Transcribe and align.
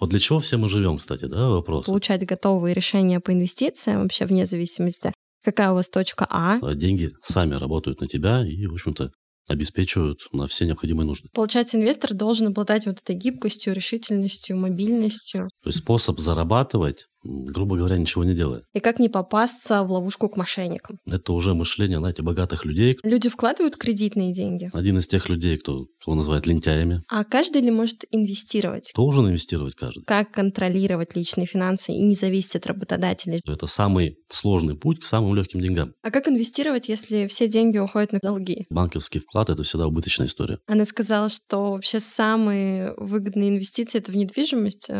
Вот 0.00 0.10
для 0.10 0.18
чего 0.18 0.40
все 0.40 0.56
мы 0.56 0.68
живем, 0.68 0.98
кстати, 0.98 1.26
да, 1.26 1.48
вопрос? 1.48 1.86
Получать 1.86 2.26
готовые 2.26 2.74
решения 2.74 3.20
по 3.20 3.32
инвестициям 3.32 4.02
вообще 4.02 4.26
вне 4.26 4.46
зависимости, 4.46 5.12
какая 5.42 5.70
у 5.70 5.74
вас 5.74 5.88
точка 5.88 6.26
А. 6.28 6.58
А 6.60 6.74
деньги 6.74 7.12
сами 7.22 7.54
работают 7.54 8.00
на 8.00 8.08
тебя 8.08 8.44
и, 8.46 8.66
в 8.66 8.72
общем-то, 8.72 9.10
обеспечивают 9.48 10.20
на 10.32 10.46
все 10.46 10.66
необходимые 10.66 11.06
нужды. 11.06 11.28
Получается, 11.32 11.76
инвестор 11.76 12.14
должен 12.14 12.48
обладать 12.48 12.86
вот 12.86 13.00
этой 13.00 13.14
гибкостью, 13.14 13.74
решительностью, 13.74 14.56
мобильностью. 14.56 15.48
То 15.62 15.68
есть 15.68 15.80
способ 15.80 16.18
зарабатывать, 16.18 17.06
грубо 17.24 17.76
говоря, 17.76 17.96
ничего 17.96 18.24
не 18.24 18.34
делая. 18.34 18.62
И 18.72 18.80
как 18.80 18.98
не 18.98 19.08
попасться 19.08 19.82
в 19.82 19.90
ловушку 19.90 20.28
к 20.28 20.36
мошенникам. 20.36 20.98
Это 21.06 21.32
уже 21.32 21.54
мышление, 21.54 21.98
знаете, 21.98 22.22
богатых 22.22 22.64
людей. 22.64 22.98
Люди 23.02 23.28
вкладывают 23.28 23.76
кредитные 23.76 24.32
деньги. 24.32 24.70
Один 24.72 24.98
из 24.98 25.08
тех 25.08 25.28
людей, 25.28 25.58
кто, 25.58 25.86
кого 26.04 26.16
называют 26.16 26.46
лентяями. 26.46 27.02
А 27.08 27.24
каждый 27.24 27.62
ли 27.62 27.70
может 27.70 28.04
инвестировать? 28.10 28.92
Должен 28.94 29.26
инвестировать 29.26 29.74
каждый. 29.74 30.04
Как 30.04 30.30
контролировать 30.30 31.16
личные 31.16 31.46
финансы 31.46 31.92
и 31.92 32.02
не 32.02 32.14
зависеть 32.14 32.56
от 32.56 32.66
работодателя? 32.66 33.40
Это 33.46 33.66
самый 33.66 34.16
сложный 34.28 34.76
путь 34.76 35.00
к 35.00 35.04
самым 35.04 35.34
легким 35.34 35.60
деньгам. 35.60 35.94
А 36.02 36.10
как 36.10 36.28
инвестировать, 36.28 36.88
если 36.88 37.26
все 37.26 37.48
деньги 37.48 37.78
уходят 37.78 38.12
на 38.12 38.18
долги? 38.20 38.66
Банковский 38.70 39.20
вклад– 39.20 39.48
это 39.50 39.62
всегда 39.62 39.86
убыточная 39.86 40.26
история. 40.26 40.58
Она 40.66 40.84
сказала, 40.84 41.28
что 41.28 41.72
вообще 41.72 42.00
самые 42.00 42.94
выгодные 42.96 43.50
инвестиции– 43.50 43.98
это 44.00 44.12
в 44.12 44.16
недвижимость. 44.16 44.90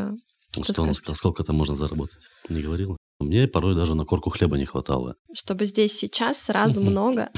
А 0.60 0.64
что, 0.64 0.72
что 0.72 0.82
он 0.82 0.94
сказал, 0.94 1.16
сколько 1.16 1.44
там 1.44 1.56
можно 1.56 1.74
заработать? 1.74 2.18
Не 2.48 2.62
говорила. 2.62 2.96
Мне 3.20 3.46
порой 3.46 3.74
даже 3.74 3.94
на 3.94 4.04
корку 4.04 4.30
хлеба 4.30 4.56
не 4.58 4.64
хватало. 4.64 5.14
Чтобы 5.32 5.64
здесь 5.66 5.96
сейчас 5.96 6.42
сразу 6.42 6.80
много. 6.82 7.30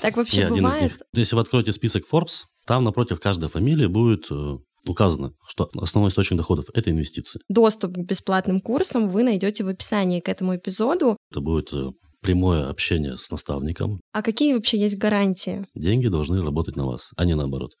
Так 0.00 0.16
вообще 0.16 0.42
Я 0.42 0.48
бывает? 0.48 0.66
один 0.76 0.78
из 0.78 0.82
них. 0.92 1.02
Если 1.14 1.34
вы 1.36 1.42
откроете 1.42 1.72
список 1.72 2.04
Forbes, 2.10 2.44
там 2.66 2.84
напротив 2.84 3.20
каждой 3.20 3.48
фамилии 3.48 3.86
будет 3.86 4.26
э, 4.30 4.56
указано, 4.86 5.32
что 5.46 5.68
основной 5.80 6.10
источник 6.10 6.36
доходов– 6.36 6.66
это 6.74 6.90
инвестиции. 6.90 7.40
Доступ 7.48 7.94
к 7.94 7.98
бесплатным 7.98 8.60
курсам 8.60 9.08
вы 9.08 9.22
найдете 9.22 9.64
в 9.64 9.68
описании 9.68 10.20
к 10.20 10.28
этому 10.28 10.56
эпизоду. 10.56 11.16
Это 11.30 11.40
будет 11.40 11.72
э, 11.72 11.90
прямое 12.20 12.68
общение 12.68 13.16
с 13.16 13.30
наставником. 13.30 14.00
А 14.12 14.22
какие 14.22 14.54
вообще 14.54 14.78
есть 14.78 14.98
гарантии? 14.98 15.64
Деньги 15.74 16.08
должны 16.08 16.42
работать 16.42 16.76
на 16.76 16.86
вас, 16.86 17.10
а 17.16 17.24
не 17.24 17.34
наоборот. 17.34 17.72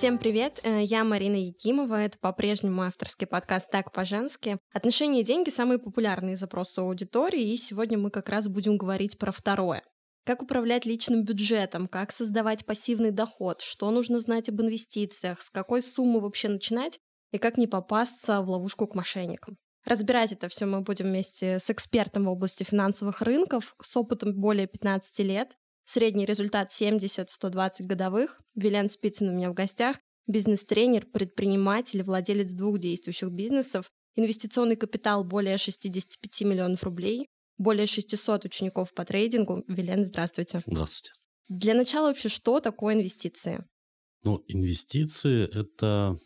Всем 0.00 0.16
привет, 0.16 0.60
э, 0.62 0.80
я 0.82 1.04
Марина 1.04 1.36
Якимова, 1.36 1.96
это 1.96 2.18
по-прежнему 2.18 2.80
авторский 2.80 3.26
подкаст 3.26 3.70
«Так 3.70 3.92
по-женски». 3.92 4.58
Отношения 4.72 5.20
и 5.20 5.24
деньги– 5.24 5.50
самые 5.50 5.78
популярные 5.78 6.38
запросы 6.38 6.78
аудитории, 6.78 7.52
и 7.52 7.58
сегодня 7.58 7.98
мы 7.98 8.10
как 8.10 8.30
раз 8.30 8.48
будем 8.48 8.78
говорить 8.78 9.18
про 9.18 9.30
второе. 9.30 9.82
Как 10.24 10.40
управлять 10.40 10.86
личным 10.86 11.22
бюджетом, 11.22 11.86
как 11.86 12.12
создавать 12.12 12.64
пассивный 12.64 13.10
доход, 13.10 13.60
что 13.60 13.90
нужно 13.90 14.20
знать 14.20 14.48
об 14.48 14.62
инвестициях, 14.62 15.42
с 15.42 15.50
какой 15.50 15.82
суммы 15.82 16.20
вообще 16.20 16.48
начинать 16.48 16.98
и 17.30 17.36
как 17.36 17.58
не 17.58 17.66
попасться 17.66 18.40
в 18.40 18.48
ловушку 18.48 18.86
к 18.86 18.94
мошенникам. 18.94 19.58
Разбирать 19.84 20.32
это 20.32 20.48
все 20.48 20.64
мы 20.64 20.80
будем 20.80 21.08
вместе 21.08 21.58
с 21.58 21.68
экспертом 21.68 22.24
в 22.24 22.30
области 22.30 22.64
финансовых 22.64 23.20
рынков 23.20 23.74
с 23.82 23.94
опытом 23.98 24.32
более 24.34 24.66
15 24.66 25.18
лет. 25.26 25.58
Средний 25.92 26.24
результат 26.24 26.70
70-120 26.70 27.70
годовых. 27.80 28.40
Вилен 28.54 28.88
Спицын 28.88 29.30
у 29.30 29.32
меня 29.32 29.50
в 29.50 29.54
гостях. 29.54 29.96
Бизнес-тренер, 30.28 31.06
предприниматель, 31.06 32.04
владелец 32.04 32.52
двух 32.52 32.78
действующих 32.78 33.30
бизнесов. 33.30 33.90
Инвестиционный 34.14 34.76
капитал 34.76 35.24
более 35.24 35.56
65 35.56 36.42
миллионов 36.42 36.84
рублей. 36.84 37.26
Более 37.58 37.88
600 37.88 38.44
учеников 38.44 38.94
по 38.94 39.04
трейдингу. 39.04 39.64
Вилен, 39.66 40.04
здравствуйте. 40.04 40.62
Здравствуйте. 40.64 41.12
Для 41.48 41.74
начала 41.74 42.06
вообще, 42.06 42.28
что 42.28 42.60
такое 42.60 42.94
инвестиции? 42.94 43.66
Ну, 44.22 44.44
инвестиции– 44.46 45.42
это, 45.52 46.16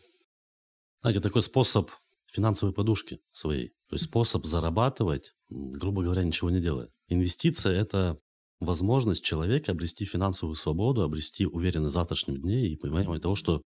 знаете, 1.01 1.21
такой 1.21 1.41
способ 1.41 1.89
финансовой 2.27 2.75
подушки 2.75 3.17
своей. 3.31 3.69
То 3.89 3.95
есть 3.95 4.05
способ 4.05 4.45
зарабатывать, 4.45 5.33
грубо 5.49 6.03
говоря, 6.03 6.23
ничего 6.23 6.51
не 6.51 6.61
делая. 6.61 6.91
Инвестиция– 7.07 7.73
это 7.81 8.19
возможность 8.65 9.23
человека 9.23 9.71
обрести 9.71 10.05
финансовую 10.05 10.55
свободу, 10.55 11.01
обрести 11.01 11.45
уверенность 11.45 11.91
в 11.91 11.93
завтрашнем 11.93 12.37
дне 12.41 12.67
и 12.67 12.75
понимание 12.75 13.19
того, 13.19 13.35
что 13.35 13.61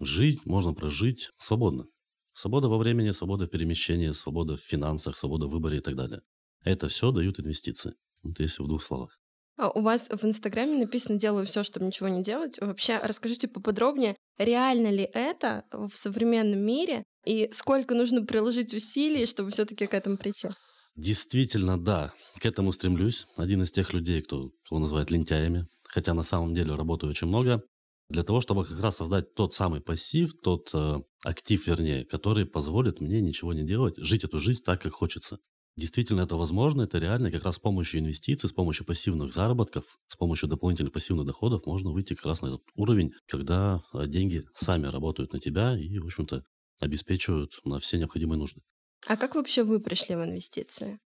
жизнь 0.00 0.40
можно 0.44 0.74
прожить 0.74 1.30
свободно. 1.36 1.86
Свобода 2.34 2.68
во 2.68 2.78
времени, 2.78 3.10
свобода 3.10 3.46
в 3.46 3.50
перемещении, 3.50 4.10
свобода 4.10 4.56
в 4.56 4.60
финансах, 4.60 5.16
свобода 5.16 5.46
в 5.46 5.50
выборе 5.50 5.78
и 5.78 5.80
так 5.80 5.96
далее. 5.96 6.22
Это 6.64 6.88
все 6.88 7.10
дают 7.10 7.40
инвестиции. 7.40 7.94
Вот 8.22 8.38
если 8.40 8.62
в 8.62 8.68
двух 8.68 8.82
словах. 8.82 9.18
А 9.58 9.70
у 9.70 9.80
вас 9.80 10.08
в 10.08 10.24
Инстаграме 10.24 10.78
написано 10.78 11.18
«делаю 11.18 11.44
все, 11.44 11.62
чтобы 11.62 11.86
ничего 11.86 12.08
не 12.08 12.22
делать». 12.22 12.58
Вообще, 12.60 12.98
расскажите 12.98 13.48
поподробнее, 13.48 14.16
реально 14.38 14.90
ли 14.90 15.08
это 15.12 15.64
в 15.72 15.90
современном 15.94 16.60
мире 16.60 17.04
и 17.26 17.50
сколько 17.52 17.94
нужно 17.94 18.24
приложить 18.24 18.72
усилий, 18.72 19.26
чтобы 19.26 19.50
все 19.50 19.64
таки 19.66 19.86
к 19.86 19.94
этому 19.94 20.16
прийти? 20.16 20.48
Действительно, 20.96 21.82
да, 21.82 22.12
к 22.38 22.44
этому 22.44 22.72
стремлюсь. 22.72 23.26
Один 23.36 23.62
из 23.62 23.72
тех 23.72 23.92
людей, 23.94 24.20
кто, 24.20 24.50
кого 24.68 24.80
называют 24.80 25.10
лентяями, 25.10 25.66
хотя 25.84 26.12
на 26.12 26.22
самом 26.22 26.54
деле 26.54 26.74
работаю 26.74 27.10
очень 27.10 27.28
много, 27.28 27.62
для 28.10 28.24
того, 28.24 28.42
чтобы 28.42 28.64
как 28.64 28.78
раз 28.80 28.96
создать 28.96 29.34
тот 29.34 29.54
самый 29.54 29.80
пассив, 29.80 30.34
тот 30.42 30.70
э, 30.74 31.00
актив, 31.24 31.66
вернее, 31.66 32.04
который 32.04 32.44
позволит 32.44 33.00
мне 33.00 33.22
ничего 33.22 33.54
не 33.54 33.64
делать, 33.64 33.96
жить 33.96 34.24
эту 34.24 34.38
жизнь 34.38 34.62
так, 34.64 34.82
как 34.82 34.92
хочется. 34.92 35.38
Действительно, 35.76 36.20
это 36.20 36.36
возможно, 36.36 36.82
это 36.82 36.98
реально. 36.98 37.30
Как 37.30 37.44
раз 37.44 37.56
с 37.56 37.58
помощью 37.58 38.00
инвестиций, 38.00 38.50
с 38.50 38.52
помощью 38.52 38.84
пассивных 38.84 39.32
заработков, 39.32 39.84
с 40.08 40.16
помощью 40.16 40.50
дополнительных 40.50 40.92
пассивных 40.92 41.26
доходов 41.26 41.64
можно 41.64 41.90
выйти 41.90 42.14
как 42.14 42.26
раз 42.26 42.42
на 42.42 42.48
этот 42.48 42.60
уровень, 42.74 43.12
когда 43.26 43.82
э, 43.94 44.06
деньги 44.06 44.44
сами 44.54 44.86
работают 44.86 45.32
на 45.32 45.40
тебя 45.40 45.78
и, 45.78 45.98
в 45.98 46.04
общем-то, 46.04 46.44
обеспечивают 46.80 47.52
на 47.64 47.78
все 47.78 47.96
необходимые 47.96 48.38
нужды. 48.38 48.60
А 49.06 49.16
как 49.16 49.34
вообще 49.34 49.62
вы 49.62 49.80
пришли 49.80 50.14
в 50.16 50.24
инвестиции? 50.24 50.98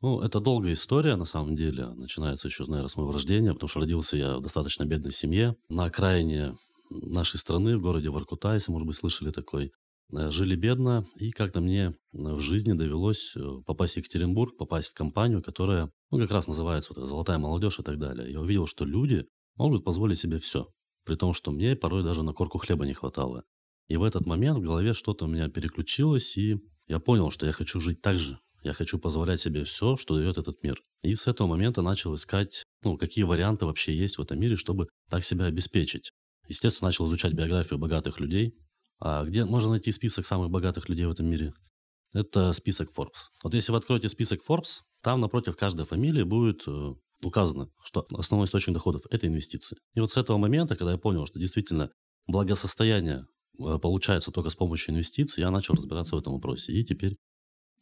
Ну, 0.00 0.20
это 0.20 0.38
долгая 0.38 0.74
история, 0.74 1.16
на 1.16 1.24
самом 1.24 1.56
деле. 1.56 1.88
Начинается 1.88 2.48
еще, 2.48 2.64
наверное, 2.66 2.88
с 2.88 2.96
моего 2.96 3.12
рождения, 3.12 3.52
потому 3.52 3.68
что 3.68 3.80
родился 3.80 4.16
я 4.16 4.38
в 4.38 4.42
достаточно 4.42 4.84
бедной 4.84 5.10
семье. 5.10 5.56
На 5.68 5.84
окраине 5.84 6.56
нашей 6.90 7.38
страны, 7.38 7.76
в 7.76 7.82
городе 7.82 8.10
Воркута, 8.10 8.54
если, 8.54 8.70
может 8.70 8.86
быть, 8.86 8.96
слышали 8.96 9.30
такой. 9.30 9.72
Э, 10.12 10.30
жили 10.30 10.56
бедно, 10.56 11.06
и 11.16 11.30
как-то 11.30 11.60
мне 11.60 11.94
в 12.12 12.40
жизни 12.40 12.72
довелось 12.72 13.34
э, 13.36 13.40
попасть 13.66 13.94
в 13.94 13.96
Екатеринбург, 13.98 14.56
попасть 14.56 14.88
в 14.88 14.94
компанию, 14.94 15.42
которая, 15.42 15.90
ну, 16.10 16.18
как 16.18 16.30
раз 16.30 16.48
называется 16.48 16.94
вот, 16.94 17.08
«Золотая 17.08 17.38
молодежь» 17.38 17.80
и 17.80 17.82
так 17.82 17.98
далее. 17.98 18.30
Я 18.30 18.40
увидел, 18.40 18.66
что 18.66 18.84
люди 18.84 19.26
могут 19.56 19.84
позволить 19.84 20.18
себе 20.18 20.38
все, 20.38 20.68
при 21.04 21.16
том, 21.16 21.34
что 21.34 21.50
мне 21.50 21.76
порой 21.76 22.04
даже 22.04 22.22
на 22.22 22.32
корку 22.32 22.58
хлеба 22.58 22.86
не 22.86 22.94
хватало. 22.94 23.44
И 23.88 23.96
в 23.96 24.02
этот 24.02 24.26
момент 24.26 24.58
в 24.58 24.62
голове 24.62 24.92
что-то 24.92 25.24
у 25.24 25.28
меня 25.28 25.48
переключилось, 25.48 26.36
и 26.36 26.58
я 26.88 26.98
понял, 26.98 27.30
что 27.30 27.46
я 27.46 27.52
хочу 27.52 27.80
жить 27.80 28.00
так 28.02 28.18
же. 28.18 28.38
Я 28.62 28.72
хочу 28.72 28.98
позволять 28.98 29.40
себе 29.40 29.62
все, 29.64 29.96
что 29.96 30.16
дает 30.16 30.36
этот 30.36 30.62
мир. 30.62 30.82
И 31.02 31.14
с 31.14 31.26
этого 31.26 31.46
момента 31.46 31.80
начал 31.80 32.14
искать, 32.14 32.64
ну, 32.82 32.98
какие 32.98 33.24
варианты 33.24 33.66
вообще 33.66 33.96
есть 33.96 34.18
в 34.18 34.22
этом 34.22 34.40
мире, 34.40 34.56
чтобы 34.56 34.88
так 35.08 35.22
себя 35.22 35.44
обеспечить. 35.44 36.10
Естественно, 36.48 36.88
начал 36.88 37.06
изучать 37.06 37.34
биографию 37.34 37.78
богатых 37.78 38.18
людей. 38.20 38.54
А 39.00 39.24
где 39.24 39.44
можно 39.44 39.70
найти 39.70 39.92
список 39.92 40.26
самых 40.26 40.50
богатых 40.50 40.88
людей 40.88 41.06
в 41.06 41.10
этом 41.10 41.26
мире? 41.26 41.52
Это 42.14 42.52
список 42.52 42.90
Forbes. 42.96 43.28
Вот 43.44 43.54
если 43.54 43.70
вы 43.70 43.78
откроете 43.78 44.08
список 44.08 44.40
Forbes, 44.48 44.80
там 45.02 45.20
напротив 45.20 45.56
каждой 45.56 45.86
фамилии 45.86 46.22
будет 46.22 46.66
э, 46.66 46.94
указано, 47.22 47.68
что 47.84 48.06
основной 48.14 48.46
источник 48.46 48.74
доходов– 48.74 49.02
это 49.10 49.26
инвестиции. 49.26 49.76
И 49.94 50.00
вот 50.00 50.10
с 50.10 50.16
этого 50.16 50.38
момента, 50.38 50.74
когда 50.74 50.92
я 50.92 50.98
понял, 50.98 51.26
что 51.26 51.38
действительно 51.38 51.90
благосостояние 52.26 53.26
получается 53.58 54.30
только 54.30 54.50
с 54.50 54.56
помощью 54.56 54.94
инвестиций, 54.94 55.42
я 55.42 55.50
начал 55.50 55.74
разбираться 55.74 56.16
в 56.16 56.18
этом 56.18 56.34
вопросе. 56.34 56.72
И 56.72 56.84
теперь 56.84 57.16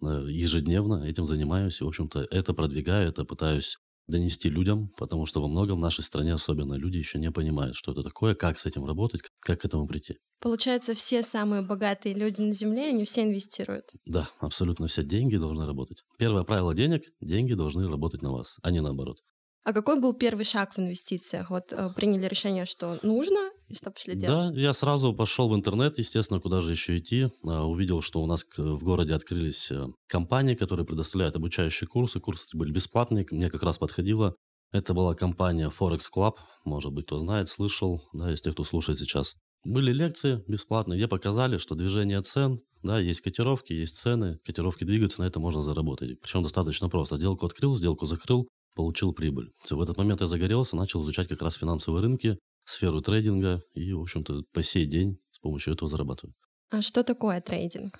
э, 0.02 0.06
ежедневно 0.28 1.04
этим 1.04 1.26
занимаюсь. 1.26 1.80
И, 1.80 1.84
в 1.84 1.88
общем-то, 1.88 2.26
это 2.30 2.54
продвигаю, 2.54 3.08
это 3.08 3.24
пытаюсь 3.24 3.76
донести 4.08 4.48
людям, 4.48 4.90
потому 4.96 5.26
что 5.26 5.40
во 5.40 5.48
многом 5.48 5.78
в 5.78 5.80
нашей 5.80 6.04
стране 6.04 6.34
особенно 6.34 6.74
люди 6.74 6.96
еще 6.96 7.18
не 7.18 7.30
понимают, 7.30 7.76
что 7.76 7.92
это 7.92 8.02
такое, 8.02 8.34
как 8.34 8.58
с 8.58 8.66
этим 8.66 8.84
работать, 8.84 9.22
как 9.40 9.60
к 9.60 9.64
этому 9.64 9.86
прийти. 9.86 10.18
Получается, 10.40 10.94
все 10.94 11.22
самые 11.22 11.62
богатые 11.62 12.14
люди 12.14 12.40
на 12.40 12.52
Земле, 12.52 12.90
они 12.90 13.04
все 13.04 13.22
инвестируют? 13.22 13.86
Да, 14.04 14.28
абсолютно 14.38 14.86
все 14.86 15.02
деньги 15.02 15.36
должны 15.36 15.66
работать. 15.66 16.02
Первое 16.18 16.44
правило 16.44 16.74
денег– 16.74 17.02
деньги 17.20 17.54
должны 17.54 17.88
работать 17.88 18.22
на 18.22 18.32
вас, 18.32 18.56
а 18.62 18.70
не 18.70 18.80
наоборот. 18.80 19.18
А 19.64 19.72
какой 19.72 20.00
был 20.00 20.14
первый 20.14 20.44
шаг 20.44 20.74
в 20.74 20.78
инвестициях? 20.78 21.50
Вот 21.50 21.72
э, 21.72 21.90
приняли 21.96 22.26
решение, 22.26 22.66
что 22.66 23.00
нужно, 23.02 23.50
и 23.68 23.74
что 23.74 23.90
пошли 23.90 24.14
делать? 24.14 24.54
Да, 24.54 24.60
я 24.60 24.72
сразу 24.72 25.12
пошел 25.12 25.48
в 25.48 25.54
интернет, 25.54 25.98
естественно, 25.98 26.40
куда 26.40 26.60
же 26.60 26.70
еще 26.70 26.98
идти. 26.98 27.28
А, 27.44 27.66
увидел, 27.66 28.00
что 28.00 28.22
у 28.22 28.26
нас 28.26 28.44
в 28.56 28.78
городе 28.84 29.14
открылись 29.14 29.70
э, 29.72 29.86
компании, 30.08 30.54
которые 30.54 30.86
предоставляют 30.86 31.34
обучающие 31.36 31.88
курсы. 31.88 32.20
Курсы 32.20 32.46
были 32.56 32.70
бесплатные, 32.70 33.26
мне 33.30 33.50
как 33.50 33.62
раз 33.62 33.78
подходило. 33.78 34.36
Это 34.72 34.94
была 34.94 35.14
компания 35.14 35.70
Forex 35.70 36.02
Club, 36.14 36.34
может 36.64 36.92
быть, 36.92 37.06
кто 37.06 37.18
знает, 37.18 37.48
слышал, 37.48 38.02
да, 38.12 38.32
из 38.32 38.40
тех, 38.40 38.54
кто 38.54 38.64
слушает 38.64 38.98
сейчас. 38.98 39.34
Были 39.64 39.92
лекции 39.92 40.44
бесплатные, 40.46 40.98
где 40.98 41.08
показали, 41.08 41.58
что 41.58 41.74
движение 41.74 42.22
цен, 42.22 42.60
да, 42.82 43.00
есть 43.00 43.20
котировки, 43.20 43.72
есть 43.72 43.96
цены, 43.96 44.38
котировки 44.44 44.84
двигаются, 44.84 45.22
на 45.22 45.26
это 45.26 45.40
можно 45.40 45.62
заработать. 45.62 46.20
Причем 46.20 46.42
достаточно 46.42 46.88
просто. 46.88 47.16
Сделку 47.16 47.46
открыл, 47.46 47.74
сделку 47.74 48.06
закрыл, 48.06 48.48
получил 48.76 49.12
прибыль. 49.12 49.50
В 49.68 49.80
этот 49.80 49.96
момент 49.96 50.20
я 50.20 50.28
загорелся, 50.28 50.76
начал 50.76 51.02
изучать 51.02 51.26
как 51.26 51.42
раз 51.42 51.54
финансовые 51.54 52.02
рынки, 52.02 52.38
сферу 52.66 53.00
трейдинга 53.00 53.62
и, 53.74 53.92
в 53.92 54.00
общем-то, 54.00 54.42
по 54.52 54.62
сей 54.62 54.86
день 54.86 55.18
с 55.30 55.38
помощью 55.38 55.74
этого 55.74 55.88
зарабатываю. 55.88 56.34
А 56.70 56.82
что 56.82 57.02
такое 57.02 57.40
трейдинг? 57.40 57.98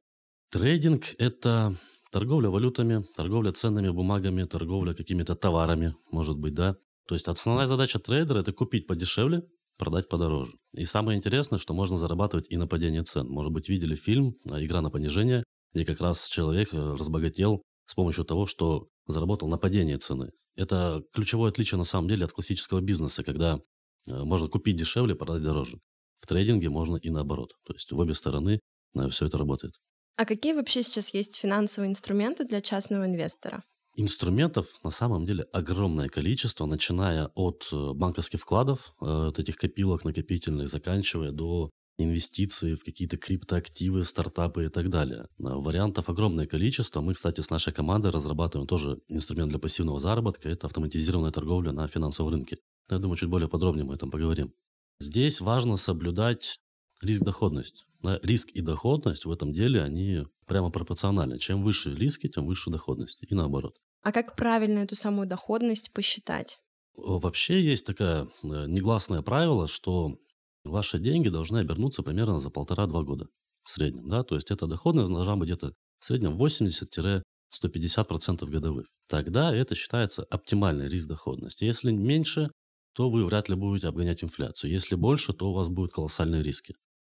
Трейдинг– 0.51 1.15
это 1.19 1.77
торговля 2.13 2.51
валютами, 2.51 3.05
торговля 3.17 3.53
ценными 3.53 3.91
бумагами, 3.91 4.45
торговля 4.45 4.95
какими-то 4.95 5.35
товарами, 5.35 5.95
может 6.11 6.39
быть, 6.39 6.55
да. 6.55 6.77
То 7.09 7.15
есть 7.15 7.29
основная 7.29 7.67
задача 7.67 7.99
трейдера– 7.99 8.39
это 8.41 8.53
купить 8.53 8.87
подешевле, 8.87 9.43
продать 9.79 10.09
подороже. 10.09 10.53
И 10.73 10.85
самое 10.85 11.17
интересное, 11.17 11.59
что 11.59 11.75
можно 11.75 11.99
зарабатывать 11.99 12.47
и 12.49 12.57
на 12.57 12.67
падение 12.67 13.05
цен. 13.05 13.29
Может 13.29 13.53
быть, 13.53 13.69
видели 13.69 13.95
фильм 13.95 14.35
«Игра 14.45 14.81
на 14.81 14.91
понижение», 14.91 15.45
где 15.73 15.85
как 15.85 16.01
раз 16.01 16.29
человек 16.29 16.73
э, 16.73 16.79
разбогател 16.79 17.63
с 17.87 17.95
помощью 17.95 18.25
того, 18.25 18.47
что 18.47 18.89
заработал 19.07 19.49
на 19.49 19.59
падение 19.59 19.99
цены. 19.99 20.31
Это 20.57 21.03
ключевое 21.13 21.51
отличие 21.51 21.79
на 21.79 21.85
самом 21.85 22.09
деле 22.09 22.25
от 22.25 22.33
классического 22.33 22.81
бизнеса, 22.81 23.23
когда 23.23 23.61
можно 24.07 24.49
купить 24.49 24.77
дешевле, 24.77 25.15
продать 25.15 25.43
дороже. 25.43 25.79
В 26.19 26.27
трейдинге 26.27 26.69
можно 26.71 26.97
и 26.97 27.11
наоборот. 27.11 27.53
То 27.65 27.75
есть 27.75 27.91
в 27.93 27.99
обе 27.99 28.15
стороны 28.15 28.61
э, 28.95 29.09
все 29.09 29.27
это 29.27 29.39
работает. 29.39 29.75
А 30.17 30.25
какие 30.25 30.55
вообще 30.55 30.83
сейчас 30.83 31.13
есть 31.13 31.37
финансовые 31.37 31.91
инструменты 31.91 32.45
для 32.45 32.61
частного 32.61 33.05
инвестора? 33.07 33.63
Инструментов 33.97 34.67
на 34.83 34.91
самом 34.91 35.25
деле 35.27 35.45
огромное 35.53 36.09
количество, 36.09 36.67
начиная 36.67 37.31
от 37.35 37.69
э, 37.73 37.93
банковских 37.95 38.41
вкладов, 38.41 38.95
от 38.99 39.39
этих 39.39 39.57
копилок 39.57 40.05
накопительных, 40.05 40.69
заканчивая 40.69 41.33
до 41.33 41.71
инвестиции 41.99 42.75
в 42.75 42.85
какие-то 42.85 43.17
криптоактивы, 43.17 44.05
стартапы 44.05 44.67
и 44.67 44.69
так 44.69 44.91
далее. 44.91 45.29
Вариантов 45.39 46.09
огромное 46.11 46.47
количество. 46.47 47.01
Мы, 47.01 47.15
кстати, 47.15 47.41
с 47.41 47.51
нашей 47.51 47.73
командой 47.73 48.11
разрабатываем 48.11 48.67
тоже 48.67 49.01
инструмент 49.09 49.51
для 49.51 49.59
пассивного 49.59 49.99
заработка. 49.99 50.49
Это 50.49 50.67
автоматизированная 50.67 51.33
торговля 51.33 51.73
на 51.73 51.89
финансовом 51.89 52.33
рынке. 52.33 52.59
Я 52.91 52.99
думаю, 52.99 53.17
чуть 53.17 53.29
более 53.29 53.49
подробнее 53.49 53.85
мы 53.85 53.93
об 53.93 53.97
этом 53.97 54.11
поговорим. 54.11 54.53
Здесь 55.01 55.41
важно 55.41 55.77
соблюдать 55.77 56.61
риск-доходность. 57.03 57.85
Риск 58.23 58.51
и 58.51 58.61
доходность 58.61 59.25
в 59.25 59.33
этом 59.33 59.53
деле, 59.53 59.83
они 59.83 60.27
прямо 60.47 60.71
пропорциональны. 60.71 61.39
Чем 61.39 61.63
выше 61.63 61.95
риски, 61.95 62.29
тем 62.29 62.47
выше 62.47 62.71
доходность. 62.71 63.19
И 63.23 63.35
наоборот. 63.35 63.77
А 64.03 64.13
как 64.13 64.37
правильно 64.37 64.79
эту 64.81 64.95
самую 64.95 65.27
доходность 65.27 65.93
посчитать? 65.93 66.61
Вообще 66.97 67.61
есть 67.61 67.85
такое 67.87 68.29
э, 68.43 68.67
негласное 68.69 69.23
правило, 69.23 69.67
что 69.67 70.17
ваши 70.65 70.99
деньги 70.99 71.29
должны 71.29 71.59
обернуться 71.59 72.03
примерно 72.03 72.41
за 72.41 72.51
полтора-два 72.51 73.03
года 73.03 73.27
в 73.65 73.71
среднем. 73.71 74.09
Да? 74.09 74.23
То 74.23 74.37
есть 74.37 74.51
эта 74.51 74.67
доходность 74.67 75.11
должна 75.11 75.37
быть 75.37 75.49
где-то 75.49 75.73
в 75.99 76.05
среднем 76.05 76.41
80-150% 76.41 77.23
годовых. 78.47 78.87
Тогда 79.09 79.55
это 79.55 79.75
считается 79.75 80.25
оптимальный 80.25 80.89
риск 80.89 81.09
доходности. 81.09 81.65
Если 81.65 81.91
меньше, 81.91 82.51
то 82.97 83.11
вы 83.11 83.27
вряд 83.27 83.51
ли 83.51 83.55
будете 83.55 83.89
обгонять 83.89 84.25
инфляцию. 84.25 84.71
Если 84.71 84.95
больше, 84.95 85.35
то 85.35 85.51
у 85.51 85.53
вас 85.53 85.69
будут 85.69 85.93
колоссальные 85.93 86.43
риски. 86.43 86.75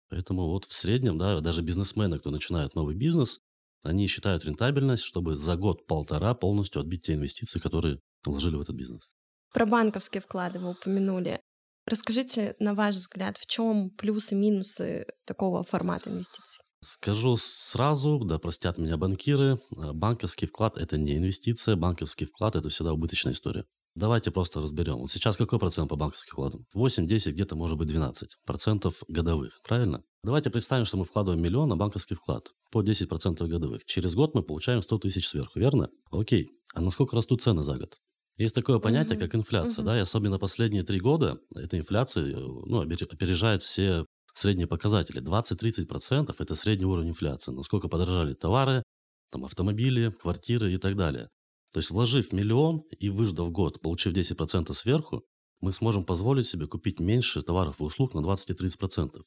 Поэтому 0.09 0.47
вот 0.47 0.65
в 0.65 0.73
среднем, 0.73 1.17
да, 1.17 1.39
даже 1.39 1.63
бизнесмены, 1.63 2.19
кто 2.19 2.29
начинает 2.29 2.75
новый 2.75 2.95
бизнес, 2.95 3.39
они 3.83 4.05
считают 4.05 4.45
рентабельность, 4.45 5.03
чтобы 5.03 5.35
за 5.35 5.55
год-полтора 5.55 6.35
полностью 6.35 6.81
отбить 6.81 7.01
те 7.07 7.15
инвестиции, 7.15 7.57
которые 7.57 7.99
вложили 8.23 8.57
в 8.57 8.61
этот 8.61 8.75
бизнес. 8.75 9.09
Про 9.53 9.65
банковские 9.65 10.21
вклады 10.21 10.59
вы 10.59 10.69
упомянули. 10.71 11.41
Расскажите, 11.87 12.55
на 12.59 12.75
ваш 12.75 12.95
взгляд, 12.95 13.37
в 13.37 13.47
чем 13.47 13.89
плюсы 13.89 14.35
и 14.35 14.37
минусы 14.37 15.07
такого 15.25 15.63
формата 15.63 16.11
инвестиций? 16.11 16.63
Скажу 16.83 17.37
сразу, 17.37 18.19
да 18.25 18.39
простят 18.39 18.79
меня 18.79 18.97
банкиры, 18.97 19.59
э, 19.77 19.91
банковский 19.93 20.47
вклад– 20.47 20.77
это 20.79 20.97
не 20.97 21.17
инвестиция, 21.17 21.75
банковский 21.75 22.25
вклад– 22.25 22.55
это 22.57 22.69
всегда 22.69 22.93
убыточная 22.93 23.33
история. 23.33 23.65
Давайте 23.93 24.31
просто 24.31 24.61
разберем. 24.61 24.97
Вот 24.97 25.11
сейчас 25.11 25.37
какой 25.37 25.59
процент 25.59 25.89
по 25.89 25.95
банковским 25.95 26.31
вкладам? 26.31 26.65
8, 26.73 27.05
10, 27.05 27.33
где-то 27.33 27.55
может 27.55 27.77
быть 27.77 27.87
12 27.87 28.37
процентов 28.47 28.95
годовых, 29.07 29.61
правильно? 29.63 30.01
Давайте 30.23 30.49
представим, 30.49 30.85
что 30.85 30.97
мы 30.97 31.03
вкладываем 31.03 31.43
миллион 31.43 31.69
на 31.69 31.75
банковский 31.75 32.15
вклад 32.15 32.51
по 32.71 32.81
10 32.81 33.09
процентов 33.09 33.47
годовых. 33.47 33.85
Через 33.85 34.15
год 34.15 34.33
мы 34.33 34.41
получаем 34.41 34.81
100 34.81 34.97
тысяч 34.99 35.27
сверху, 35.27 35.59
верно? 35.59 35.89
Окей. 36.09 36.49
А 36.73 36.81
насколько 36.81 37.15
растут 37.15 37.41
цены 37.41 37.63
за 37.63 37.77
год? 37.77 37.97
Есть 38.37 38.55
такое 38.55 38.79
понятие, 38.79 39.19
как 39.19 39.35
инфляция, 39.35 39.83
да, 39.83 39.97
и 39.97 40.01
особенно 40.01 40.39
последние 40.39 40.83
три 40.83 40.99
года 40.99 41.37
эта 41.53 41.77
инфляция 41.77 42.25
э, 42.25 42.39
ну, 42.39 42.79
опережает 42.79 43.61
все 43.61 44.05
средние 44.33 44.67
показатели. 44.67 45.21
20-30% 45.21 46.35
это 46.37 46.55
средний 46.55 46.85
уровень 46.85 47.09
инфляции. 47.09 47.51
Насколько 47.51 47.87
подорожали 47.87 48.33
товары, 48.33 48.83
там, 49.31 49.45
автомобили, 49.45 50.11
квартиры 50.11 50.73
и 50.73 50.77
так 50.77 50.95
далее. 50.95 51.29
То 51.73 51.79
есть 51.79 51.89
вложив 51.89 52.33
миллион 52.33 52.83
и 52.99 53.09
выждав 53.09 53.51
год, 53.51 53.81
получив 53.81 54.13
10% 54.13 54.73
сверху, 54.73 55.23
мы 55.61 55.71
сможем 55.73 56.03
позволить 56.03 56.47
себе 56.47 56.67
купить 56.67 56.99
меньше 56.99 57.41
товаров 57.43 57.79
и 57.79 57.83
услуг 57.83 58.13
на 58.13 58.19
20-30%. 58.19 59.21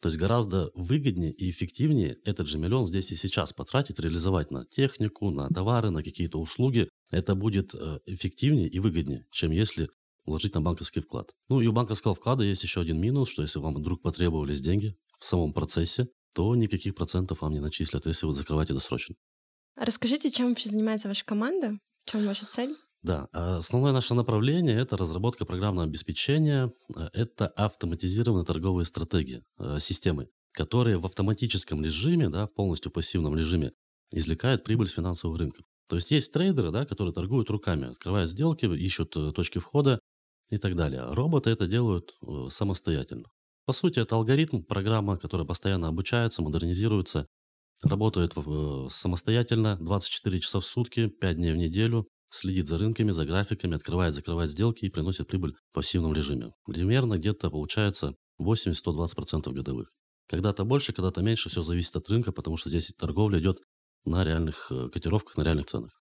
То 0.00 0.08
есть 0.08 0.18
гораздо 0.18 0.70
выгоднее 0.74 1.32
и 1.32 1.50
эффективнее 1.50 2.16
этот 2.24 2.48
же 2.48 2.58
миллион 2.58 2.86
здесь 2.86 3.12
и 3.12 3.16
сейчас 3.16 3.52
потратить, 3.52 3.98
реализовать 3.98 4.50
на 4.50 4.64
технику, 4.64 5.30
на 5.30 5.48
товары, 5.48 5.90
на 5.90 6.02
какие-то 6.02 6.38
услуги. 6.38 6.88
Это 7.10 7.34
будет 7.34 7.74
э, 7.74 7.98
эффективнее 8.06 8.68
и 8.68 8.78
выгоднее, 8.78 9.26
чем 9.30 9.50
если 9.50 9.88
вложить 10.24 10.54
на 10.54 10.60
банковский 10.60 11.00
вклад. 11.00 11.32
Ну 11.48 11.60
и 11.60 11.66
у 11.66 11.72
банковского 11.72 12.14
вклада 12.14 12.44
есть 12.44 12.62
еще 12.62 12.80
один 12.80 13.00
минус, 13.00 13.28
что 13.30 13.42
если 13.42 13.58
вам 13.58 13.74
вдруг 13.74 14.02
потребовались 14.02 14.60
деньги 14.60 14.96
в 15.18 15.24
самом 15.24 15.52
процессе, 15.52 16.08
то 16.34 16.54
никаких 16.54 16.94
процентов 16.94 17.42
вам 17.42 17.52
не 17.52 17.60
начислят, 17.60 18.06
если 18.06 18.26
вы 18.26 18.34
закрываете 18.34 18.74
досрочно. 18.74 19.16
Расскажите, 19.76 20.30
чем 20.30 20.50
вообще 20.50 20.68
занимается 20.68 21.08
ваша 21.08 21.24
команда? 21.24 21.78
В 22.04 22.10
чем 22.10 22.24
ваша 22.24 22.46
цель? 22.46 22.76
Да, 23.02 23.28
а 23.32 23.56
основное 23.56 23.92
наше 23.92 24.14
направление– 24.14 24.76
это 24.80 24.96
разработка 24.96 25.46
программного 25.46 25.88
обеспечения, 25.88 26.70
э, 26.94 27.08
это 27.14 27.48
автоматизированные 27.48 28.44
торговые 28.44 28.84
стратегии, 28.84 29.42
э, 29.58 29.78
системы, 29.80 30.28
которые 30.52 30.98
в 30.98 31.06
автоматическом 31.06 31.82
режиме, 31.82 32.28
да, 32.28 32.46
в 32.46 32.52
полностью 32.52 32.92
пассивном 32.92 33.38
режиме 33.38 33.72
извлекают 34.12 34.64
прибыль 34.64 34.88
с 34.88 34.92
финансовых 34.92 35.38
рынков. 35.38 35.64
То 35.88 35.96
есть 35.96 36.10
есть 36.10 36.32
трейдеры, 36.32 36.70
да, 36.70 36.84
которые 36.84 37.14
торгуют 37.14 37.48
руками, 37.48 37.90
открывают 37.90 38.28
сделки, 38.28 38.66
ищут 38.66 39.16
э, 39.16 39.32
точки 39.32 39.58
входа 39.58 39.98
и 40.50 40.58
так 40.58 40.76
далее. 40.76 41.04
Роботы 41.12 41.50
это 41.50 41.66
делают 41.66 42.12
самостоятельно. 42.50 43.28
По 43.66 43.72
сути, 43.72 44.00
это 44.00 44.16
алгоритм, 44.16 44.62
программа, 44.62 45.16
которая 45.16 45.46
постоянно 45.46 45.88
обучается, 45.88 46.42
модернизируется, 46.42 47.26
работает 47.82 48.34
самостоятельно 48.90 49.76
24 49.80 50.40
часа 50.40 50.60
в 50.60 50.66
сутки, 50.66 51.08
5 51.08 51.36
дней 51.36 51.52
в 51.52 51.56
неделю, 51.56 52.08
следит 52.30 52.66
за 52.66 52.78
рынками, 52.78 53.10
за 53.10 53.24
графиками, 53.24 53.76
открывает, 53.76 54.14
закрывает 54.14 54.50
сделки 54.50 54.84
и 54.84 54.90
приносит 54.90 55.28
прибыль 55.28 55.54
в 55.70 55.74
пассивном 55.74 56.14
режиме. 56.14 56.50
Примерно 56.66 57.18
где-то 57.18 57.50
получается 57.50 58.14
80-120% 58.40 59.52
годовых. 59.52 59.90
Когда-то 60.28 60.64
больше, 60.64 60.92
когда-то 60.92 61.22
меньше, 61.22 61.48
все 61.48 61.62
зависит 61.62 61.96
от 61.96 62.08
рынка, 62.08 62.32
потому 62.32 62.56
что 62.56 62.70
здесь 62.70 62.92
торговля 62.96 63.40
идет 63.40 63.58
на 64.04 64.24
реальных 64.24 64.68
э, 64.70 64.88
котировках, 64.88 65.36
на 65.36 65.42
реальных 65.42 65.66
ценах. 65.66 65.99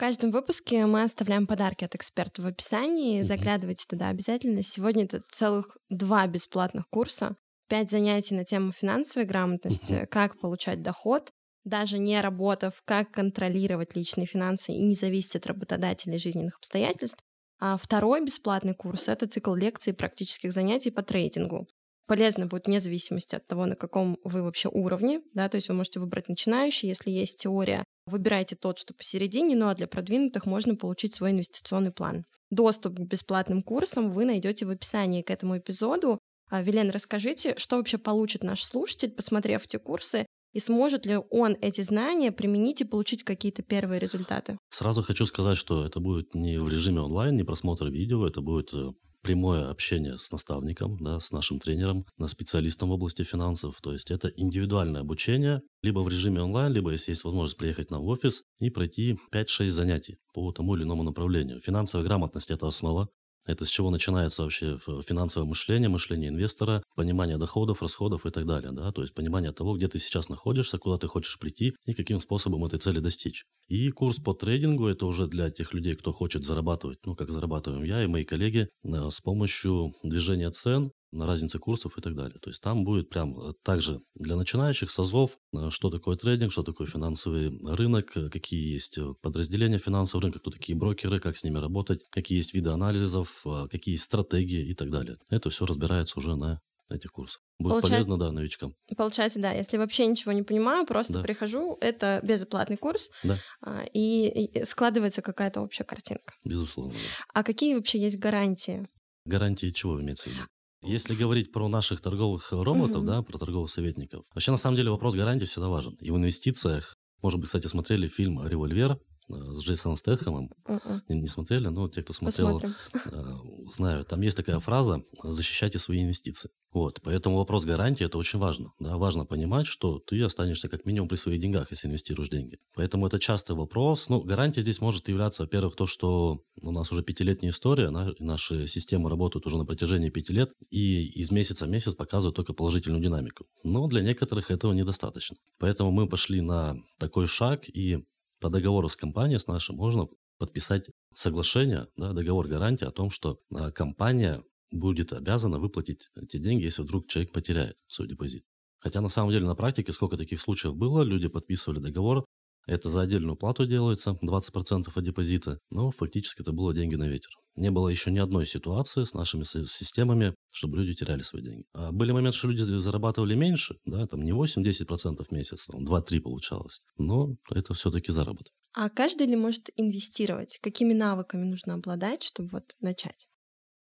В 0.00 0.02
каждом 0.02 0.30
выпуске 0.30 0.86
мы 0.86 1.02
оставляем 1.02 1.46
подарки 1.46 1.84
от 1.84 1.94
эксперта 1.94 2.40
в 2.40 2.46
описании. 2.46 3.20
Заглядывайте 3.20 3.84
туда 3.86 4.08
обязательно. 4.08 4.62
Сегодня 4.62 5.04
это 5.04 5.20
целых 5.30 5.76
два 5.90 6.26
бесплатных 6.26 6.88
курса. 6.88 7.36
Пять 7.68 7.90
занятий 7.90 8.34
на 8.34 8.46
тему 8.46 8.72
финансовой 8.72 9.28
грамотности, 9.28 10.08
как 10.10 10.40
получать 10.40 10.80
доход, 10.80 11.28
даже 11.64 11.98
не 11.98 12.18
работав, 12.22 12.80
как 12.86 13.10
контролировать 13.10 13.94
личные 13.94 14.26
финансы 14.26 14.72
и 14.72 14.82
не 14.82 14.94
зависеть 14.94 15.36
от 15.36 15.46
работодателя 15.48 16.14
и 16.14 16.18
жизненных 16.18 16.56
обстоятельств. 16.56 17.22
А 17.60 17.76
второй 17.76 18.24
бесплатный 18.24 18.74
курс— 18.74 19.06
это 19.08 19.26
цикл 19.26 19.54
лекций 19.54 19.92
и 19.92 19.96
практических 19.96 20.54
занятий 20.54 20.90
по 20.90 21.02
трейдингу. 21.02 21.66
Полезно 22.10 22.46
будет 22.46 22.66
вне 22.66 22.80
зависимости 22.80 23.36
от 23.36 23.46
того, 23.46 23.66
на 23.66 23.76
каком 23.76 24.18
вы 24.24 24.42
вообще 24.42 24.68
уровне, 24.68 25.20
да, 25.32 25.48
то 25.48 25.54
есть 25.54 25.68
вы 25.68 25.76
можете 25.76 26.00
выбрать 26.00 26.28
начинающий, 26.28 26.88
если 26.88 27.08
есть 27.08 27.38
теория, 27.38 27.84
выбирайте 28.04 28.56
тот, 28.56 28.80
что 28.80 28.94
посередине, 28.94 29.54
ну 29.54 29.68
а 29.68 29.76
для 29.76 29.86
продвинутых 29.86 30.44
можно 30.44 30.74
получить 30.74 31.14
свой 31.14 31.30
инвестиционный 31.30 31.92
план. 31.92 32.24
Доступ 32.50 32.96
к 32.96 33.02
бесплатным 33.02 33.62
курсам 33.62 34.10
вы 34.10 34.24
найдете 34.24 34.66
в 34.66 34.70
описании 34.70 35.22
к 35.22 35.30
этому 35.30 35.58
эпизоду. 35.58 36.18
А, 36.50 36.62
Вилен, 36.62 36.90
расскажите, 36.90 37.56
что 37.56 37.76
вообще 37.76 37.96
получит 37.96 38.42
наш 38.42 38.64
слушатель, 38.64 39.12
посмотрев 39.12 39.64
эти 39.66 39.76
курсы, 39.76 40.26
и 40.52 40.58
сможет 40.58 41.06
ли 41.06 41.16
он 41.30 41.56
эти 41.60 41.82
знания 41.82 42.32
применить 42.32 42.80
и 42.80 42.84
получить 42.84 43.22
какие-то 43.22 43.62
первые 43.62 44.00
результаты? 44.00 44.58
Сразу 44.70 45.04
хочу 45.04 45.26
сказать, 45.26 45.56
что 45.56 45.86
это 45.86 46.00
будет 46.00 46.34
не 46.34 46.58
в 46.58 46.68
режиме 46.68 47.02
онлайн, 47.02 47.36
не 47.36 47.44
просмотр 47.44 47.86
видео, 47.86 48.26
это 48.26 48.40
будет 48.40 48.74
э, 48.74 48.88
прямое 49.22 49.68
общение 49.68 50.18
с 50.18 50.30
наставником, 50.32 50.96
да, 51.00 51.20
с 51.20 51.32
нашим 51.32 51.58
тренером, 51.58 52.06
с 52.18 52.30
специалистом 52.30 52.88
в 52.88 52.92
области 52.92 53.22
финансов. 53.22 53.80
То 53.82 53.92
есть 53.92 54.10
это 54.10 54.28
индивидуальное 54.28 55.02
обучение, 55.02 55.60
либо 55.82 56.00
в 56.00 56.08
режиме 56.08 56.42
онлайн, 56.42 56.72
либо 56.72 56.90
если 56.90 57.12
есть 57.12 57.24
возможность 57.24 57.58
приехать 57.58 57.90
нам 57.90 58.02
в 58.02 58.08
офис 58.08 58.42
и 58.58 58.70
пройти 58.70 59.18
5-6 59.32 59.68
занятий 59.68 60.18
по 60.34 60.50
тому 60.52 60.76
или 60.76 60.84
иному 60.84 61.02
направлению. 61.02 61.60
Финансовая 61.60 62.06
грамотность– 62.06 62.50
это 62.52 62.66
основа. 62.66 63.08
Это 63.46 63.64
с 63.64 63.70
чего 63.70 63.90
начинается 63.90 64.42
вообще 64.42 64.78
финансовое 64.78 65.48
мышление, 65.48 65.88
мышление 65.88 66.28
инвестора, 66.28 66.82
понимание 66.94 67.38
доходов, 67.38 67.82
расходов 67.82 68.26
и 68.26 68.30
так 68.30 68.46
далее. 68.46 68.72
Да? 68.72 68.92
То 68.92 69.02
есть 69.02 69.14
понимание 69.14 69.52
того, 69.52 69.76
где 69.76 69.88
ты 69.88 69.98
сейчас 69.98 70.28
находишься, 70.28 70.78
куда 70.78 70.98
ты 70.98 71.08
хочешь 71.08 71.38
прийти 71.38 71.74
и 71.86 71.94
каким 71.94 72.20
способом 72.20 72.64
этой 72.64 72.78
цели 72.78 73.00
достичь. 73.00 73.44
И 73.68 73.90
курс 73.90 74.18
по 74.18 74.34
трейдингу– 74.34 74.86
это 74.88 75.06
уже 75.06 75.26
для 75.26 75.50
тех 75.50 75.72
людей, 75.72 75.96
кто 75.96 76.12
хочет 76.12 76.44
зарабатывать, 76.44 76.98
ну, 77.04 77.14
как 77.14 77.30
зарабатываем 77.30 77.84
я 77.84 78.04
и 78.04 78.06
мои 78.06 78.24
коллеги, 78.24 78.68
э, 78.84 79.10
с 79.10 79.20
помощью 79.20 79.92
движения 80.02 80.50
цен, 80.50 80.90
на 81.12 81.26
разнице 81.26 81.58
курсов 81.58 81.98
и 81.98 82.00
так 82.00 82.14
далее. 82.14 82.38
То 82.40 82.50
есть 82.50 82.62
там 82.62 82.84
будет 82.84 83.10
прям 83.10 83.38
э, 83.38 83.52
также 83.62 84.00
для 84.14 84.36
начинающих 84.36 84.90
созов, 84.90 85.38
э, 85.52 85.70
что 85.70 85.90
такое 85.90 86.16
трейдинг, 86.16 86.52
что 86.52 86.62
такое 86.62 86.86
финансовый 86.86 87.48
рынок, 87.64 88.16
э, 88.16 88.28
какие 88.28 88.72
есть 88.72 88.98
подразделения 89.20 89.78
финансового 89.78 90.22
рынка, 90.22 90.38
кто 90.38 90.50
такие 90.50 90.76
брокеры, 90.76 91.20
как 91.20 91.36
с 91.36 91.44
ними 91.44 91.58
работать, 91.58 92.00
какие 92.10 92.38
есть 92.38 92.54
виды 92.54 92.70
анализов, 92.70 93.44
какие 93.70 93.94
есть 93.94 94.04
стратегии 94.04 94.68
и 94.68 94.74
так 94.74 94.90
далее. 94.90 95.18
Это 95.30 95.50
все 95.50 95.66
разбирается 95.66 96.18
уже 96.18 96.36
на 96.36 96.60
этих 96.88 97.12
курсах. 97.12 97.40
Будет 97.58 97.82
Получается, 97.82 98.08
полезно, 98.08 98.18
да, 98.18 98.32
новичкам. 98.32 98.74
Получается, 98.96 99.40
да, 99.40 99.52
если 99.52 99.76
вообще 99.76 100.06
ничего 100.06 100.32
не 100.32 100.42
понимаю, 100.42 100.86
просто 100.86 101.14
да. 101.14 101.22
прихожу, 101.22 101.78
это 101.80 102.20
безоплатный 102.22 102.76
курс, 102.76 103.10
да. 103.22 103.38
А, 103.62 103.84
и, 103.92 104.28
и 104.28 104.64
складывается 104.64 105.22
какая-то 105.22 105.60
общая 105.60 105.84
картинка. 105.84 106.34
Безусловно. 106.44 106.92
Да. 106.92 107.24
А 107.32 107.44
какие 107.44 107.74
вообще 107.74 108.00
есть 108.00 108.18
гарантии? 108.18 108.88
Гарантии 109.24 109.70
чего 109.70 110.00
имеется 110.00 110.30
в 110.30 110.32
виду? 110.32 110.42
Если 110.82 111.14
говорить 111.14 111.52
про 111.52 111.68
наших 111.68 112.00
торговых 112.00 112.52
роботов, 112.52 113.02
mm-hmm. 113.02 113.06
да, 113.06 113.22
про 113.22 113.38
торговых 113.38 113.70
советников, 113.70 114.24
вообще 114.34 114.50
на 114.50 114.56
самом 114.56 114.76
деле 114.76 114.90
вопрос 114.90 115.14
гарантии 115.14 115.44
всегда 115.44 115.68
важен. 115.68 115.94
И 116.00 116.10
в 116.10 116.16
инвестициях, 116.16 116.96
может 117.22 117.38
быть, 117.38 117.46
кстати, 117.46 117.66
смотрели 117.66 118.06
фильм 118.06 118.46
«Револьвер», 118.46 118.92
Э, 118.92 119.09
с 119.30 119.62
Джейсоном 119.62 119.96
Стэтхэмом. 119.96 120.50
Uh-uh. 120.66 121.00
Не, 121.08 121.20
не 121.20 121.28
смотрели, 121.28 121.68
но 121.68 121.88
те, 121.88 122.02
кто 122.02 122.12
смотрел, 122.12 122.60
э, 122.60 123.34
знают. 123.72 124.08
Там 124.08 124.20
есть 124.20 124.36
такая 124.36 124.58
фраза 124.60 125.02
«защищайте 125.22 125.78
свои 125.78 126.02
инвестиции». 126.02 126.50
Вот, 126.72 127.00
поэтому 127.02 127.36
вопрос 127.36 127.64
гарантии– 127.64 128.04
это 128.06 128.16
очень 128.16 128.38
важно. 128.38 128.72
Да? 128.78 128.96
Важно 128.96 129.24
понимать, 129.24 129.66
что 129.66 129.98
ты 129.98 130.22
останешься 130.22 130.68
как 130.68 130.86
минимум 130.86 131.08
при 131.08 131.16
своих 131.16 131.40
деньгах, 131.40 131.72
если 131.72 131.88
инвестируешь 131.88 132.28
деньги. 132.28 132.58
Поэтому 132.76 133.08
это 133.08 133.18
частый 133.18 133.56
вопрос. 133.56 134.08
Ну, 134.08 134.20
гарантия 134.20 134.62
здесь 134.62 134.80
может 134.80 135.08
являться, 135.08 135.42
во-первых, 135.42 135.74
то, 135.74 135.86
что 135.86 136.44
у 136.62 136.70
нас 136.70 136.92
уже 136.92 137.02
пятилетняя 137.02 137.50
история, 137.50 137.90
на, 137.90 138.14
наши 138.20 138.68
системы 138.68 139.10
работают 139.10 139.46
уже 139.46 139.58
на 139.58 139.64
протяжении 139.64 140.10
пяти 140.10 140.32
лет, 140.32 140.52
и 140.70 141.06
из 141.06 141.32
месяца 141.32 141.66
в 141.66 141.70
месяц 141.70 141.94
показывают 141.94 142.36
только 142.36 142.52
положительную 142.52 143.02
динамику. 143.02 143.46
Но 143.64 143.88
для 143.88 144.02
некоторых 144.02 144.52
этого 144.52 144.72
недостаточно. 144.72 145.36
Поэтому 145.58 145.90
мы 145.90 146.08
пошли 146.08 146.40
на 146.40 146.76
такой 146.98 147.26
шаг 147.26 147.68
и 147.68 148.04
по 148.40 148.48
договору 148.48 148.88
с 148.88 148.96
компанией, 148.96 149.38
с 149.38 149.46
нашей, 149.46 149.74
можно 149.74 150.08
подписать 150.38 150.90
соглашение, 151.14 151.88
да, 151.96 152.12
договор 152.12 152.48
гарантии 152.48 152.86
о 152.86 152.90
том, 152.90 153.10
что 153.10 153.38
а, 153.54 153.70
компания 153.70 154.42
будет 154.72 155.12
обязана 155.12 155.58
выплатить 155.58 156.08
эти 156.16 156.38
деньги, 156.38 156.64
если 156.64 156.82
вдруг 156.82 157.08
человек 157.08 157.32
потеряет 157.32 157.76
свой 157.88 158.08
депозит. 158.08 158.44
Хотя 158.78 159.02
на 159.02 159.08
самом 159.08 159.30
деле 159.30 159.46
на 159.46 159.54
практике 159.54 159.92
сколько 159.92 160.16
таких 160.16 160.40
случаев 160.40 160.74
было, 160.74 161.02
люди 161.02 161.28
подписывали 161.28 161.80
договор, 161.80 162.24
это 162.66 162.88
за 162.88 163.02
отдельную 163.02 163.36
плату 163.36 163.66
делается, 163.66 164.16
20% 164.22 164.90
от 164.94 165.04
депозита, 165.04 165.58
но 165.70 165.90
фактически 165.90 166.42
это 166.42 166.52
было 166.52 166.74
деньги 166.74 166.94
на 166.94 167.08
ветер. 167.08 167.30
Не 167.56 167.70
было 167.70 167.88
еще 167.88 168.10
ни 168.10 168.18
одной 168.18 168.46
ситуации 168.46 169.04
с 169.04 169.12
нашими 169.12 169.42
системами, 169.42 170.34
чтобы 170.50 170.78
люди 170.78 170.94
теряли 170.94 171.22
свои 171.22 171.42
деньги. 171.42 171.64
А 171.72 171.90
были 171.92 172.12
моменты, 172.12 172.38
что 172.38 172.48
люди 172.48 172.62
зарабатывали 172.62 173.34
меньше, 173.34 173.76
да, 173.84 174.06
там 174.06 174.22
не 174.22 174.32
8-10% 174.32 175.24
в 175.24 175.32
месяц, 175.32 175.66
там 175.66 175.84
2-3 175.84 176.20
получалось, 176.20 176.80
но 176.96 177.36
это 177.50 177.74
все-таки 177.74 178.12
заработок. 178.12 178.52
А 178.72 178.88
каждый 178.88 179.26
ли 179.26 179.36
может 179.36 179.68
инвестировать? 179.76 180.58
Какими 180.62 180.92
навыками 180.92 181.44
нужно 181.44 181.74
обладать, 181.74 182.22
чтобы 182.22 182.50
вот 182.52 182.64
начать? 182.80 183.26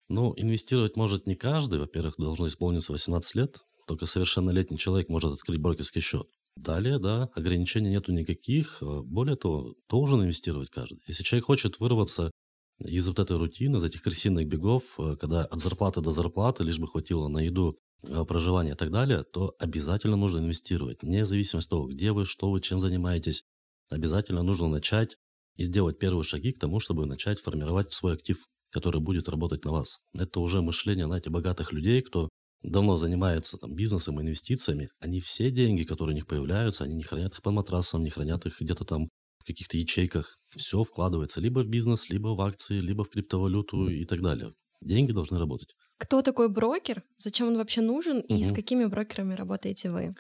Ну, 0.08 0.34
инвестировать 0.36 0.98
может 0.98 1.28
не 1.28 1.36
каждый. 1.36 1.80
Во-первых, 1.80 2.16
должно 2.18 2.48
исполниться 2.48 2.92
18 2.92 3.36
лет. 3.36 3.60
Только 3.88 4.08
совершеннолетний 4.08 4.80
человек 4.80 5.08
может 5.10 5.32
открыть 5.34 5.62
брокерский 5.62 6.02
счет. 6.02 6.28
Далее, 6.64 7.00
да, 7.00 7.30
ограничений 7.36 7.90
нету 7.90 8.12
никаких. 8.12 8.82
Э, 8.82 9.02
более 9.02 9.38
того, 9.38 9.76
должен 9.90 10.22
инвестировать 10.22 10.70
каждый. 10.70 11.00
Если 11.08 11.24
человек 11.24 11.46
хочет 11.46 11.80
вырваться 11.80 12.32
из 12.80 13.08
вот 13.08 13.20
этой 13.20 13.38
рутины, 13.38 13.78
из 13.78 13.84
этих 13.86 14.02
крысиных 14.02 14.46
бегов, 14.48 14.84
э, 14.98 15.16
когда 15.16 15.46
от 15.46 15.60
зарплаты 15.62 16.02
до 16.02 16.12
зарплаты, 16.12 16.66
лишь 16.66 16.80
бы 16.80 16.88
хватило 16.88 17.30
на 17.30 17.40
еду, 17.40 17.78
э, 18.04 18.26
проживание 18.26 18.74
и 18.74 18.78
так 18.78 18.92
далее, 18.92 19.24
то 19.24 19.54
обязательно 19.58 20.18
нужно 20.18 20.40
инвестировать. 20.40 21.02
Вне 21.02 21.26
зависимости 21.26 21.68
от 21.68 21.70
того, 21.70 21.88
где 21.88 22.12
вы, 22.12 22.26
что 22.26 22.52
вы, 22.52 22.60
чем 22.60 22.82
занимаетесь, 22.82 23.44
обязательно 23.90 24.44
нужно 24.44 24.68
начать 24.68 25.16
и 25.56 25.64
сделать 25.64 25.98
первые 25.98 26.24
шаги 26.24 26.52
к 26.52 26.60
тому, 26.60 26.82
чтобы 26.82 27.06
начать 27.06 27.40
формировать 27.40 27.94
свой 27.94 28.16
актив, 28.16 28.38
который 28.72 29.00
будет 29.00 29.30
работать 29.30 29.64
на 29.64 29.72
вас. 29.72 30.00
Это 30.14 30.42
уже 30.42 30.62
мышление, 30.62 31.06
знаете, 31.06 31.30
богатых 31.30 31.72
людей, 31.72 32.02
кто 32.02 32.28
давно 32.64 32.98
занимаются 32.98 33.58
там, 33.58 33.74
бизнесом, 33.74 34.22
инвестициями, 34.22 34.90
они 35.00 35.20
все 35.20 35.52
деньги, 35.52 35.84
которые 35.84 36.14
у 36.14 36.16
них 36.16 36.28
появляются, 36.28 36.84
они 36.84 36.96
не 36.96 37.04
хранят 37.04 37.34
их 37.34 37.42
под 37.42 37.54
матрасом, 37.54 38.04
не 38.04 38.10
хранят 38.10 38.46
их 38.46 38.60
где-то 38.60 38.86
там 38.86 39.10
в 39.40 39.46
каких-то 39.46 39.78
ячейках. 39.78 40.38
Все 40.56 40.84
вкладывается 40.84 41.42
либо 41.42 41.62
в 41.62 41.68
бизнес, 41.68 42.10
либо 42.10 42.30
в 42.30 42.42
акции, 42.42 42.80
либо 42.80 43.04
в 43.04 43.10
криптовалюту 43.10 43.90
и 43.90 44.06
так 44.06 44.22
далее. 44.22 44.52
Деньги 44.82 45.12
должны 45.12 45.40
работать. 45.40 45.70
Кто 45.98 46.22
такой 46.22 46.50
брокер? 46.50 47.04
Зачем 47.18 47.48
он 47.48 47.58
вообще 47.58 47.82
нужен? 47.82 48.22
И 48.22 48.36
угу. 48.36 48.44
с 48.44 48.54
какими 48.54 48.86
брокерами 48.86 49.34
работаете 49.34 49.92
вы? 49.92 50.16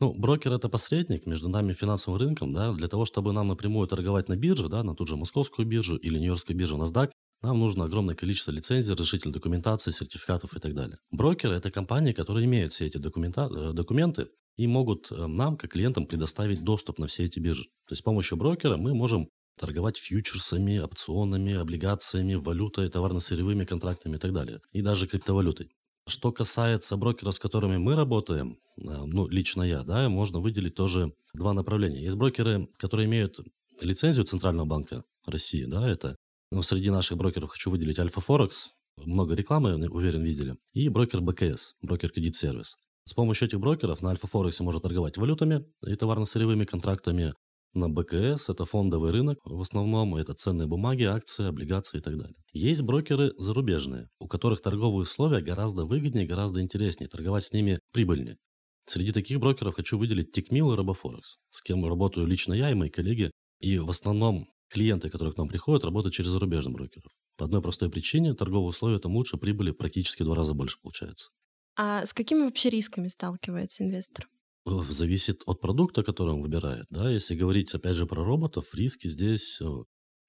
Ну, 0.00 0.14
брокер 0.14 0.52
это 0.54 0.68
посредник 0.68 1.26
между 1.26 1.48
нами 1.48 1.72
и 1.72 1.74
финансовым 1.74 2.18
рынком, 2.18 2.54
да, 2.54 2.72
для 2.72 2.88
того, 2.88 3.04
чтобы 3.04 3.32
нам 3.32 3.48
напрямую 3.48 3.86
торговать 3.86 4.28
на 4.28 4.36
бирже, 4.36 4.68
да, 4.68 4.82
на 4.82 4.94
ту 4.94 5.06
же 5.06 5.16
московскую 5.16 5.68
биржу 5.68 5.96
или 5.96 6.18
нью-йоркскую 6.18 6.56
биржу 6.56 6.78
NASDAQ, 6.78 7.10
нам 7.42 7.58
нужно 7.58 7.84
огромное 7.84 8.14
количество 8.14 8.50
лицензий, 8.52 8.92
разрешительной 8.92 9.32
документации, 9.32 9.92
сертификатов 9.92 10.54
и 10.56 10.60
так 10.60 10.74
далее. 10.74 10.98
Брокеры– 11.10 11.54
это 11.56 11.70
компании, 11.70 12.12
которые 12.12 12.44
имеют 12.46 12.72
все 12.72 12.86
эти 12.86 12.98
документа, 12.98 13.48
э, 13.50 13.72
документы 13.72 14.28
и 14.56 14.66
могут 14.66 15.10
э, 15.10 15.26
нам, 15.26 15.56
как 15.56 15.70
клиентам, 15.72 16.06
предоставить 16.06 16.64
доступ 16.64 16.98
на 16.98 17.06
все 17.06 17.24
эти 17.24 17.38
биржи. 17.38 17.64
То 17.86 17.92
есть 17.92 18.00
с 18.00 18.02
помощью 18.02 18.36
брокера 18.36 18.76
мы 18.76 18.94
можем 18.94 19.28
торговать 19.58 19.96
фьючерсами, 19.96 20.78
опционами, 20.78 21.54
облигациями, 21.54 22.34
валютой, 22.34 22.88
товарно-сырьевыми 22.90 23.64
контрактами 23.64 24.16
и 24.16 24.18
так 24.18 24.32
далее. 24.32 24.60
И 24.72 24.82
даже 24.82 25.06
криптовалютой. 25.06 25.70
Что 26.08 26.32
касается 26.32 26.96
брокеров, 26.96 27.34
с 27.34 27.38
которыми 27.38 27.78
мы 27.78 27.94
работаем, 27.94 28.58
э, 28.76 28.82
ну, 28.82 29.28
лично 29.28 29.62
я, 29.62 29.82
да, 29.82 30.10
можно 30.10 30.40
выделить 30.40 30.74
тоже 30.74 31.14
два 31.32 31.54
направления. 31.54 32.02
Есть 32.02 32.16
брокеры, 32.16 32.68
которые 32.76 33.06
имеют 33.06 33.40
лицензию 33.80 34.26
Центрального 34.26 34.66
банка 34.66 35.04
России, 35.26 35.64
да, 35.64 35.88
это 35.88 36.16
но 36.50 36.62
среди 36.62 36.90
наших 36.90 37.16
брокеров 37.16 37.50
хочу 37.50 37.70
выделить 37.70 37.98
Альфа 37.98 38.20
Форекс, 38.20 38.70
много 38.96 39.34
рекламы, 39.34 39.88
уверен, 39.88 40.22
видели, 40.22 40.56
и 40.72 40.88
брокер 40.88 41.20
БКС, 41.20 41.74
брокер 41.82 42.10
кредит 42.10 42.34
сервис. 42.34 42.76
С 43.04 43.14
помощью 43.14 43.48
этих 43.48 43.60
брокеров 43.60 44.02
на 44.02 44.10
Альфа 44.10 44.26
Форексе 44.26 44.62
можно 44.62 44.80
торговать 44.80 45.16
валютами 45.16 45.64
и 45.86 45.94
товарно-сырьевыми 45.94 46.64
контрактами. 46.64 47.34
На 47.72 47.88
БКС 47.88 48.48
это 48.48 48.64
фондовый 48.64 49.12
рынок, 49.12 49.38
в 49.44 49.60
основном 49.60 50.16
это 50.16 50.34
ценные 50.34 50.66
бумаги, 50.66 51.04
акции, 51.04 51.46
облигации 51.46 51.98
и 51.98 52.00
так 52.00 52.18
далее. 52.18 52.34
Есть 52.52 52.82
брокеры 52.82 53.32
зарубежные, 53.38 54.08
у 54.18 54.26
которых 54.26 54.60
торговые 54.60 55.02
условия 55.02 55.40
гораздо 55.40 55.84
выгоднее, 55.84 56.26
гораздо 56.26 56.60
интереснее, 56.60 57.08
торговать 57.08 57.44
с 57.44 57.52
ними 57.52 57.78
прибыльнее. 57.92 58.38
Среди 58.86 59.12
таких 59.12 59.38
брокеров 59.38 59.76
хочу 59.76 59.98
выделить 59.98 60.32
Тикмил 60.32 60.72
и 60.72 60.76
Робофорекс, 60.76 61.36
с 61.50 61.62
кем 61.62 61.86
работаю 61.86 62.26
лично 62.26 62.54
я 62.54 62.70
и 62.70 62.74
мои 62.74 62.90
коллеги. 62.90 63.30
И 63.60 63.78
в 63.78 63.88
основном 63.88 64.48
клиенты, 64.70 65.10
которые 65.10 65.34
к 65.34 65.38
нам 65.38 65.48
приходят, 65.48 65.84
работают 65.84 66.14
через 66.14 66.30
зарубежных 66.30 66.74
брокеров. 66.74 67.12
По 67.36 67.44
одной 67.44 67.60
простой 67.60 67.90
причине 67.90 68.34
торговые 68.34 68.68
условия 68.68 68.98
там 68.98 69.16
лучше, 69.16 69.36
прибыли 69.36 69.72
практически 69.72 70.22
в 70.22 70.26
два 70.26 70.36
раза 70.36 70.54
больше 70.54 70.78
получается. 70.80 71.30
А 71.76 72.04
с 72.04 72.12
какими 72.12 72.42
вообще 72.42 72.70
рисками 72.70 73.08
сталкивается 73.08 73.84
инвестор? 73.84 74.26
Зависит 74.66 75.42
от 75.46 75.60
продукта, 75.60 76.02
который 76.02 76.34
он 76.34 76.42
выбирает. 76.42 76.86
Да? 76.90 77.10
Если 77.10 77.34
говорить, 77.34 77.74
опять 77.74 77.96
же, 77.96 78.06
про 78.06 78.22
роботов, 78.24 78.66
риски 78.74 79.08
здесь 79.08 79.60
э, 79.60 79.66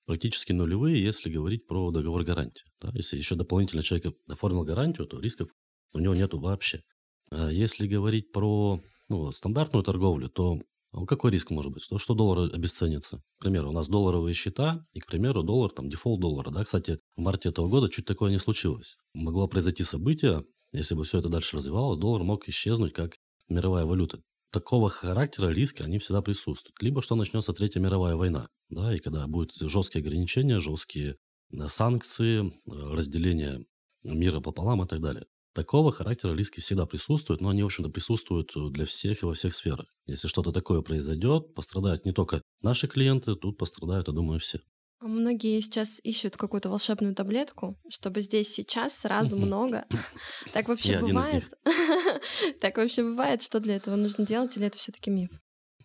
практически 0.05 0.53
нулевые, 0.53 1.03
если 1.03 1.29
говорить 1.29 1.67
про 1.67 1.91
договор 1.91 2.23
гарантии. 2.23 2.63
Да? 2.79 2.91
Если 2.93 3.17
еще 3.17 3.35
дополнительно 3.35 3.83
человек 3.83 4.13
оформил 4.27 4.63
гарантию, 4.63 5.07
то 5.07 5.19
рисков 5.19 5.49
у 5.93 5.99
него 5.99 6.15
нету 6.15 6.39
вообще. 6.39 6.81
А 7.29 7.49
если 7.49 7.87
говорить 7.87 8.31
про 8.31 8.81
ну, 9.09 9.31
стандартную 9.31 9.83
торговлю, 9.83 10.29
то 10.29 10.59
какой 11.07 11.31
риск 11.31 11.51
может 11.51 11.71
быть? 11.71 11.87
То, 11.89 11.97
что 11.97 12.13
доллар 12.13 12.53
обесценится. 12.53 13.21
К 13.39 13.43
примеру, 13.43 13.69
у 13.69 13.73
нас 13.73 13.89
долларовые 13.89 14.33
счета, 14.33 14.85
и, 14.93 14.99
к 14.99 15.07
примеру, 15.07 15.43
доллар, 15.43 15.71
там, 15.71 15.89
дефолт 15.89 16.19
доллара. 16.19 16.51
Да? 16.51 16.63
Кстати, 16.63 16.99
в 17.15 17.21
марте 17.21 17.49
этого 17.49 17.67
года 17.67 17.89
чуть 17.89 18.05
такое 18.05 18.31
не 18.31 18.39
случилось. 18.39 18.97
Могло 19.13 19.47
произойти 19.47 19.83
событие, 19.83 20.43
если 20.73 20.95
бы 20.95 21.03
все 21.03 21.19
это 21.19 21.29
дальше 21.29 21.57
развивалось, 21.57 21.99
доллар 21.99 22.23
мог 22.23 22.47
исчезнуть 22.47 22.93
как 22.93 23.15
мировая 23.49 23.85
валюта. 23.85 24.21
Такого 24.51 24.89
характера 24.89 25.47
риски, 25.47 25.81
они 25.81 25.97
всегда 25.97 26.21
присутствуют. 26.21 26.75
Либо 26.81 27.01
что 27.01 27.15
начнется 27.15 27.53
Третья 27.53 27.79
мировая 27.79 28.15
война, 28.15 28.49
да, 28.69 28.93
и 28.93 28.99
когда 28.99 29.25
будут 29.27 29.53
жесткие 29.55 30.01
ограничения, 30.01 30.59
жесткие 30.59 31.15
э, 31.51 31.67
санкции, 31.67 32.47
э, 32.47 32.51
разделение 32.67 33.65
мира 34.03 34.41
пополам 34.41 34.83
и 34.83 34.87
так 34.87 34.99
далее. 35.01 35.25
Такого 35.53 35.91
характера 35.91 36.33
риски 36.33 36.61
всегда 36.61 36.85
присутствуют, 36.85 37.41
но 37.41 37.49
они, 37.49 37.63
в 37.63 37.65
общем-то, 37.65 37.89
присутствуют 37.89 38.55
э, 38.55 38.69
для 38.71 38.85
всех 38.85 39.21
и 39.21 39.25
во 39.25 39.33
всех 39.33 39.53
сферах. 39.53 39.85
Если 40.05 40.29
что-то 40.29 40.53
такое 40.53 40.81
произойдет, 40.81 41.53
пострадают 41.53 42.05
не 42.05 42.13
только 42.13 42.41
наши 42.61 42.87
клиенты, 42.87 43.35
тут 43.35 43.57
пострадают, 43.57 44.07
я 44.07 44.13
думаю, 44.13 44.39
все. 44.39 44.59
Многие 45.01 45.59
сейчас 45.59 45.99
ищут 46.03 46.37
какую-то 46.37 46.69
волшебную 46.69 47.15
таблетку, 47.15 47.75
чтобы 47.89 48.21
здесь 48.21 48.53
сейчас 48.53 48.97
сразу 48.97 49.35
много. 49.35 49.85
Так 50.53 50.69
вообще 50.69 50.99
бывает? 50.99 51.51
Так 52.61 52.77
вообще 52.77 53.03
бывает, 53.03 53.41
что 53.41 53.59
для 53.59 53.75
этого 53.75 53.95
нужно 53.95 54.25
делать, 54.25 54.55
или 54.55 54.67
это 54.67 54.77
все-таки 54.77 55.09
миф? 55.09 55.31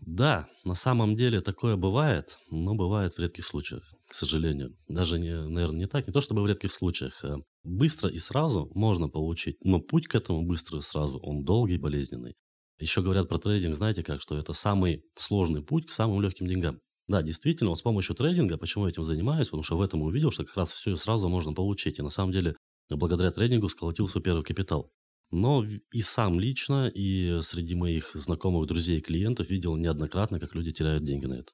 Да, 0.06 0.46
на 0.64 0.74
самом 0.74 1.16
деле 1.16 1.40
такое 1.40 1.76
бывает, 1.76 2.38
но 2.48 2.76
бывает 2.76 3.14
в 3.14 3.18
редких 3.18 3.44
случаях, 3.44 3.92
к 4.06 4.14
сожалению. 4.14 4.76
Даже, 4.88 5.18
не, 5.18 5.34
наверное, 5.34 5.80
не 5.80 5.86
так, 5.88 6.06
не 6.06 6.12
то 6.12 6.20
чтобы 6.20 6.42
в 6.42 6.46
редких 6.46 6.70
случаях. 6.72 7.24
А 7.24 7.38
быстро 7.64 8.08
и 8.08 8.18
сразу 8.18 8.70
можно 8.74 9.08
получить, 9.08 9.56
но 9.64 9.80
путь 9.80 10.06
к 10.06 10.14
этому 10.14 10.42
быстро 10.46 10.78
и 10.78 10.82
сразу, 10.82 11.18
он 11.18 11.44
долгий, 11.44 11.76
болезненный. 11.76 12.36
Еще 12.78 13.02
говорят 13.02 13.28
про 13.28 13.38
трейдинг, 13.38 13.74
знаете 13.74 14.04
как, 14.04 14.20
что 14.20 14.38
это 14.38 14.52
самый 14.52 15.02
сложный 15.16 15.62
путь 15.62 15.86
к 15.88 15.90
самым 15.90 16.22
легким 16.22 16.46
деньгам. 16.46 16.78
Да, 17.08 17.22
действительно, 17.22 17.70
вот 17.70 17.78
с 17.78 17.82
помощью 17.82 18.14
трейдинга, 18.14 18.58
почему 18.58 18.84
я 18.86 18.90
этим 18.90 19.04
занимаюсь, 19.04 19.48
потому 19.48 19.64
что 19.64 19.76
в 19.76 19.82
этом 19.82 20.02
увидел, 20.02 20.30
что 20.30 20.44
как 20.44 20.56
раз 20.56 20.70
все 20.72 20.92
и 20.92 20.96
сразу 20.96 21.28
можно 21.28 21.52
получить. 21.52 21.98
И 21.98 22.02
на 22.02 22.10
самом 22.10 22.32
деле, 22.32 22.54
благодаря 22.90 23.32
трейдингу 23.32 23.68
сколотил 23.68 24.06
свой 24.08 24.22
первый 24.22 24.44
капитал. 24.44 24.90
Но 25.30 25.64
и 25.64 26.00
сам 26.00 26.38
лично, 26.38 26.88
и 26.88 27.40
среди 27.42 27.74
моих 27.74 28.12
знакомых, 28.14 28.66
друзей 28.68 28.98
и 28.98 29.02
клиентов 29.02 29.50
видел 29.50 29.76
неоднократно, 29.76 30.38
как 30.38 30.54
люди 30.54 30.72
теряют 30.72 31.04
деньги 31.04 31.26
на 31.26 31.34
это. 31.34 31.52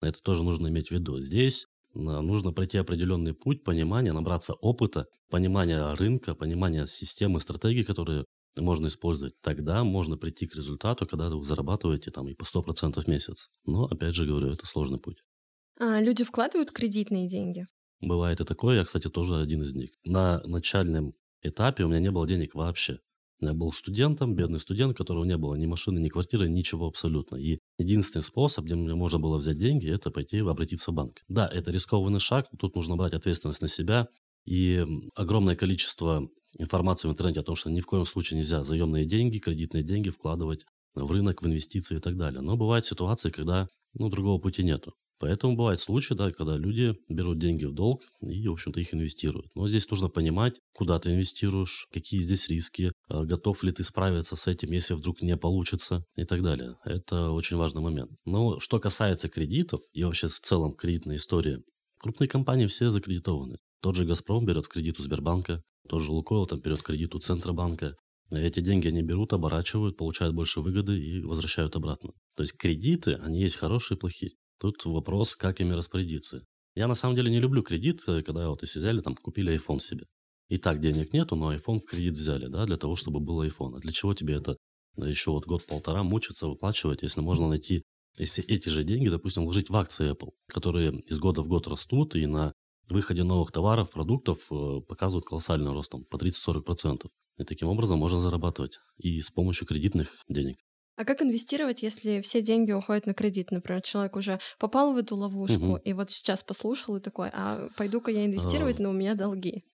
На 0.00 0.06
это 0.06 0.20
тоже 0.20 0.42
нужно 0.42 0.68
иметь 0.68 0.88
в 0.88 0.90
виду. 0.90 1.20
Здесь 1.20 1.66
а, 1.94 2.20
нужно 2.20 2.52
пройти 2.52 2.78
определенный 2.78 3.34
путь 3.34 3.62
понимания, 3.62 4.12
набраться 4.12 4.54
опыта, 4.54 5.06
понимания 5.30 5.94
рынка, 5.94 6.34
понимания 6.34 6.86
системы, 6.86 7.40
стратегий, 7.40 7.84
которые 7.84 8.24
можно 8.58 8.88
использовать. 8.88 9.34
Тогда 9.40 9.84
можно 9.84 10.16
прийти 10.16 10.46
к 10.46 10.56
результату, 10.56 11.06
когда 11.06 11.30
вы 11.30 11.44
зарабатываете 11.44 12.10
там 12.10 12.28
и 12.28 12.34
по 12.34 12.44
100% 12.44 13.00
в 13.00 13.08
месяц. 13.08 13.48
Но, 13.64 13.84
опять 13.84 14.14
же 14.14 14.26
говорю, 14.26 14.48
это 14.48 14.66
сложный 14.66 14.98
путь. 14.98 15.18
А 15.80 16.00
люди 16.00 16.24
вкладывают 16.24 16.72
кредитные 16.72 17.28
деньги? 17.28 17.66
Бывает 18.00 18.40
и 18.40 18.44
такое. 18.44 18.78
Я, 18.78 18.84
кстати, 18.84 19.08
тоже 19.08 19.36
один 19.36 19.62
из 19.62 19.74
них. 19.74 19.90
На 20.04 20.42
начальном 20.44 21.14
этапе 21.40 21.84
у 21.84 21.88
меня 21.88 22.00
не 22.00 22.10
было 22.10 22.26
денег 22.26 22.54
вообще. 22.54 22.98
Я 23.42 23.54
был 23.54 23.72
студентом, 23.72 24.34
бедный 24.34 24.60
студент, 24.60 24.92
у 24.92 24.94
которого 24.94 25.24
не 25.24 25.36
было 25.36 25.54
ни 25.56 25.66
машины, 25.66 25.98
ни 25.98 26.08
квартиры, 26.08 26.48
ничего 26.48 26.86
абсолютно. 26.86 27.36
И 27.36 27.58
единственный 27.78 28.22
способ, 28.22 28.64
где 28.64 28.74
мне 28.74 28.94
можно 28.94 29.18
было 29.18 29.36
взять 29.38 29.58
деньги, 29.58 29.90
это 29.90 30.10
пойти 30.10 30.38
обратиться 30.38 30.92
в 30.92 30.94
банк. 30.94 31.20
Да, 31.28 31.48
это 31.48 31.70
рискованный 31.72 32.20
шаг, 32.20 32.46
тут 32.58 32.76
нужно 32.76 32.96
брать 32.96 33.14
ответственность 33.14 33.60
на 33.60 33.68
себя. 33.68 34.08
И 34.44 34.84
огромное 35.14 35.56
количество 35.56 36.28
информации 36.58 37.08
в 37.08 37.12
интернете 37.12 37.40
о 37.40 37.44
том, 37.44 37.56
что 37.56 37.70
ни 37.70 37.80
в 37.80 37.86
коем 37.86 38.04
случае 38.04 38.38
нельзя 38.38 38.62
заемные 38.62 39.06
деньги, 39.06 39.38
кредитные 39.38 39.82
деньги 39.82 40.10
вкладывать 40.10 40.64
в 40.94 41.10
рынок, 41.10 41.42
в 41.42 41.46
инвестиции 41.46 41.96
и 41.96 42.00
так 42.00 42.16
далее. 42.16 42.40
Но 42.40 42.56
бывают 42.56 42.84
ситуации, 42.84 43.30
когда 43.30 43.68
ну, 43.94 44.08
другого 44.08 44.40
пути 44.40 44.62
нету. 44.62 44.94
Поэтому 45.22 45.54
бывают 45.54 45.78
случаи, 45.78 46.14
да, 46.14 46.32
когда 46.32 46.56
люди 46.56 46.96
берут 47.08 47.38
деньги 47.38 47.64
в 47.64 47.72
долг 47.72 48.02
и, 48.22 48.48
в 48.48 48.52
общем-то, 48.54 48.80
их 48.80 48.92
инвестируют. 48.92 49.54
Но 49.54 49.68
здесь 49.68 49.88
нужно 49.88 50.08
понимать, 50.08 50.58
куда 50.74 50.98
ты 50.98 51.12
инвестируешь, 51.12 51.86
какие 51.92 52.20
здесь 52.20 52.48
риски, 52.48 52.90
а, 53.08 53.22
готов 53.22 53.62
ли 53.62 53.70
ты 53.70 53.84
справиться 53.84 54.34
с 54.34 54.48
этим, 54.48 54.72
если 54.72 54.94
вдруг 54.94 55.22
не 55.22 55.36
получится 55.36 56.04
и 56.16 56.24
так 56.24 56.42
далее. 56.42 56.74
Это 56.84 57.30
очень 57.30 57.56
важный 57.56 57.82
момент. 57.82 58.10
Но 58.24 58.58
что 58.58 58.80
касается 58.80 59.28
кредитов 59.28 59.80
и 59.92 60.02
вообще 60.02 60.26
в 60.26 60.40
целом 60.40 60.72
кредитной 60.72 61.16
истории, 61.16 61.62
крупные 62.00 62.26
компании 62.26 62.66
все 62.66 62.90
закредитованы. 62.90 63.58
Тот 63.80 63.94
же 63.94 64.04
«Газпром» 64.04 64.44
берет 64.44 64.66
кредит 64.66 64.98
у 64.98 65.04
Сбербанка, 65.04 65.62
тот 65.88 66.02
же 66.02 66.10
«Лукойл» 66.10 66.46
там 66.46 66.58
берет 66.58 66.82
кредит 66.82 67.14
у 67.14 67.20
Центробанка. 67.20 67.94
Эти 68.32 68.58
деньги 68.58 68.88
они 68.88 69.02
берут, 69.02 69.32
оборачивают, 69.34 69.96
получают 69.96 70.34
больше 70.34 70.60
выгоды 70.60 70.98
и 70.98 71.22
возвращают 71.22 71.76
обратно. 71.76 72.10
То 72.34 72.42
есть 72.42 72.56
кредиты, 72.56 73.14
они 73.22 73.40
есть 73.40 73.54
хорошие 73.54 73.96
и 73.96 74.00
плохие. 74.00 74.32
Тут 74.62 74.84
вопрос, 74.84 75.34
как 75.34 75.60
ими 75.60 75.72
распорядиться. 75.72 76.46
Я 76.76 76.86
на 76.86 76.94
самом 76.94 77.16
деле 77.16 77.32
не 77.32 77.40
люблю 77.40 77.64
кредит, 77.64 78.04
э, 78.06 78.22
когда 78.22 78.48
вот 78.48 78.62
если 78.62 78.78
взяли, 78.78 79.00
там, 79.00 79.16
купили 79.16 79.52
iPhone 79.58 79.80
себе. 79.80 80.06
И 80.48 80.56
так 80.56 80.80
денег 80.80 81.12
нету, 81.12 81.34
но 81.34 81.52
iPhone 81.52 81.80
в 81.80 81.84
кредит 81.84 82.14
взяли, 82.14 82.46
да, 82.46 82.64
для 82.64 82.76
того, 82.76 82.94
чтобы 82.94 83.18
был 83.18 83.42
iPhone. 83.42 83.76
А 83.76 83.80
для 83.80 83.90
чего 83.90 84.14
тебе 84.14 84.34
это 84.34 84.56
еще 84.96 85.32
вот 85.32 85.46
год-полтора 85.46 86.04
мучиться, 86.04 86.46
выплачивать, 86.46 87.02
если 87.02 87.20
можно 87.20 87.48
найти, 87.48 87.82
если 88.18 88.44
эти 88.44 88.68
же 88.68 88.84
деньги, 88.84 89.08
допустим, 89.08 89.46
вложить 89.46 89.68
в 89.68 89.74
акции 89.74 90.12
Apple, 90.12 90.30
которые 90.46 91.00
из 91.08 91.18
года 91.18 91.42
в 91.42 91.48
год 91.48 91.66
растут 91.66 92.14
и 92.14 92.26
на 92.26 92.52
выходе 92.88 93.24
новых 93.24 93.50
товаров, 93.50 93.90
продуктов 93.90 94.46
э, 94.52 94.80
показывают 94.86 95.26
колоссальный 95.26 95.72
рост, 95.72 95.90
там, 95.90 96.04
по 96.04 96.18
30-40%. 96.18 97.08
И 97.38 97.44
таким 97.44 97.66
образом 97.66 97.98
можно 97.98 98.20
зарабатывать 98.20 98.78
и 98.96 99.20
с 99.20 99.30
помощью 99.32 99.66
кредитных 99.66 100.22
денег. 100.28 100.58
А 100.96 101.04
как 101.04 101.22
инвестировать, 101.22 101.82
если 101.82 102.20
все 102.20 102.42
деньги 102.42 102.72
уходят 102.72 103.06
на 103.06 103.14
кредит? 103.14 103.50
Например, 103.50 103.80
человек 103.80 104.16
уже 104.16 104.40
попал 104.58 104.92
в 104.92 104.96
эту 104.96 105.16
ловушку, 105.16 105.64
угу. 105.64 105.76
и 105.76 105.92
вот 105.94 106.10
сейчас 106.10 106.42
послушал 106.42 106.96
и 106.96 107.00
такой, 107.00 107.30
а 107.32 107.68
пойду-ка 107.76 108.10
я 108.10 108.26
инвестировать, 108.26 108.78
а... 108.78 108.82
но 108.82 108.90
у 108.90 108.92
меня 108.92 109.14
долги. 109.14 109.64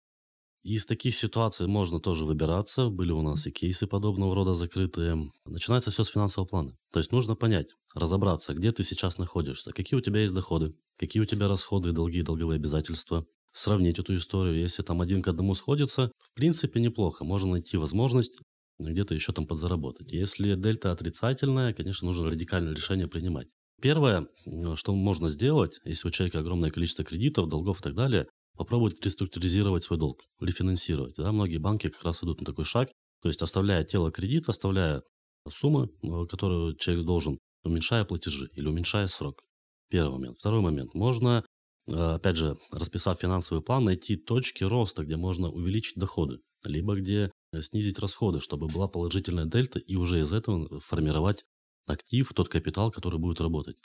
Из 0.64 0.86
таких 0.86 1.14
ситуаций 1.14 1.66
можно 1.66 2.00
тоже 2.00 2.24
выбираться. 2.24 2.88
Были 2.88 3.12
у 3.12 3.22
нас 3.22 3.46
и 3.46 3.50
кейсы 3.50 3.86
подобного 3.86 4.34
рода 4.34 4.54
закрытые. 4.54 5.30
Начинается 5.44 5.90
все 5.90 6.04
с 6.04 6.08
финансового 6.08 6.48
плана. 6.48 6.76
То 6.92 6.98
есть 6.98 7.12
нужно 7.12 7.36
понять, 7.36 7.68
разобраться, 7.94 8.54
где 8.54 8.72
ты 8.72 8.82
сейчас 8.82 9.18
находишься, 9.18 9.72
какие 9.72 9.96
у 9.96 10.02
тебя 10.02 10.20
есть 10.20 10.34
доходы, 10.34 10.74
какие 10.98 11.22
у 11.22 11.26
тебя 11.26 11.48
расходы, 11.48 11.92
долги, 11.92 12.22
долговые 12.22 12.56
обязательства. 12.56 13.24
Сравнить 13.52 13.98
эту 13.98 14.14
историю. 14.14 14.60
Если 14.60 14.82
там 14.82 15.00
один 15.00 15.22
к 15.22 15.28
одному 15.28 15.54
сходится, 15.54 16.12
в 16.18 16.34
принципе 16.34 16.80
неплохо. 16.80 17.24
Можно 17.24 17.52
найти 17.52 17.76
возможность 17.76 18.34
где-то 18.78 19.14
еще 19.14 19.32
там 19.32 19.46
подзаработать. 19.46 20.12
Если 20.12 20.54
дельта 20.54 20.92
отрицательная, 20.92 21.72
конечно, 21.72 22.06
нужно 22.06 22.30
радикальное 22.30 22.74
решение 22.74 23.08
принимать. 23.08 23.48
Первое, 23.80 24.26
что 24.74 24.94
можно 24.94 25.28
сделать, 25.28 25.78
если 25.84 26.08
у 26.08 26.10
человека 26.10 26.40
огромное 26.40 26.70
количество 26.70 27.04
кредитов, 27.04 27.48
долгов 27.48 27.80
и 27.80 27.82
так 27.82 27.94
далее, 27.94 28.26
попробовать 28.56 29.04
реструктуризировать 29.04 29.84
свой 29.84 29.98
долг, 29.98 30.20
рефинансировать. 30.40 31.14
Да? 31.16 31.30
Многие 31.30 31.58
банки 31.58 31.88
как 31.88 32.02
раз 32.02 32.22
идут 32.24 32.40
на 32.40 32.46
такой 32.46 32.64
шаг, 32.64 32.90
то 33.22 33.28
есть 33.28 33.40
оставляя 33.40 33.84
тело 33.84 34.10
кредита, 34.10 34.50
оставляя 34.50 35.02
суммы, 35.48 35.90
э, 36.02 36.26
которую 36.26 36.76
человек 36.76 37.06
должен, 37.06 37.38
уменьшая 37.64 38.04
платежи 38.04 38.48
или 38.54 38.66
уменьшая 38.66 39.06
срок. 39.06 39.42
Первый 39.90 40.12
момент. 40.12 40.38
Второй 40.38 40.60
момент. 40.60 40.94
Можно, 40.94 41.44
э, 41.86 41.92
опять 41.92 42.36
же, 42.36 42.56
расписав 42.72 43.20
финансовый 43.20 43.62
план, 43.62 43.84
найти 43.84 44.16
точки 44.16 44.64
роста, 44.64 45.04
где 45.04 45.16
можно 45.16 45.50
увеличить 45.50 45.96
доходы, 45.96 46.38
либо 46.64 46.96
где 46.96 47.30
снизить 47.60 47.98
расходы, 47.98 48.40
чтобы 48.40 48.66
была 48.66 48.88
положительная 48.88 49.46
дельта, 49.46 49.78
и 49.78 49.96
уже 49.96 50.20
из 50.20 50.32
этого 50.32 50.80
формировать 50.80 51.44
актив, 51.86 52.30
тот 52.34 52.48
капитал, 52.48 52.90
который 52.90 53.18
будет 53.18 53.40
работать. 53.40 53.76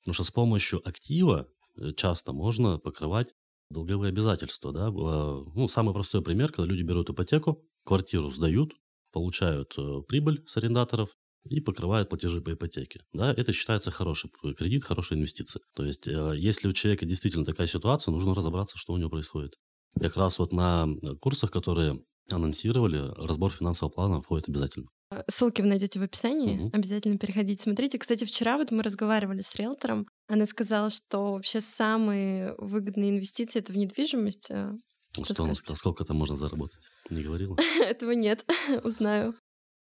Потому 0.00 0.14
что 0.14 0.24
с 0.24 0.30
помощью 0.30 0.86
актива 0.88 1.48
э, 1.76 1.92
часто 1.92 2.32
можно 2.32 2.78
покрывать 2.78 3.34
долговые 3.70 4.10
обязательства. 4.10 4.72
Да? 4.72 4.88
А, 4.88 5.44
ну, 5.54 5.68
самый 5.68 5.92
простой 5.92 6.22
пример, 6.22 6.52
когда 6.52 6.70
люди 6.70 6.82
берут 6.82 7.10
ипотеку, 7.10 7.66
квартиру 7.84 8.30
сдают, 8.30 8.72
получают 9.12 9.74
э, 9.76 10.02
прибыль 10.08 10.42
с 10.46 10.56
арендаторов 10.56 11.10
и 11.48 11.60
покрывают 11.60 12.08
платежи 12.08 12.40
по 12.40 12.52
ипотеке. 12.52 13.02
Да? 13.12 13.32
Это 13.32 13.52
считается 13.52 13.90
хороший 13.90 14.30
кредит, 14.56 14.84
хорошая 14.84 15.18
инвестиция. 15.18 15.62
То 15.74 15.84
есть, 15.84 16.06
если 16.06 16.68
у 16.68 16.72
человека 16.74 17.06
действительно 17.06 17.46
такая 17.46 17.66
ситуация, 17.66 18.12
нужно 18.12 18.34
разобраться, 18.34 18.76
что 18.76 18.92
у 18.92 18.98
него 18.98 19.08
происходит. 19.08 19.54
Как 19.98 20.16
раз 20.16 20.38
вот 20.38 20.52
на 20.52 20.86
курсах, 21.20 21.50
которые 21.50 22.04
анонсировали, 22.28 23.12
разбор 23.16 23.50
финансового 23.50 23.92
плана 23.92 24.22
входит 24.22 24.48
обязательно. 24.48 24.86
Э, 25.12 25.22
ссылки 25.28 25.60
вы 25.60 25.68
найдете 25.68 25.98
в 25.98 26.02
описании. 26.02 26.58
Угу. 26.58 26.70
Обязательно 26.72 27.18
переходите, 27.18 27.62
смотрите. 27.62 27.98
Кстати, 27.98 28.24
вчера 28.24 28.56
вот 28.56 28.70
мы 28.70 28.82
разговаривали 28.82 29.40
с 29.40 29.54
риэлтором. 29.56 30.06
Она 30.28 30.46
сказала, 30.46 30.90
что 30.90 31.32
вообще 31.32 31.60
самые 31.60 32.54
выгодные 32.58 33.10
инвестиции 33.10 33.58
это 33.58 33.72
в 33.72 33.76
недвижимость. 33.76 34.50
Э, 34.50 34.72
что, 35.12 35.34
что 35.34 35.44
она 35.44 35.54
сказала? 35.54 35.76
Сколько 35.76 36.04
там 36.04 36.16
можно 36.16 36.36
заработать? 36.36 36.80
Не 37.10 37.22
говорила? 37.22 37.56
Этого 37.80 38.12
нет. 38.12 38.44
Узнаю. 38.84 39.34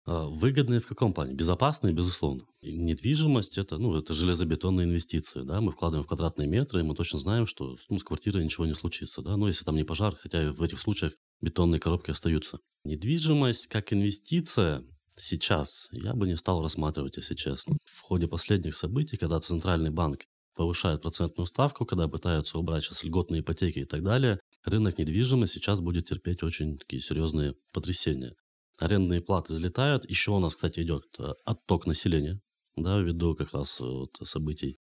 А, 0.05 0.25
выгодные 0.25 0.79
в 0.79 0.87
каком 0.87 1.13
плане? 1.13 1.35
Безопасные, 1.35 1.93
безусловно. 1.93 2.43
недвижимость 2.63 3.59
это, 3.59 3.77
ну, 3.77 3.95
это 3.95 4.13
железобетонные 4.13 4.85
инвестиции. 4.85 5.43
Да? 5.43 5.61
Мы 5.61 5.71
вкладываем 5.71 6.03
в 6.03 6.07
квадратные 6.07 6.47
метры, 6.47 6.79
и 6.79 6.83
мы 6.83 6.95
точно 6.95 7.19
знаем, 7.19 7.45
что 7.45 7.77
ну, 7.89 7.99
с 7.99 8.03
квартирой 8.03 8.43
ничего 8.43 8.65
не 8.65 8.73
случится. 8.73 9.21
Да? 9.21 9.37
Но 9.37 9.47
если 9.47 9.65
там 9.65 9.75
не 9.75 9.83
пожар, 9.83 10.15
хотя 10.15 10.51
в 10.51 10.63
этих 10.63 10.79
случаях 10.79 11.13
бетонные 11.41 11.79
коробки 11.79 12.11
остаются. 12.11 12.59
Недвижимость 12.83 13.67
как 13.67 13.93
инвестиция 13.93 14.83
сейчас 15.15 15.87
я 15.91 16.13
бы 16.13 16.27
не 16.27 16.37
стал 16.37 16.61
рассматривать, 16.61 17.17
если 17.17 17.35
честно. 17.35 17.77
В 17.85 18.01
ходе 18.01 18.27
последних 18.27 18.75
событий, 18.75 19.17
когда 19.17 19.39
Центральный 19.39 19.91
банк 19.91 20.23
повышает 20.55 21.01
процентную 21.01 21.47
ставку, 21.47 21.85
когда 21.85 22.07
пытаются 22.07 22.57
убрать 22.57 22.83
сейчас 22.83 23.03
льготные 23.03 23.41
ипотеки 23.41 23.79
и 23.79 23.85
так 23.85 24.03
далее, 24.03 24.39
рынок 24.65 24.97
недвижимости 24.97 25.55
сейчас 25.55 25.79
будет 25.79 26.07
терпеть 26.07 26.43
очень 26.43 26.77
такие 26.77 27.01
серьезные 27.01 27.55
потрясения. 27.73 28.33
Арендные 28.77 29.21
платы 29.21 29.53
взлетают. 29.53 30.09
Еще 30.09 30.31
у 30.31 30.39
нас, 30.39 30.55
кстати, 30.55 30.81
идет 30.81 31.03
э, 31.17 31.33
отток 31.45 31.85
населения, 31.85 32.39
да, 32.77 32.99
ввиду 32.99 33.35
как 33.35 33.53
раз 33.53 33.79
э, 33.81 33.83
вот 33.83 34.11
событий 34.23 34.77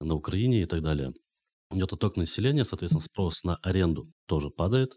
на 0.00 0.14
Украине 0.14 0.62
и 0.62 0.66
так 0.66 0.82
далее. 0.82 1.12
Идет 1.70 1.92
отток 1.92 2.16
населения, 2.16 2.64
соответственно, 2.64 3.02
спрос 3.02 3.44
на 3.44 3.56
аренду 3.56 4.06
тоже 4.26 4.50
падает 4.50 4.92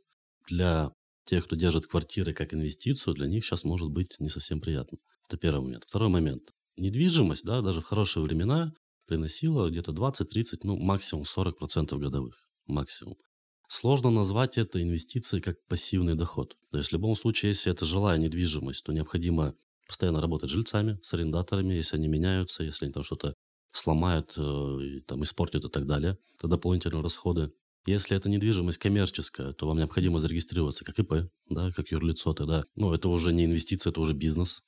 для 0.48 0.92
тех, 1.26 1.46
кто 1.46 1.56
держит 1.56 1.88
квартиры 1.88 2.34
как 2.34 2.54
инвестицию, 2.54 3.14
для 3.14 3.28
них 3.28 3.46
сейчас 3.46 3.64
может 3.64 3.90
быть 3.90 4.16
не 4.20 4.30
совсем 4.30 4.60
приятно. 4.62 4.98
Это 5.28 5.38
первый 5.38 5.62
момент. 5.62 5.86
Второй 5.88 6.10
момент. 6.10 6.52
Недвижимость, 6.78 7.46
да, 7.46 7.62
даже 7.62 7.82
в 7.82 7.86
хорошие 7.86 8.24
времена 8.24 8.74
приносила 9.06 9.70
где-то 9.70 9.92
20-30, 9.92 10.60
ну 10.64 10.78
максимум 10.78 11.24
40% 11.24 11.98
годовых. 11.98 12.48
максимум. 12.66 13.18
Сложно 13.68 14.12
назвать 14.12 14.58
это 14.58 14.82
инвестицией 14.82 15.42
как 15.42 15.58
пассивный 15.68 16.16
доход. 16.16 16.56
То 16.72 16.78
есть 16.78 16.92
в 16.92 16.94
любом 16.94 17.16
случае, 17.16 17.50
если 17.50 17.72
это 17.72 17.86
жилая 17.86 18.18
недвижимость, 18.18 18.84
то 18.84 18.94
необходимо 18.94 19.56
постоянно 19.88 20.22
работать 20.22 20.50
с 20.50 20.54
жильцами, 20.54 21.00
с 21.02 21.14
арендаторами, 21.14 21.74
если 21.74 21.98
они 21.98 22.08
меняются, 22.08 22.64
если 22.64 22.86
они 22.86 22.94
там 22.94 23.04
что-то 23.04 23.34
сломают, 23.70 24.34
э, 24.38 25.02
там, 25.08 25.24
испортят 25.24 25.66
и 25.66 25.70
так 25.70 25.86
далее. 25.86 26.18
Это 26.38 26.48
дополнительные 26.48 27.02
расходы. 27.02 27.52
Если 27.86 28.16
это 28.16 28.30
недвижимость 28.30 28.78
коммерческая, 28.78 29.52
то 29.52 29.68
вам 29.68 29.78
необходимо 29.78 30.22
зарегистрироваться 30.22 30.86
как 30.86 31.00
ИП, 31.00 31.30
да, 31.50 31.72
как 31.72 31.92
юрлицо 31.92 32.34
тогда. 32.34 32.64
Ну, 32.76 32.94
это 32.94 33.10
уже 33.10 33.34
не 33.34 33.46
инвестиция, 33.46 33.92
это 33.92 34.00
уже 34.00 34.14
бизнес. 34.14 34.62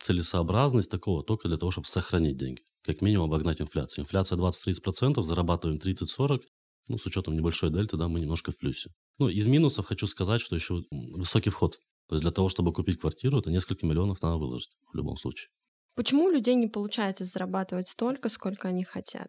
Целесообразность 0.00 0.90
такого 0.90 1.24
только 1.24 1.48
для 1.48 1.56
того, 1.56 1.70
чтобы 1.70 1.86
сохранить 1.86 2.36
деньги. 2.36 2.62
Как 2.84 3.00
минимум 3.00 3.32
обогнать 3.32 3.60
инфляцию. 3.60 4.04
Инфляция 4.04 4.38
20-30%, 4.38 5.22
зарабатываем 5.22 5.78
30-40%. 5.78 6.42
Ну, 6.90 6.96
с 6.96 7.04
учетом 7.04 7.36
небольшой 7.36 7.70
дельты, 7.70 7.96
да, 7.96 8.08
мы 8.08 8.20
немножко 8.20 8.50
в 8.50 8.56
плюсе. 8.56 8.90
Ну, 9.18 9.28
из 9.28 9.46
минусов 9.46 9.86
хочу 9.86 10.06
сказать, 10.06 10.40
что 10.40 10.54
еще 10.54 10.84
высокий 10.90 11.50
вход. 11.50 11.78
То 12.08 12.14
есть 12.14 12.22
для 12.22 12.30
того, 12.30 12.48
чтобы 12.48 12.72
купить 12.72 12.98
квартиру, 12.98 13.38
это 13.38 13.50
несколько 13.50 13.84
миллионов 13.84 14.22
надо 14.22 14.36
выложить 14.36 14.70
в 14.90 14.96
любом 14.96 15.16
случае. 15.16 15.50
Почему 15.94 16.24
у 16.24 16.30
людей 16.30 16.54
не 16.54 16.68
получается 16.68 17.24
зарабатывать 17.24 17.88
столько, 17.88 18.28
сколько 18.28 18.68
они 18.68 18.84
хотят? 18.84 19.28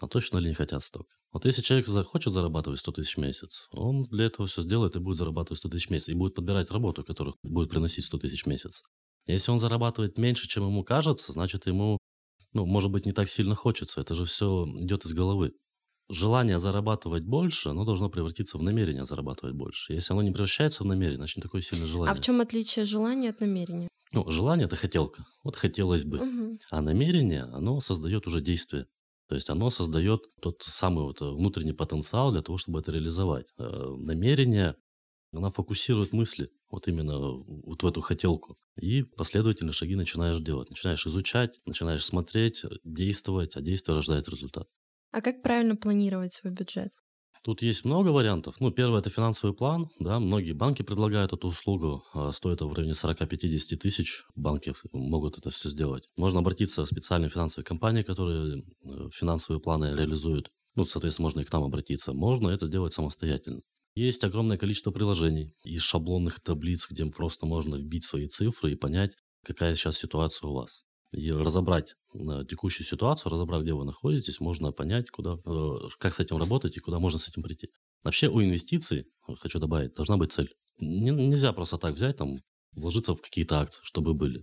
А 0.00 0.06
точно 0.08 0.38
ли 0.38 0.48
не 0.48 0.54
хотят 0.54 0.82
столько? 0.82 1.15
Вот 1.36 1.44
если 1.44 1.60
человек 1.60 1.86
захочет 1.86 2.32
зарабатывать 2.32 2.80
100 2.80 2.92
тысяч 2.92 3.16
в 3.18 3.20
месяц, 3.20 3.68
он 3.72 4.04
для 4.04 4.24
этого 4.24 4.48
все 4.48 4.62
сделает 4.62 4.96
и 4.96 5.00
будет 5.00 5.18
зарабатывать 5.18 5.58
100 5.58 5.68
тысяч 5.68 5.88
в 5.88 5.90
месяц, 5.90 6.08
и 6.08 6.14
будет 6.14 6.34
подбирать 6.34 6.70
работу, 6.70 7.04
которая 7.04 7.34
будет 7.42 7.68
приносить 7.68 8.06
100 8.06 8.18
тысяч 8.20 8.44
в 8.44 8.46
месяц. 8.46 8.82
Если 9.26 9.50
он 9.50 9.58
зарабатывает 9.58 10.16
меньше, 10.16 10.48
чем 10.48 10.64
ему 10.66 10.82
кажется, 10.82 11.34
значит, 11.34 11.66
ему, 11.66 11.98
ну, 12.54 12.64
может 12.64 12.90
быть, 12.90 13.04
не 13.04 13.12
так 13.12 13.28
сильно 13.28 13.54
хочется. 13.54 14.00
Это 14.00 14.14
же 14.14 14.24
все 14.24 14.64
идет 14.78 15.04
из 15.04 15.12
головы. 15.12 15.52
Желание 16.08 16.58
зарабатывать 16.58 17.24
больше, 17.24 17.68
оно 17.68 17.84
должно 17.84 18.08
превратиться 18.08 18.56
в 18.56 18.62
намерение 18.62 19.04
зарабатывать 19.04 19.54
больше. 19.54 19.92
Если 19.92 20.14
оно 20.14 20.22
не 20.22 20.30
превращается 20.30 20.84
в 20.84 20.86
намерение, 20.86 21.18
значит, 21.18 21.36
не 21.36 21.42
такое 21.42 21.60
сильное 21.60 21.86
желание. 21.86 22.12
А 22.12 22.14
в 22.14 22.22
чем 22.22 22.40
отличие 22.40 22.86
желания 22.86 23.28
от 23.28 23.40
намерения? 23.40 23.88
Ну, 24.14 24.30
желание– 24.30 24.64
это 24.68 24.76
хотелка. 24.76 25.26
Вот 25.44 25.56
хотелось 25.56 26.06
бы. 26.06 26.16
Угу. 26.16 26.58
А 26.70 26.80
намерение, 26.80 27.42
оно 27.42 27.78
создает 27.80 28.26
уже 28.26 28.40
действие. 28.40 28.86
То 29.28 29.34
есть 29.34 29.50
оно 29.50 29.70
создает 29.70 30.22
тот 30.40 30.62
самый 30.62 31.04
вот 31.04 31.20
э, 31.20 31.24
внутренний 31.24 31.72
потенциал 31.72 32.32
для 32.32 32.42
того, 32.42 32.58
чтобы 32.58 32.80
это 32.80 32.92
реализовать. 32.92 33.52
Э, 33.58 33.94
намерение, 33.98 34.76
она 35.34 35.50
фокусирует 35.50 36.12
мысли 36.12 36.50
вот 36.70 36.88
именно 36.88 37.18
вот 37.18 37.82
в 37.82 37.86
эту 37.86 38.00
хотелку. 38.00 38.58
И 38.80 39.02
последовательно 39.02 39.72
шаги 39.72 39.96
начинаешь 39.96 40.40
делать. 40.40 40.70
Начинаешь 40.70 41.06
изучать, 41.06 41.60
начинаешь 41.66 42.04
смотреть, 42.04 42.62
действовать, 42.84 43.56
а 43.56 43.60
действие 43.60 43.96
рождает 43.96 44.28
результат. 44.28 44.68
А 45.12 45.20
как 45.20 45.42
правильно 45.42 45.76
планировать 45.76 46.32
свой 46.32 46.52
бюджет? 46.52 46.92
Тут 47.42 47.62
есть 47.62 47.84
много 47.84 48.08
вариантов. 48.08 48.56
Ну, 48.60 48.70
первое– 48.70 48.98
это 49.00 49.10
финансовый 49.10 49.54
план. 49.54 49.88
Да, 49.98 50.18
многие 50.18 50.52
банки 50.52 50.82
предлагают 50.82 51.32
эту 51.32 51.48
услугу. 51.48 52.04
А, 52.12 52.32
стоит 52.32 52.60
в 52.60 52.72
районе 52.72 52.92
40-50 52.92 53.76
тысяч. 53.76 54.24
Банки 54.34 54.72
могут 54.92 55.38
это 55.38 55.50
все 55.50 55.70
сделать. 55.70 56.08
Можно 56.16 56.40
обратиться 56.40 56.84
в 56.84 56.88
специальные 56.88 57.30
финансовые 57.30 57.64
компании, 57.64 58.02
которые 58.02 58.62
э, 58.84 59.08
финансовые 59.12 59.60
планы 59.60 59.94
реализуют. 59.96 60.50
Ну, 60.74 60.84
соответственно, 60.84 61.24
можно 61.24 61.40
и 61.40 61.44
к 61.44 61.52
нам 61.52 61.64
обратиться. 61.64 62.12
Можно 62.12 62.48
это 62.48 62.66
сделать 62.66 62.92
самостоятельно. 62.92 63.60
Есть 63.94 64.24
огромное 64.24 64.58
количество 64.58 64.90
приложений 64.90 65.54
и 65.64 65.78
шаблонных 65.78 66.40
таблиц, 66.40 66.86
где 66.90 67.06
просто 67.06 67.46
можно 67.46 67.76
вбить 67.76 68.04
свои 68.04 68.28
цифры 68.28 68.72
и 68.72 68.76
понять, 68.76 69.12
какая 69.42 69.74
сейчас 69.74 69.96
ситуация 69.96 70.48
у 70.48 70.54
вас 70.54 70.85
и 71.12 71.30
разобрать 71.32 71.94
э, 72.14 72.44
текущую 72.48 72.86
ситуацию, 72.86 73.32
разобрать, 73.32 73.62
где 73.62 73.74
вы 73.74 73.84
находитесь, 73.84 74.40
можно 74.40 74.72
понять, 74.72 75.10
куда, 75.10 75.38
э, 75.44 75.72
как 75.98 76.14
с 76.14 76.20
этим 76.20 76.38
работать 76.38 76.76
и 76.76 76.80
куда 76.80 76.98
можно 76.98 77.18
с 77.18 77.28
этим 77.28 77.42
прийти. 77.42 77.68
Вообще 78.02 78.28
у 78.28 78.42
инвестиций, 78.42 79.06
хочу 79.40 79.58
добавить, 79.58 79.94
должна 79.94 80.16
быть 80.16 80.32
цель. 80.32 80.54
Не, 80.78 81.10
нельзя 81.10 81.52
просто 81.52 81.78
так 81.78 81.94
взять, 81.94 82.16
там, 82.16 82.38
вложиться 82.72 83.14
в 83.14 83.22
какие-то 83.22 83.60
акции, 83.60 83.82
чтобы 83.84 84.14
были. 84.14 84.42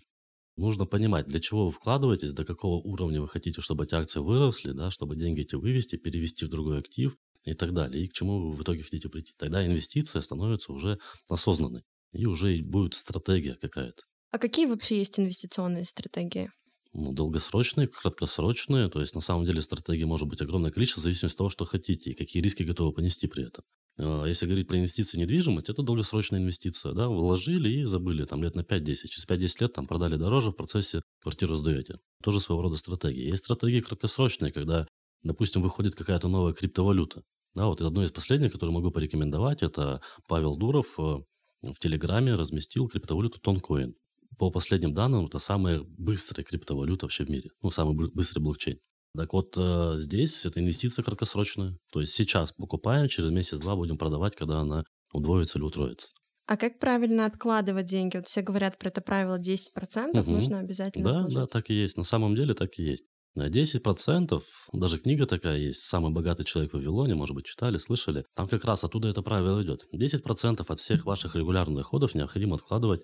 Нужно 0.55 0.85
понимать, 0.85 1.27
для 1.27 1.39
чего 1.39 1.65
вы 1.65 1.71
вкладываетесь, 1.71 2.33
до 2.33 2.45
какого 2.45 2.75
уровня 2.75 3.21
вы 3.21 3.27
хотите, 3.27 3.61
чтобы 3.61 3.85
эти 3.85 3.95
акции 3.95 4.19
выросли, 4.19 4.71
да, 4.71 4.91
чтобы 4.91 5.15
деньги 5.15 5.41
эти 5.41 5.55
вывести, 5.55 5.95
перевести 5.95 6.45
в 6.45 6.49
другой 6.49 6.79
актив 6.79 7.15
и 7.43 7.53
так 7.53 7.73
далее, 7.73 8.03
и 8.03 8.07
к 8.07 8.13
чему 8.13 8.39
вы 8.39 8.51
в 8.51 8.61
итоге 8.61 8.83
хотите 8.83 9.09
прийти. 9.09 9.33
Тогда 9.37 9.65
инвестиция 9.65 10.21
становится 10.21 10.71
уже 10.71 10.99
осознанной, 11.27 11.83
и 12.11 12.25
уже 12.25 12.61
будет 12.61 12.93
стратегия 12.93 13.55
какая-то. 13.55 14.03
А 14.33 14.39
какие 14.39 14.65
вообще 14.65 14.97
есть 14.97 15.19
инвестиционные 15.19 15.85
стратегии? 15.85 16.49
Ну, 16.91 17.13
долгосрочные, 17.13 17.87
краткосрочные. 17.87 18.89
То 18.89 18.99
есть, 18.99 19.13
на 19.13 19.21
самом 19.21 19.45
деле, 19.45 19.61
стратегий 19.61 20.05
может 20.05 20.27
быть 20.27 20.41
огромное 20.41 20.71
количество, 20.71 21.01
в 21.01 21.03
зависимости 21.03 21.35
от 21.35 21.37
того, 21.37 21.49
что 21.49 21.65
хотите 21.65 22.09
и 22.09 22.13
какие 22.15 22.41
риски 22.41 22.63
готовы 22.63 22.93
понести 22.93 23.27
при 23.27 23.45
этом. 23.45 23.63
А, 23.99 24.25
если 24.25 24.47
говорить 24.47 24.67
про 24.67 24.77
инвестиции 24.79 25.17
в 25.17 25.19
недвижимость, 25.19 25.69
это 25.69 25.83
долгосрочная 25.83 26.39
инвестиция. 26.39 26.93
Да? 26.93 27.09
Вложили 27.09 27.69
и 27.69 27.83
забыли 27.83 28.25
там 28.25 28.41
лет 28.41 28.55
на 28.55 28.61
5-10. 28.61 29.07
Через 29.07 29.27
5-10 29.27 29.61
лет 29.61 29.73
там 29.73 29.85
продали 29.85 30.15
дороже, 30.15 30.49
в 30.49 30.55
процессе 30.55 31.03
квартиру 31.21 31.53
сдаете. 31.53 31.99
Тоже 32.23 32.39
своего 32.39 32.63
рода 32.63 32.75
стратегия. 32.75 33.29
Есть 33.29 33.43
стратегии 33.43 33.81
краткосрочные, 33.81 34.51
когда, 34.51 34.87
допустим, 35.21 35.61
выходит 35.61 35.93
какая-то 35.93 36.27
новая 36.27 36.53
криптовалюта. 36.53 37.21
Да, 37.53 37.67
вот 37.67 37.81
одно 37.81 38.03
из 38.03 38.11
последних, 38.11 38.51
которое 38.51 38.71
могу 38.71 38.89
порекомендовать, 38.89 39.61
это 39.61 40.01
Павел 40.27 40.57
Дуров 40.57 40.87
э, 40.97 41.17
в 41.61 41.77
Телеграме 41.79 42.33
разместил 42.33 42.87
криптовалюту 42.87 43.39
Тонкоин 43.39 43.93
по 44.37 44.51
последним 44.51 44.93
данным, 44.93 45.25
это 45.25 45.39
самая 45.39 45.81
быстрая 45.81 46.43
криптовалюта 46.43 47.05
вообще 47.05 47.25
в 47.25 47.29
мире. 47.29 47.49
Ну, 47.61 47.71
самый 47.71 47.95
быстрый 48.13 48.39
блокчейн. 48.39 48.79
Так 49.15 49.33
вот, 49.33 49.53
э, 49.57 49.95
здесь 49.97 50.45
это 50.45 50.59
инвестиция 50.59 51.03
краткосрочная. 51.03 51.77
То 51.91 52.01
есть 52.01 52.13
сейчас 52.13 52.51
покупаем, 52.51 53.07
через 53.07 53.29
месяц-два 53.29 53.75
будем 53.75 53.97
продавать, 53.97 54.35
когда 54.35 54.59
она 54.59 54.83
удвоится 55.13 55.59
или 55.59 55.65
утроится. 55.65 56.07
А 56.47 56.57
как 56.57 56.79
правильно 56.79 57.25
откладывать 57.25 57.85
деньги? 57.85 58.17
Вот 58.17 58.27
все 58.27 58.41
говорят 58.41 58.77
про 58.77 58.89
это 58.89 59.01
правило 59.01 59.39
10%, 59.39 60.19
угу. 60.19 60.31
нужно 60.31 60.59
обязательно 60.59 61.05
Да, 61.05 61.17
отложить. 61.17 61.35
да, 61.37 61.45
так 61.47 61.69
и 61.69 61.73
есть. 61.73 61.95
На 61.95 62.03
самом 62.03 62.35
деле 62.35 62.53
так 62.53 62.71
и 62.79 62.83
есть. 62.83 63.05
На 63.35 63.49
10%, 63.49 64.41
даже 64.73 64.99
книга 64.99 65.25
такая 65.25 65.57
есть, 65.57 65.81
«Самый 65.81 66.11
богатый 66.11 66.43
человек 66.43 66.71
в 66.71 66.75
Вавилоне», 66.75 67.15
может 67.15 67.35
быть, 67.35 67.45
читали, 67.45 67.77
слышали. 67.77 68.25
Там 68.35 68.47
как 68.47 68.63
раз 68.63 68.83
оттуда 68.83 69.07
это 69.07 69.23
правило 69.23 69.63
идет. 69.63 69.85
10% 69.91 70.63
от 70.67 70.79
всех 70.79 71.05
ваших 71.05 71.35
регулярных 71.35 71.77
доходов 71.77 72.13
необходимо 72.13 72.57
откладывать 72.57 73.01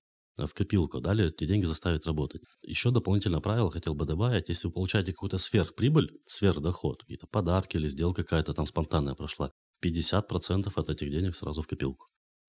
в 0.47 0.53
копилку, 0.53 0.99
далее 0.99 1.29
эти 1.29 1.45
деньги 1.45 1.65
заставить 1.65 2.05
работать. 2.05 2.41
Еще 2.61 2.91
дополнительное 2.91 3.39
правило 3.39 3.69
хотел 3.69 3.95
бы 3.95 4.05
добавить, 4.05 4.49
если 4.49 4.67
вы 4.67 4.73
получаете 4.73 5.11
какую-то 5.11 5.37
сверхприбыль, 5.37 6.11
сверхдоход, 6.27 7.01
какие-то 7.01 7.27
подарки 7.27 7.77
или 7.77 7.87
сделка 7.87 8.23
какая-то 8.23 8.53
там 8.53 8.65
спонтанная 8.65 9.15
прошла, 9.15 9.51
50% 9.83 10.71
от 10.75 10.89
этих 10.89 11.09
денег 11.11 11.35
сразу 11.35 11.61
в 11.61 11.67
копилку. 11.67 12.07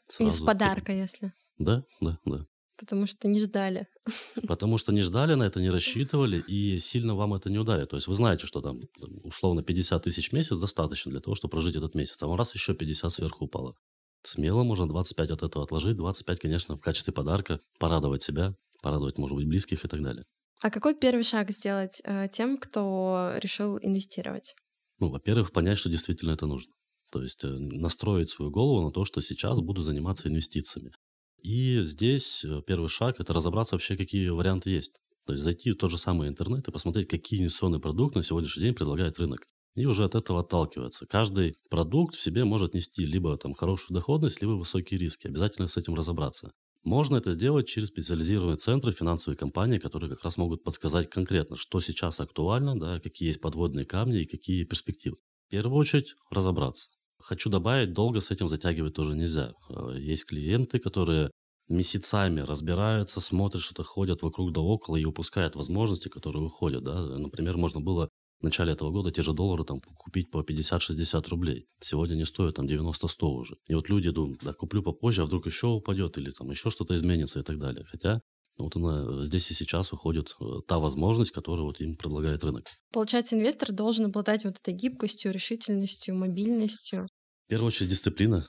Сразу 0.08 0.30
Из 0.30 0.40
подарка, 0.46 0.92
если. 0.92 1.32
Да, 1.58 1.84
да, 2.00 2.18
да. 2.24 2.46
Потому 2.80 3.06
что 3.06 3.28
не 3.28 3.42
ждали. 3.42 3.86
Потому 4.48 4.78
что 4.78 4.92
не 4.92 5.02
ждали, 5.02 5.34
на 5.34 5.42
это 5.42 5.60
не 5.60 5.68
рассчитывали, 5.68 6.42
и 6.48 6.78
сильно 6.78 7.14
вам 7.14 7.34
это 7.34 7.50
не 7.50 7.58
ударит. 7.58 7.90
То 7.90 7.96
есть 7.96 8.08
вы 8.08 8.14
знаете, 8.14 8.46
что 8.46 8.62
там 8.62 8.80
условно 9.22 9.62
50 9.62 10.02
тысяч 10.02 10.30
в 10.30 10.32
месяц 10.32 10.56
достаточно 10.56 11.10
для 11.10 11.20
того, 11.20 11.34
чтобы 11.34 11.52
прожить 11.52 11.76
этот 11.76 11.94
месяц, 11.94 12.22
а 12.22 12.26
вам 12.26 12.38
раз 12.38 12.54
еще 12.54 12.74
50 12.74 13.12
сверху 13.12 13.44
упало. 13.44 13.74
Смело 14.22 14.64
можно 14.64 14.86
25 14.86 15.30
от 15.30 15.42
этого 15.42 15.64
отложить, 15.64 15.96
25, 15.96 16.38
конечно, 16.38 16.76
в 16.76 16.80
качестве 16.80 17.12
подарка, 17.12 17.60
порадовать 17.78 18.22
себя, 18.22 18.54
порадовать, 18.82 19.18
может 19.18 19.36
быть, 19.36 19.48
близких 19.48 19.84
и 19.84 19.88
так 19.88 20.02
далее. 20.02 20.24
А 20.62 20.70
какой 20.70 20.94
первый 20.94 21.22
шаг 21.22 21.50
сделать 21.50 22.02
э, 22.04 22.28
тем, 22.30 22.58
кто 22.58 23.32
решил 23.36 23.78
инвестировать? 23.78 24.54
Ну, 24.98 25.08
во-первых, 25.08 25.52
понять, 25.52 25.78
что 25.78 25.88
действительно 25.88 26.32
это 26.32 26.46
нужно. 26.46 26.72
То 27.10 27.22
есть 27.22 27.42
э, 27.44 27.48
настроить 27.48 28.28
свою 28.28 28.50
голову 28.50 28.84
на 28.84 28.92
то, 28.92 29.06
что 29.06 29.22
сейчас 29.22 29.58
буду 29.60 29.80
заниматься 29.80 30.28
инвестициями. 30.28 30.92
И 31.42 31.80
здесь 31.84 32.44
э, 32.44 32.60
первый 32.66 32.88
шаг– 32.88 33.16
это 33.20 33.32
разобраться 33.32 33.74
вообще, 33.74 33.96
какие 33.96 34.28
варианты 34.28 34.68
есть. 34.68 34.92
То 35.26 35.32
есть 35.32 35.44
зайти 35.44 35.70
в 35.70 35.76
тот 35.76 35.90
же 35.90 35.96
самый 35.96 36.28
интернет 36.28 36.68
и 36.68 36.72
посмотреть, 36.72 37.08
какие 37.08 37.40
инвестиционные 37.40 37.80
продукты 37.80 38.18
на 38.18 38.22
сегодняшний 38.22 38.64
день 38.64 38.74
предлагает 38.74 39.18
рынок 39.18 39.40
и 39.74 39.86
уже 39.86 40.04
от 40.04 40.14
этого 40.14 40.40
отталкиваться. 40.40 41.06
Каждый 41.06 41.56
продукт 41.70 42.14
в 42.14 42.20
себе 42.20 42.44
может 42.44 42.74
нести 42.74 43.04
либо 43.04 43.36
там 43.36 43.54
хорошую 43.54 43.94
доходность, 43.94 44.40
либо 44.40 44.52
высокие 44.52 44.98
риски. 44.98 45.28
Обязательно 45.28 45.68
с 45.68 45.76
этим 45.76 45.94
разобраться. 45.94 46.52
Можно 46.82 47.16
это 47.16 47.32
сделать 47.32 47.68
через 47.68 47.88
специализированные 47.88 48.56
центры, 48.56 48.92
финансовые 48.92 49.36
компании, 49.36 49.78
которые 49.78 50.10
как 50.10 50.24
раз 50.24 50.38
могут 50.38 50.64
подсказать 50.64 51.10
конкретно, 51.10 51.56
что 51.56 51.80
сейчас 51.80 52.20
актуально, 52.20 52.78
да, 52.78 53.00
какие 53.00 53.28
есть 53.28 53.40
подводные 53.40 53.84
камни 53.84 54.22
и 54.22 54.26
какие 54.26 54.64
перспективы. 54.64 55.16
В 55.48 55.50
первую 55.50 55.78
очередь 55.78 56.14
разобраться. 56.30 56.88
Хочу 57.18 57.50
добавить, 57.50 57.92
долго 57.92 58.20
с 58.20 58.30
этим 58.30 58.48
затягивать 58.48 58.94
тоже 58.94 59.14
нельзя. 59.14 59.52
Э, 59.68 59.94
есть 59.98 60.24
клиенты, 60.24 60.78
которые 60.78 61.30
месяцами 61.68 62.40
разбираются, 62.40 63.20
смотрят, 63.20 63.62
что-то 63.62 63.84
ходят 63.84 64.22
вокруг 64.22 64.52
да 64.52 64.60
около 64.62 64.96
и 64.96 65.04
упускают 65.04 65.56
возможности, 65.56 66.08
которые 66.08 66.42
выходят. 66.42 66.82
Да? 66.82 67.02
Например, 67.18 67.58
можно 67.58 67.80
было 67.80 68.08
в 68.40 68.44
начале 68.44 68.72
этого 68.72 68.90
года 68.90 69.10
те 69.10 69.22
же 69.22 69.32
доллары 69.32 69.64
там 69.64 69.80
купить 69.80 70.30
по 70.30 70.42
50-60 70.42 71.28
рублей. 71.28 71.66
Сегодня 71.80 72.14
они 72.14 72.24
стоят 72.24 72.56
там 72.56 72.66
90-100 72.66 73.26
уже. 73.26 73.56
И 73.66 73.74
вот 73.74 73.88
люди 73.88 74.10
думают, 74.10 74.40
да, 74.42 74.52
куплю 74.52 74.82
попозже, 74.82 75.22
а 75.22 75.24
вдруг 75.26 75.46
еще 75.46 75.66
упадет 75.66 76.16
или 76.18 76.30
там 76.30 76.50
еще 76.50 76.70
что-то 76.70 76.94
изменится 76.94 77.40
и 77.40 77.42
так 77.42 77.58
далее. 77.58 77.84
Хотя 77.84 78.22
вот 78.58 78.76
она 78.76 79.24
здесь 79.26 79.50
и 79.50 79.54
сейчас 79.54 79.92
выходит 79.92 80.34
э, 80.40 80.44
та 80.66 80.78
возможность, 80.78 81.30
которую 81.30 81.66
вот 81.66 81.80
им 81.80 81.96
предлагает 81.96 82.42
рынок. 82.44 82.66
Получается, 82.92 83.36
инвестор 83.36 83.72
должен 83.72 84.06
обладать 84.06 84.44
вот 84.44 84.56
этой 84.56 84.74
гибкостью, 84.74 85.32
решительностью, 85.32 86.14
мобильностью. 86.14 87.06
первую 87.48 87.68
очередь 87.68 87.90
дисциплина, 87.90 88.46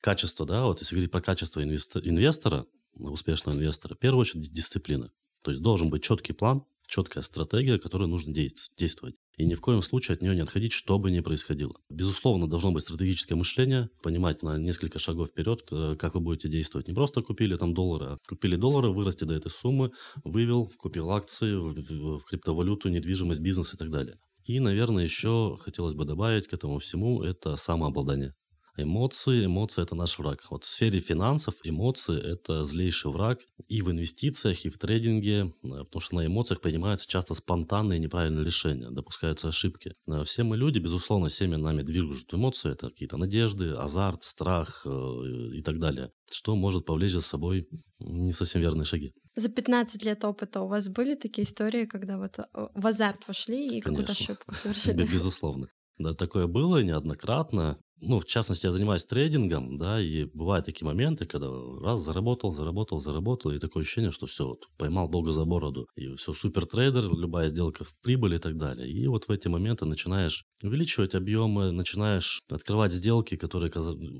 качество, 0.00 0.46
да, 0.46 0.66
вот 0.66 0.80
если 0.80 0.94
говорить 0.94 1.10
про 1.10 1.20
качество 1.20 1.62
инвестора, 1.62 2.66
успешного 2.94 3.56
инвестора, 3.56 3.94
в 3.94 3.98
первую 3.98 4.20
очередь 4.20 4.52
дисциплина. 4.52 5.10
То 5.42 5.50
есть 5.50 5.62
должен 5.62 5.90
быть 5.90 6.02
четкий 6.02 6.32
план, 6.32 6.64
четкая 6.92 7.22
стратегия, 7.22 7.78
которой 7.78 8.06
нужно 8.06 8.34
действовать. 8.34 9.16
И 9.38 9.46
ни 9.46 9.54
в 9.54 9.60
коем 9.62 9.80
случае 9.80 10.14
от 10.14 10.22
нее 10.22 10.34
не 10.34 10.42
отходить, 10.42 10.72
что 10.72 10.98
бы 10.98 11.10
ни 11.10 11.20
происходило. 11.20 11.74
Безусловно, 11.88 12.46
должно 12.46 12.70
быть 12.70 12.82
стратегическое 12.82 13.34
мышление, 13.34 13.88
понимать 14.02 14.42
на 14.42 14.58
несколько 14.58 14.98
шагов 14.98 15.30
вперед, 15.30 15.66
э, 15.70 15.96
как 15.98 16.14
вы 16.14 16.20
будете 16.20 16.48
действовать. 16.48 16.88
Не 16.88 16.94
просто 16.94 17.22
купили 17.22 17.56
там 17.56 17.72
доллары, 17.72 18.06
а 18.06 18.18
купили 18.28 18.56
доллары, 18.56 18.90
вырасти 18.90 19.24
до 19.24 19.34
этой 19.34 19.50
суммы, 19.50 19.92
вывел, 20.22 20.70
купил 20.78 21.10
акции 21.10 21.54
в, 21.54 22.18
в, 22.18 22.24
криптовалюту, 22.24 22.90
недвижимость, 22.90 23.40
бизнес 23.40 23.72
и 23.72 23.78
так 23.78 23.90
далее. 23.90 24.18
И, 24.44 24.60
наверное, 24.60 25.04
еще 25.04 25.56
хотелось 25.60 25.94
бы 25.94 26.04
добавить 26.04 26.46
к 26.46 26.52
этому 26.52 26.78
всему, 26.78 27.22
это 27.22 27.56
самообладание. 27.56 28.34
Эмоции, 28.76 29.44
эмоции– 29.44 29.82
это 29.84 29.94
наш 29.94 30.18
враг. 30.18 30.40
Вот 30.50 30.64
в 30.64 30.68
сфере 30.68 31.00
финансов 31.00 31.54
эмоции– 31.62 32.18
это 32.32 32.64
злейший 32.64 33.10
враг 33.10 33.40
и 33.68 33.82
в 33.82 33.90
инвестициях, 33.90 34.64
и 34.64 34.70
в 34.70 34.78
трейдинге, 34.78 35.52
э, 35.62 35.68
потому 35.84 36.00
что 36.00 36.14
на 36.14 36.26
эмоциях 36.26 36.62
принимаются 36.62 37.06
часто 37.06 37.34
спонтанные 37.34 37.98
неправильные 37.98 38.44
решения, 38.44 38.90
допускаются 38.90 39.48
ошибки. 39.48 39.94
Э, 40.08 40.22
все 40.24 40.42
мы 40.42 40.56
люди, 40.56 40.78
безусловно, 40.78 41.28
всеми 41.28 41.56
нами 41.56 41.82
движут 41.82 42.32
эмоции, 42.32 42.72
это 42.72 42.88
какие-то 42.88 43.18
надежды, 43.18 43.72
азарт, 43.72 44.22
страх 44.22 44.86
э, 44.86 44.88
и 44.88 45.62
так 45.62 45.78
далее, 45.78 46.10
что 46.30 46.56
может 46.56 46.86
повлечь 46.86 47.12
за 47.12 47.20
собой 47.20 47.68
не 47.98 48.32
совсем 48.32 48.62
верные 48.62 48.86
шаги. 48.86 49.12
За 49.36 49.50
15 49.50 50.02
лет 50.02 50.24
опыта 50.24 50.62
у 50.62 50.68
вас 50.68 50.88
были 50.88 51.14
такие 51.14 51.44
истории, 51.44 51.84
когда 51.84 52.16
вот 52.16 52.38
в 52.74 52.86
азарт 52.86 53.28
вошли 53.28 53.78
и 53.78 53.80
какую-то 53.80 54.12
ошибку 54.12 54.54
совершили? 54.54 55.06
Безусловно. 55.06 55.68
Да, 55.98 56.14
такое 56.14 56.46
было 56.46 56.82
неоднократно 56.82 57.78
ну, 58.02 58.18
в 58.18 58.26
частности, 58.26 58.66
я 58.66 58.72
занимаюсь 58.72 59.04
трейдингом, 59.04 59.78
да, 59.78 60.00
и 60.00 60.24
бывают 60.24 60.66
такие 60.66 60.84
моменты, 60.86 61.24
когда 61.24 61.48
раз 61.80 62.02
заработал, 62.02 62.52
заработал, 62.52 62.98
заработал, 62.98 63.52
и 63.52 63.58
такое 63.58 63.82
ощущение, 63.84 64.10
что 64.10 64.26
все, 64.26 64.46
вот, 64.46 64.68
поймал 64.76 65.08
Бога 65.08 65.32
за 65.32 65.44
бороду, 65.44 65.88
и 65.96 66.14
все, 66.16 66.32
супер 66.32 66.66
трейдер, 66.66 67.04
любая 67.04 67.48
сделка 67.48 67.84
в 67.84 67.94
прибыль 68.02 68.34
и 68.34 68.38
так 68.38 68.56
далее. 68.56 68.90
И 68.90 69.06
вот 69.06 69.28
в 69.28 69.30
эти 69.30 69.46
моменты 69.48 69.86
начинаешь 69.86 70.44
увеличивать 70.62 71.14
объемы, 71.14 71.70
начинаешь 71.70 72.42
открывать 72.50 72.92
сделки, 72.92 73.36
которые 73.36 73.70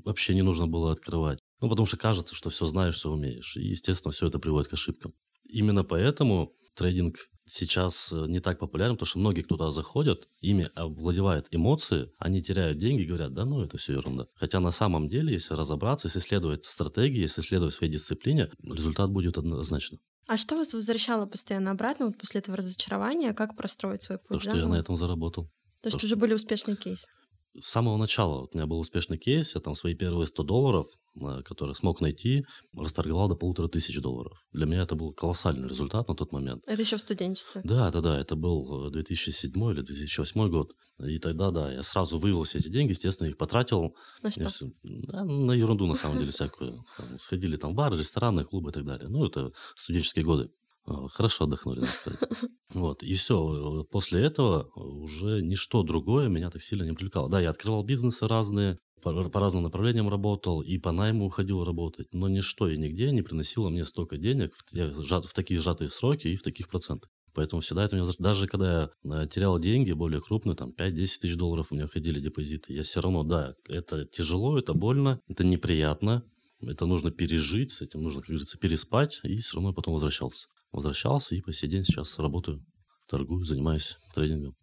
вообще 0.05 0.33
не 0.33 0.41
нужно 0.41 0.67
было 0.67 0.91
открывать. 0.93 1.39
Ну, 1.59 1.69
потому 1.69 1.85
что 1.85 1.97
кажется, 1.97 2.35
что 2.35 2.49
все 2.49 2.65
знаешь, 2.65 2.95
все 2.95 3.09
умеешь. 3.09 3.57
И, 3.57 3.67
естественно, 3.67 4.11
все 4.11 4.27
это 4.27 4.39
приводит 4.39 4.69
к 4.69 4.73
ошибкам. 4.73 5.13
Именно 5.47 5.83
поэтому 5.83 6.53
трейдинг 6.75 7.29
сейчас 7.45 8.11
э, 8.13 8.25
не 8.27 8.39
так 8.39 8.59
популярен, 8.59 8.93
потому 8.93 9.07
что 9.07 9.19
многие, 9.19 9.41
кто 9.41 9.57
туда 9.57 9.71
заходят, 9.71 10.27
ими 10.41 10.69
овладевают 10.75 11.47
эмоции, 11.51 12.11
они 12.17 12.41
теряют 12.41 12.77
деньги, 12.77 13.03
говорят, 13.03 13.33
да 13.33 13.45
ну 13.45 13.61
это 13.61 13.77
все 13.77 13.93
ерунда. 13.93 14.27
Хотя 14.35 14.59
на 14.59 14.71
самом 14.71 15.07
деле, 15.07 15.33
если 15.33 15.53
разобраться, 15.53 16.07
если 16.07 16.19
следовать 16.19 16.65
стратегии, 16.65 17.21
если 17.21 17.41
следовать 17.41 17.73
своей 17.73 17.91
дисциплине, 17.91 18.49
результат 18.63 19.09
будет 19.09 19.37
однозначно. 19.37 19.99
А 20.27 20.37
что 20.37 20.55
вас 20.55 20.73
возвращало 20.73 21.25
постоянно 21.25 21.71
обратно 21.71 22.07
вот 22.07 22.17
после 22.17 22.39
этого 22.39 22.57
разочарования? 22.57 23.33
Как 23.33 23.57
простроить 23.57 24.03
свой 24.03 24.19
путь? 24.19 24.39
То, 24.39 24.39
что 24.39 24.55
я 24.55 24.67
на 24.67 24.75
этом 24.75 24.95
заработал. 24.95 25.49
То, 25.81 25.89
что 25.89 26.05
уже 26.05 26.15
были 26.15 26.33
успешные 26.33 26.77
кейсы 26.77 27.09
с 27.59 27.69
самого 27.69 27.97
начала 27.97 28.41
вот 28.41 28.53
у 28.53 28.57
меня 28.57 28.65
был 28.65 28.79
успешный 28.79 29.17
кейс, 29.17 29.55
я 29.55 29.61
там 29.61 29.75
свои 29.75 29.93
первые 29.93 30.27
100 30.27 30.43
долларов, 30.43 30.87
э, 31.21 31.41
которые 31.43 31.75
смог 31.75 32.01
найти, 32.01 32.45
расторговал 32.75 33.27
до 33.27 33.35
полутора 33.35 33.67
тысяч 33.67 33.99
долларов. 33.99 34.37
Для 34.51 34.65
меня 34.65 34.81
это 34.83 34.95
был 34.95 35.13
колоссальный 35.13 35.69
результат 35.69 36.07
на 36.07 36.15
тот 36.15 36.31
момент. 36.31 36.63
Это 36.65 36.81
еще 36.81 36.97
в 36.97 37.01
студенчестве? 37.01 37.61
Да, 37.63 37.91
да, 37.91 38.01
да, 38.01 38.19
это 38.19 38.35
был 38.35 38.89
2007 38.89 39.51
э, 39.51 39.71
или 39.71 39.81
2008 39.81 40.49
год. 40.49 40.73
И 40.99 41.19
тогда, 41.19 41.51
да, 41.51 41.71
я 41.71 41.83
сразу 41.83 42.17
вывел 42.17 42.43
все 42.43 42.59
эти 42.59 42.69
деньги, 42.69 42.91
естественно, 42.91 43.27
их 43.27 43.37
потратил. 43.37 43.95
На 44.21 44.31
что? 44.31 44.47
Все, 44.49 44.71
да, 44.83 45.23
на 45.23 45.51
ерунду, 45.51 45.85
на 45.87 45.95
самом 45.95 46.19
деле, 46.19 46.31
всякую. 46.31 46.85
Сходили 47.19 47.57
там 47.57 47.73
в 47.73 47.75
бары, 47.75 47.97
рестораны, 47.97 48.45
клубы 48.45 48.69
и 48.69 48.73
так 48.73 48.85
далее. 48.85 49.09
Ну, 49.09 49.25
это 49.25 49.51
студенческие 49.75 50.25
годы. 50.25 50.49
А, 50.85 51.07
хорошо 51.07 51.45
отдохнули, 51.45 51.79
надо 51.81 51.91
сказать. 51.91 52.19
Вот, 52.73 53.03
и 53.03 53.13
все. 53.13 53.85
После 53.91 54.21
этого 54.21 54.71
уже 54.75 55.41
ничто 55.41 55.83
другое 55.83 56.27
меня 56.27 56.49
так 56.49 56.61
сильно 56.61 56.83
не 56.83 56.93
привлекало. 56.93 57.29
Да, 57.29 57.39
я 57.39 57.51
открывал 57.51 57.83
бизнесы 57.83 58.27
разные, 58.27 58.79
по, 59.03 59.29
по 59.29 59.39
разным 59.39 59.63
направлениям 59.63 60.09
работал 60.09 60.61
и 60.61 60.77
по 60.79 60.91
найму 60.91 61.25
уходил 61.25 61.63
работать, 61.63 62.07
но 62.13 62.27
ничто 62.27 62.69
и 62.69 62.77
нигде 62.77 63.11
не 63.11 63.21
приносило 63.21 63.69
мне 63.69 63.85
столько 63.85 64.17
денег 64.17 64.55
в, 64.55 65.21
в 65.21 65.33
такие 65.33 65.59
сжатые 65.59 65.89
сроки 65.89 66.27
и 66.29 66.35
в 66.35 66.41
таких 66.41 66.67
процентах. 66.67 67.11
Поэтому 67.33 67.61
всегда 67.61 67.83
это 67.83 67.95
меня... 67.95 68.07
Даже 68.19 68.47
когда 68.47 68.91
я 69.03 69.23
э, 69.23 69.27
терял 69.27 69.59
деньги 69.59 69.91
более 69.91 70.21
крупные, 70.21 70.55
там 70.55 70.71
5-10 70.71 70.93
тысяч 70.93 71.35
долларов 71.35 71.67
у 71.69 71.75
меня 71.75 71.87
ходили 71.87 72.19
депозиты, 72.19 72.73
я 72.73 72.83
все 72.83 73.01
равно, 73.01 73.23
да, 73.23 73.55
это 73.67 74.05
тяжело, 74.05 74.57
это 74.57 74.73
больно, 74.73 75.19
это 75.27 75.43
неприятно, 75.43 76.23
это 76.61 76.85
нужно 76.85 77.11
пережить, 77.11 77.71
с 77.71 77.81
этим 77.81 78.03
нужно, 78.03 78.21
как 78.21 78.29
говорится, 78.29 78.57
переспать, 78.57 79.19
и 79.23 79.37
все 79.37 79.55
равно 79.55 79.73
потом 79.73 79.95
возвращался 79.95 80.47
возвращался 80.73 81.35
и 81.35 81.41
по 81.41 81.53
сей 81.53 81.69
день 81.69 81.85
сейчас 81.85 82.19
работаю, 82.19 82.61
торгую, 83.07 83.45
занимаюсь 83.45 83.97
трейдингом. 84.13 84.55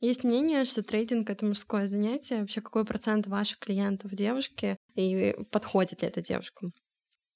Есть 0.00 0.22
мнение, 0.22 0.64
что 0.66 0.82
трейдинг— 0.82 1.30
это 1.30 1.46
мужское 1.46 1.86
занятие. 1.86 2.40
Вообще, 2.40 2.60
какой 2.60 2.84
процент 2.84 3.26
ваших 3.26 3.58
клиентов 3.58 4.14
девушки 4.14 4.76
и 4.94 5.34
подходит 5.50 6.02
ли 6.02 6.08
это 6.08 6.20
девушкам? 6.20 6.72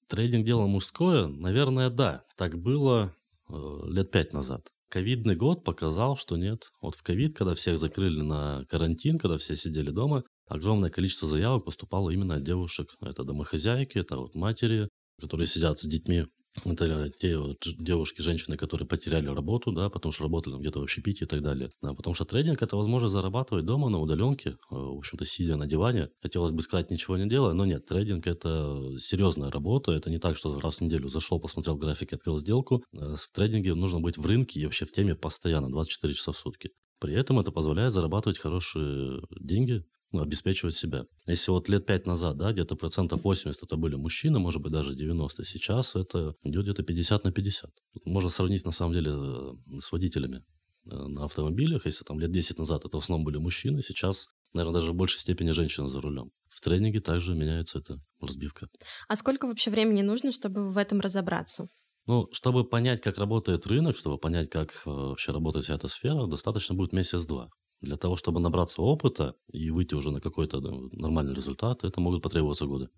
Трейдинг— 0.07 0.45
дело 0.45 0.67
мужское? 0.67 1.27
Наверное, 1.27 1.89
да. 1.89 2.23
Так 2.37 2.59
было 2.59 3.15
э, 3.49 3.53
лет 3.87 4.11
пять 4.11 4.33
назад. 4.33 4.67
Ковидный 4.89 5.35
год 5.35 5.63
показал, 5.63 6.15
что 6.15 6.35
нет. 6.35 6.69
Вот 6.81 6.95
в 6.95 7.03
ковид, 7.03 7.35
когда 7.37 7.53
всех 7.53 7.77
закрыли 7.77 8.21
на 8.21 8.65
карантин, 8.69 9.17
когда 9.19 9.37
все 9.37 9.55
сидели 9.55 9.91
дома, 9.91 10.23
огромное 10.47 10.89
количество 10.89 11.27
заявок 11.27 11.65
поступало 11.65 12.09
именно 12.09 12.35
от 12.35 12.43
девушек. 12.43 12.87
Это 13.01 13.23
домохозяйки, 13.23 13.99
это 13.99 14.17
вот 14.17 14.35
матери, 14.35 14.89
которые 15.19 15.45
сидят 15.45 15.79
с 15.79 15.87
детьми 15.87 16.25
это 16.65 17.09
те 17.09 17.37
вот 17.37 17.57
девушки, 17.77 18.21
женщины, 18.21 18.57
которые 18.57 18.87
потеряли 18.87 19.27
работу, 19.27 19.71
да, 19.71 19.89
потому 19.89 20.11
что 20.11 20.23
работали 20.23 20.57
где-то 20.57 20.79
в 20.79 20.83
общепите 20.83 21.25
и 21.25 21.27
так 21.27 21.41
далее. 21.41 21.71
А 21.81 21.93
потому 21.93 22.13
что 22.13 22.25
трейдинг– 22.25 22.61
это 22.63 22.75
возможность 22.75 23.13
зарабатывать 23.13 23.65
дома 23.65 23.89
на 23.89 23.99
удаленке, 23.99 24.51
э, 24.51 24.55
в 24.69 24.97
общем-то, 24.97 25.25
сидя 25.25 25.55
на 25.55 25.67
диване. 25.67 26.09
Хотелось 26.21 26.51
бы 26.51 26.61
сказать, 26.61 26.91
ничего 26.91 27.17
не 27.17 27.27
делая, 27.27 27.53
но 27.53 27.65
нет, 27.65 27.85
трейдинг– 27.85 28.27
это 28.27 28.99
серьезная 28.99 29.51
работа. 29.51 29.91
Это 29.91 30.09
не 30.09 30.19
так, 30.19 30.35
что 30.35 30.59
раз 30.59 30.77
в 30.77 30.81
неделю 30.81 31.09
зашел, 31.09 31.39
посмотрел 31.39 31.77
график, 31.77 32.13
открыл 32.13 32.39
сделку. 32.39 32.83
Э, 32.93 33.15
в 33.15 33.35
трейдинге 33.35 33.75
нужно 33.75 33.99
быть 33.99 34.17
в 34.17 34.25
рынке 34.25 34.59
и 34.59 34.65
вообще 34.65 34.85
в 34.85 34.91
теме 34.91 35.15
постоянно, 35.15 35.69
24 35.69 36.13
часа 36.13 36.31
в 36.31 36.37
сутки. 36.37 36.71
При 36.99 37.13
этом 37.13 37.39
это 37.39 37.51
позволяет 37.51 37.93
зарабатывать 37.93 38.39
хорошие 38.39 39.21
деньги, 39.39 39.85
обеспечивать 40.13 40.75
себя. 40.75 41.05
Если 41.27 41.51
вот 41.51 41.69
лет 41.69 41.85
пять 41.85 42.05
назад, 42.05 42.37
да, 42.37 42.51
где-то 42.51 42.75
процентов 42.75 43.23
80 43.23 43.61
это 43.63 43.77
были 43.77 43.95
мужчины, 43.95 44.39
может 44.39 44.61
быть, 44.61 44.71
даже 44.71 44.95
90, 44.95 45.43
сейчас 45.45 45.95
это 45.95 46.33
идет 46.43 46.63
где-то 46.63 46.83
50 46.83 47.23
на 47.23 47.31
50. 47.31 47.71
Тут 47.93 48.05
можно 48.05 48.29
сравнить, 48.29 48.65
на 48.65 48.71
самом 48.71 48.93
деле, 48.93 49.11
э, 49.11 49.79
с 49.79 49.91
водителями 49.91 50.43
э, 50.85 50.95
на 50.95 51.25
автомобилях. 51.25 51.85
Если 51.85 52.03
там 52.03 52.19
лет 52.19 52.31
10 52.31 52.57
назад 52.57 52.85
это 52.85 52.97
в 52.97 53.03
основном 53.03 53.25
были 53.25 53.37
мужчины, 53.37 53.81
сейчас, 53.81 54.27
наверное, 54.53 54.79
даже 54.79 54.91
в 54.91 54.95
большей 54.95 55.19
степени 55.19 55.51
женщины 55.51 55.89
за 55.89 56.01
рулем. 56.01 56.31
В 56.49 56.61
тренинге 56.61 56.99
также 56.99 57.35
меняется 57.35 57.79
эта 57.79 57.97
разбивка. 58.19 58.67
А 59.07 59.15
сколько 59.15 59.45
вообще 59.45 59.69
времени 59.69 60.01
нужно, 60.01 60.31
чтобы 60.31 60.71
в 60.71 60.77
этом 60.77 60.99
разобраться? 60.99 61.67
Ну, 62.07 62.27
чтобы 62.31 62.67
понять, 62.67 63.01
как 63.01 63.19
работает 63.19 63.67
рынок, 63.67 63.95
чтобы 63.95 64.17
понять, 64.17 64.49
как 64.49 64.81
э, 64.85 64.89
вообще 64.89 65.31
работает 65.31 65.65
вся 65.65 65.75
эта 65.75 65.87
сфера, 65.87 66.25
достаточно 66.25 66.73
будет 66.73 66.93
месяц-два. 66.93 67.49
Для 67.81 67.95
того, 67.95 68.15
чтобы 68.15 68.39
набраться 68.39 68.81
опыта 68.81 69.35
и 69.51 69.69
выйти 69.69 69.95
уже 69.95 70.11
на 70.11 70.19
какой-то 70.19 70.59
нормальный 70.91 71.33
результат, 71.33 71.83
это 71.83 72.01
могут 72.01 72.21
потребоваться 72.21 72.65
годы. 72.65 72.89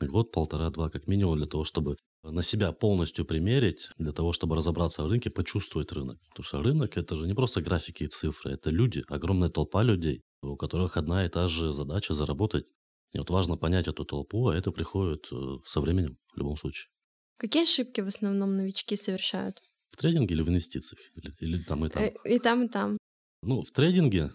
Год, 0.00 0.32
полтора, 0.32 0.70
два 0.70 0.88
как 0.88 1.06
минимум 1.06 1.36
для 1.36 1.46
того, 1.46 1.64
чтобы 1.64 1.96
на 2.24 2.42
себя 2.42 2.72
полностью 2.72 3.24
примерить, 3.24 3.90
для 3.98 4.12
того, 4.12 4.32
чтобы 4.32 4.56
разобраться 4.56 5.04
в 5.04 5.08
рынке, 5.08 5.30
почувствовать 5.30 5.92
рынок. 5.92 6.18
Потому 6.30 6.44
что 6.44 6.62
рынок– 6.62 6.96
это 6.96 7.16
же 7.16 7.26
не 7.26 7.34
просто 7.34 7.60
графики 7.60 8.04
и 8.04 8.08
цифры, 8.08 8.52
это 8.52 8.70
люди, 8.70 9.04
огромная 9.08 9.48
толпа 9.48 9.82
людей, 9.82 10.22
у 10.42 10.56
которых 10.56 10.96
одна 10.96 11.24
и 11.24 11.28
та 11.28 11.48
же 11.48 11.72
задача– 11.72 12.14
заработать. 12.14 12.66
И 13.14 13.18
вот 13.18 13.30
важно 13.30 13.56
понять 13.56 13.88
эту 13.88 14.04
толпу, 14.04 14.48
а 14.48 14.56
это 14.56 14.72
приходит 14.72 15.28
э, 15.30 15.58
со 15.66 15.80
временем 15.80 16.16
в 16.34 16.38
любом 16.38 16.56
случае. 16.56 16.88
Какие 17.36 17.64
ошибки 17.64 18.00
в 18.00 18.06
основном 18.06 18.56
новички 18.56 18.96
совершают? 18.96 19.60
В 19.90 19.96
трейдинге 19.96 20.34
или 20.34 20.42
в 20.42 20.48
инвестициях? 20.48 21.00
Или, 21.14 21.34
или 21.40 21.62
там 21.62 21.84
и 21.84 21.90
там? 21.90 22.02
Э, 22.02 22.12
и 22.24 22.38
там, 22.38 22.64
и 22.64 22.68
там. 22.68 22.98
Ну, 23.42 23.62
в 23.62 23.70
трейдинге 23.72 24.30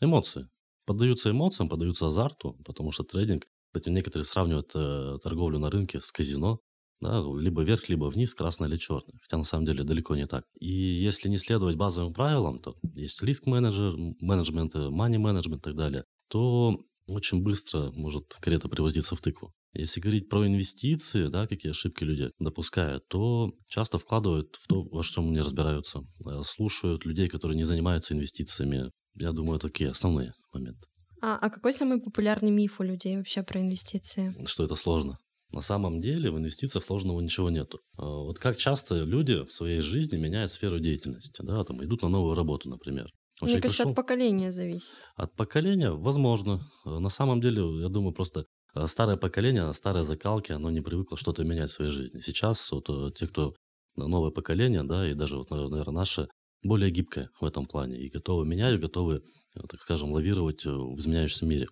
эмоции. 0.00 0.48
Поддаются 0.86 1.30
эмоциям, 1.30 1.68
поддаются 1.68 2.06
азарту, 2.06 2.56
потому 2.64 2.92
что 2.92 3.04
трейдинг, 3.04 3.44
кстати, 3.72 3.90
некоторые 3.90 4.24
сравнивают 4.24 4.70
э, 4.74 5.18
торговлю 5.22 5.58
на 5.58 5.70
рынке 5.70 6.00
с 6.00 6.12
казино, 6.12 6.60
да, 7.00 7.20
либо 7.20 7.62
вверх, 7.62 7.88
либо 7.88 8.06
вниз, 8.06 8.34
красное 8.34 8.68
или 8.68 8.78
черное. 8.78 9.18
Хотя 9.20 9.36
на 9.36 9.44
самом 9.44 9.66
деле 9.66 9.84
далеко 9.84 10.16
не 10.16 10.26
так. 10.26 10.44
И 10.58 10.70
если 10.70 11.28
не 11.28 11.36
следовать 11.38 11.76
базовым 11.76 12.14
правилам, 12.14 12.58
то 12.60 12.74
есть 12.94 13.22
риск-менеджер, 13.22 13.94
менеджмент, 14.20 14.74
мани-менеджмент 14.74 15.60
и 15.60 15.64
так 15.64 15.76
далее, 15.76 16.04
то 16.28 16.80
очень 17.06 17.42
быстро 17.42 17.90
может 17.92 18.34
карета 18.40 18.68
превратиться 18.68 19.16
в 19.16 19.20
тыкву. 19.20 19.52
Если 19.78 20.00
говорить 20.00 20.28
про 20.28 20.46
инвестиции, 20.46 21.28
да, 21.28 21.46
какие 21.46 21.70
ошибки 21.70 22.04
люди 22.04 22.30
допускают, 22.38 23.06
то 23.08 23.52
часто 23.68 23.98
вкладывают 23.98 24.56
в 24.56 24.66
то, 24.66 24.82
во 24.84 25.02
что 25.02 25.22
не 25.22 25.40
разбираются. 25.40 26.00
Э, 26.26 26.42
слушают 26.44 27.04
людей, 27.04 27.28
которые 27.28 27.56
не 27.56 27.64
занимаются 27.64 28.14
инвестициями. 28.14 28.90
Я 29.14 29.32
думаю, 29.32 29.58
такие 29.58 29.90
основные 29.90 30.32
моменты. 30.52 30.86
А, 31.22 31.38
а 31.38 31.50
какой 31.50 31.72
самый 31.72 32.00
популярный 32.00 32.50
миф 32.50 32.80
у 32.80 32.82
людей 32.82 33.16
вообще 33.16 33.42
про 33.42 33.60
инвестиции? 33.60 34.34
Что 34.46 34.64
это 34.64 34.74
сложно. 34.74 35.18
На 35.50 35.60
самом 35.60 36.00
деле 36.00 36.30
в 36.30 36.38
инвестициях 36.38 36.84
сложного 36.84 37.20
ничего 37.20 37.50
нету. 37.50 37.80
А 37.96 38.04
вот 38.04 38.38
как 38.38 38.56
часто 38.56 39.04
люди 39.04 39.44
в 39.44 39.52
своей 39.52 39.80
жизни 39.80 40.16
меняют 40.16 40.50
сферу 40.50 40.80
деятельности, 40.80 41.42
да, 41.42 41.64
там 41.64 41.82
идут 41.84 42.02
на 42.02 42.08
новую 42.08 42.34
работу, 42.34 42.68
например. 42.68 43.10
Мне 43.40 43.60
кажется, 43.60 43.68
пришел... 43.68 43.90
от 43.90 43.96
поколения 43.96 44.50
зависит. 44.50 44.96
От 45.14 45.34
поколения, 45.36 45.90
возможно. 45.90 46.66
На 46.84 47.10
самом 47.10 47.40
деле, 47.40 47.62
я 47.82 47.88
думаю, 47.88 48.12
просто 48.12 48.46
э, 48.76 48.86
старое 48.86 49.16
поколение, 49.16 49.72
старые 49.72 50.04
закалки, 50.04 50.52
оно 50.52 50.70
не 50.70 50.80
привыкло 50.80 51.16
что-то 51.16 51.44
менять 51.44 51.70
в 51.70 51.74
своей 51.74 51.90
жизни. 51.90 52.20
Сейчас 52.20 52.70
вот 52.72 52.88
э, 52.88 53.10
те, 53.16 53.26
кто 53.26 53.54
новое 53.96 54.30
поколение, 54.30 54.82
да, 54.84 55.08
и 55.08 55.14
даже 55.14 55.38
вот, 55.38 55.50
наверное, 55.50 55.90
наше, 55.90 56.28
более 56.62 56.90
гибкое 56.90 57.30
в 57.40 57.44
этом 57.44 57.66
плане 57.66 57.98
и 57.98 58.08
готовы 58.10 58.46
менять, 58.46 58.80
готовы, 58.80 59.22
э, 59.54 59.60
так 59.68 59.80
скажем, 59.80 60.12
лавировать 60.12 60.64
в 60.64 60.98
изменяющемся 60.98 61.46
мире. 61.46 61.66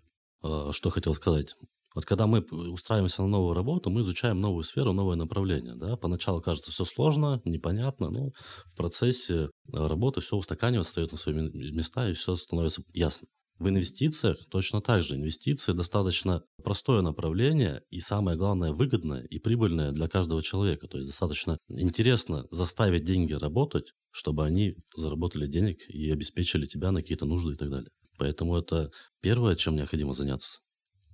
Что 0.72 0.90
хотел 0.90 1.14
сказать. 1.14 1.54
Вот 1.94 2.04
когда 2.04 2.26
мы 2.26 2.40
устраиваемся 2.40 3.22
на 3.22 3.28
новую 3.28 3.54
работу, 3.54 3.88
мы 3.88 4.02
изучаем 4.02 4.40
новую 4.40 4.64
сферу, 4.64 4.92
новое 4.92 5.16
направление. 5.16 5.74
Да? 5.76 5.96
Поначалу 5.96 6.42
кажется 6.42 6.70
все 6.70 6.84
сложно, 6.84 7.40
непонятно, 7.44 8.10
но 8.10 8.30
в 8.66 8.76
процессе 8.76 9.48
работы 9.72 10.20
все 10.20 10.36
устаканивается, 10.36 10.90
встает 10.90 11.12
на 11.12 11.18
свои 11.18 11.34
места, 11.34 12.10
и 12.10 12.12
все 12.12 12.36
становится 12.36 12.82
ясно. 12.92 13.28
В 13.58 13.68
инвестициях 13.68 14.38
точно 14.50 14.80
так 14.80 15.02
же. 15.02 15.14
Инвестиции 15.14 15.72
достаточно 15.72 16.42
простое 16.62 17.02
направление 17.02 17.82
и 17.90 18.00
самое 18.00 18.36
главное 18.36 18.72
выгодное 18.72 19.22
и 19.22 19.38
прибыльное 19.38 19.92
для 19.92 20.08
каждого 20.08 20.42
человека. 20.42 20.88
То 20.88 20.98
есть 20.98 21.08
достаточно 21.08 21.58
интересно 21.68 22.46
заставить 22.50 23.04
деньги 23.04 23.32
работать, 23.32 23.92
чтобы 24.10 24.44
они 24.44 24.74
заработали 24.96 25.46
денег 25.46 25.78
и 25.88 26.10
обеспечили 26.10 26.66
тебя 26.66 26.90
на 26.90 27.00
какие-то 27.00 27.26
нужды 27.26 27.52
и 27.52 27.56
так 27.56 27.70
далее. 27.70 27.90
Поэтому 28.18 28.56
это 28.56 28.90
первое, 29.22 29.54
чем 29.54 29.76
необходимо 29.76 30.14
заняться. 30.14 30.58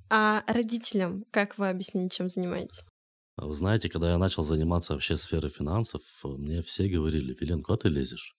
А 0.09 0.43
родителям 0.47 1.25
как 1.31 1.59
вы 1.59 1.69
объяснили, 1.69 2.09
чем 2.09 2.29
занимаетесь? 2.29 2.87
Вы 3.37 3.55
знаете, 3.55 3.89
когда 3.89 4.11
я 4.11 4.19
начал 4.19 4.43
заниматься 4.43 4.95
вообще 4.95 5.17
сферой 5.17 5.51
финансов, 5.51 6.03
мне 6.25 6.63
все 6.63 6.89
говорили, 6.89 7.37
Вилен, 7.39 7.63
куда 7.63 7.79
ты 7.79 7.89
лезешь? 7.89 8.35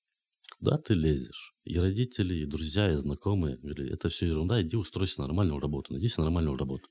Куда 0.62 0.78
ты 0.78 0.94
лезешь? 0.94 1.56
И 1.64 1.80
родители, 1.80 2.36
и 2.36 2.46
друзья, 2.46 2.92
и 2.92 2.96
знакомые 2.96 3.58
говорили, 3.58 3.94
это 3.94 4.10
все 4.10 4.28
ерунда, 4.28 4.62
иди 4.62 4.78
устройся 4.78 5.22
на 5.22 5.26
нормальную 5.26 5.60
работу, 5.60 5.92
найди 5.92 6.08
себе 6.08 6.26
нормальную 6.26 6.56
работу. 6.56 6.88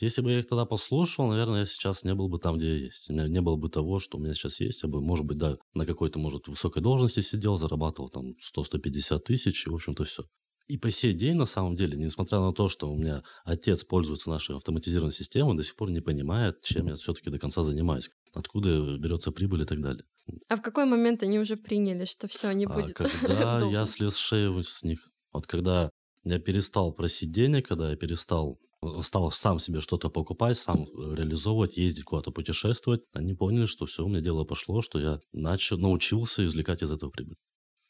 Если 0.00 0.22
бы 0.22 0.30
я 0.30 0.38
их 0.38 0.46
тогда 0.46 0.64
послушал, 0.64 1.28
наверное, 1.28 1.60
я 1.60 1.66
сейчас 1.66 2.02
не 2.04 2.14
был 2.14 2.30
бы 2.30 2.38
там, 2.38 2.56
где 2.56 2.68
я 2.68 2.84
есть. 2.86 3.10
У 3.10 3.12
меня 3.12 3.28
не 3.28 3.42
было 3.42 3.56
бы 3.56 3.68
того, 3.68 3.98
что 3.98 4.16
у 4.16 4.20
меня 4.22 4.32
сейчас 4.32 4.60
есть. 4.60 4.82
Я 4.82 4.88
бы, 4.88 5.02
может 5.02 5.26
быть, 5.26 5.36
да, 5.36 5.58
на 5.74 5.84
какой-то, 5.84 6.18
может, 6.18 6.48
высокой 6.48 6.82
должности 6.82 7.20
сидел, 7.20 7.58
зарабатывал 7.58 8.08
там 8.08 8.36
100-150 8.40 9.18
тысяч, 9.20 9.66
и, 9.66 9.70
в 9.70 9.74
общем-то, 9.74 10.04
все. 10.04 10.24
И 10.70 10.78
по 10.78 10.88
сей 10.90 11.14
день, 11.14 11.34
на 11.34 11.46
самом 11.46 11.74
деле, 11.74 11.98
несмотря 11.98 12.38
на 12.38 12.52
то, 12.52 12.68
что 12.68 12.92
у 12.92 12.96
меня 12.96 13.24
отец 13.44 13.82
пользуется 13.82 14.30
нашей 14.30 14.54
автоматизированной 14.54 15.10
системой, 15.10 15.56
до 15.56 15.64
сих 15.64 15.74
пор 15.74 15.90
не 15.90 16.00
понимает, 16.00 16.62
чем 16.62 16.86
я 16.86 16.94
все-таки 16.94 17.28
до 17.28 17.40
конца 17.40 17.64
занимаюсь, 17.64 18.08
откуда 18.34 18.96
берется 18.96 19.32
прибыль 19.32 19.62
и 19.62 19.64
так 19.64 19.80
далее. 19.80 20.04
А 20.48 20.54
в 20.54 20.62
какой 20.62 20.84
момент 20.84 21.24
они 21.24 21.40
уже 21.40 21.56
приняли, 21.56 22.04
что 22.04 22.28
все 22.28 22.52
не 22.52 22.66
а 22.66 22.68
будет? 22.68 23.00
А 23.00 23.08
когда 23.20 23.66
я 23.66 23.84
слез 23.84 24.16
шею 24.16 24.62
с 24.62 24.84
них. 24.84 25.10
Вот 25.32 25.48
когда 25.48 25.90
я 26.22 26.38
перестал 26.38 26.92
просить 26.92 27.32
денег, 27.32 27.66
когда 27.66 27.90
я 27.90 27.96
перестал 27.96 28.60
э, 28.80 29.02
стал 29.02 29.32
сам 29.32 29.58
себе 29.58 29.80
что-то 29.80 30.08
покупать, 30.08 30.56
сам 30.56 30.86
реализовывать, 31.14 31.78
ездить 31.78 32.04
куда-то 32.04 32.30
путешествовать, 32.30 33.00
они 33.12 33.34
поняли, 33.34 33.64
что 33.64 33.86
все, 33.86 34.04
у 34.04 34.08
меня 34.08 34.20
дело 34.20 34.44
пошло, 34.44 34.82
что 34.82 35.00
я 35.00 35.18
начал, 35.32 35.78
научился 35.78 36.44
извлекать 36.44 36.84
из 36.84 36.92
этого 36.92 37.10
прибыль. 37.10 37.36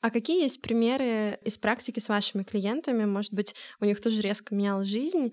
А 0.00 0.10
какие 0.10 0.42
есть 0.42 0.62
примеры 0.62 1.38
из 1.44 1.58
практики 1.58 1.98
с 1.98 2.08
вашими 2.08 2.42
клиентами? 2.42 3.04
Может 3.04 3.34
быть, 3.34 3.54
у 3.80 3.84
них 3.84 4.00
тоже 4.00 4.20
резко 4.22 4.54
менялась 4.54 4.88
жизнь 4.88 5.32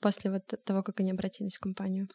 после 0.00 0.30
вот 0.30 0.42
того, 0.64 0.82
как 0.82 1.00
они 1.00 1.10
обратились 1.10 1.56
в 1.56 1.60
компанию? 1.60 2.08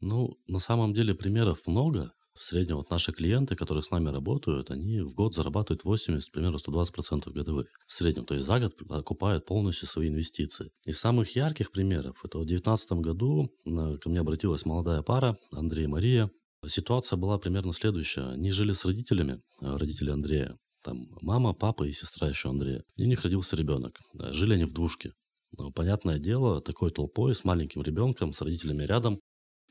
Ну, 0.00 0.36
на 0.46 0.58
самом 0.58 0.92
деле 0.94 1.14
примеров 1.14 1.66
много. 1.66 2.12
В 2.34 2.42
среднем 2.42 2.76
вот 2.76 2.90
наши 2.90 3.12
клиенты, 3.12 3.56
которые 3.56 3.82
с 3.82 3.90
нами 3.90 4.08
работают, 4.08 4.70
они 4.70 5.00
в 5.00 5.14
год 5.14 5.34
зарабатывают 5.34 5.84
80, 5.84 6.30
примерно 6.32 6.56
120% 6.56 7.30
годовых. 7.32 7.66
В 7.86 7.92
среднем, 7.92 8.24
то 8.24 8.34
есть 8.34 8.46
за 8.46 8.60
год 8.60 8.72
окупают 8.88 9.44
полностью 9.44 9.88
свои 9.88 10.08
инвестиции. 10.08 10.70
Из 10.86 10.98
самых 10.98 11.34
ярких 11.34 11.72
примеров, 11.72 12.16
это 12.24 12.38
в 12.38 12.46
2019 12.46 12.92
году 12.92 13.50
ко 13.64 14.08
мне 14.08 14.20
обратилась 14.20 14.64
молодая 14.64 15.02
пара, 15.02 15.36
Андрей 15.50 15.84
и 15.84 15.88
Мария. 15.88 16.30
Ситуация 16.66 17.16
была 17.16 17.38
примерно 17.38 17.72
следующая. 17.72 18.30
Они 18.30 18.50
жили 18.50 18.72
с 18.72 18.84
родителями, 18.84 19.40
э, 19.60 19.76
родители 19.76 20.10
Андрея. 20.10 20.56
Там 20.82 21.08
мама, 21.20 21.52
папа 21.52 21.84
и 21.84 21.92
сестра 21.92 22.28
еще 22.28 22.48
Андрея. 22.48 22.82
И 22.96 23.04
у 23.04 23.06
них 23.06 23.22
родился 23.22 23.56
ребенок. 23.56 24.00
Э, 24.18 24.32
жили 24.32 24.54
они 24.54 24.64
в 24.64 24.72
двушке. 24.72 25.12
Но, 25.58 25.70
понятное 25.70 26.18
дело, 26.18 26.60
такой 26.60 26.90
толпой 26.90 27.34
с 27.34 27.44
маленьким 27.44 27.82
ребенком, 27.82 28.32
с 28.32 28.40
родителями 28.40 28.84
рядом, 28.84 29.20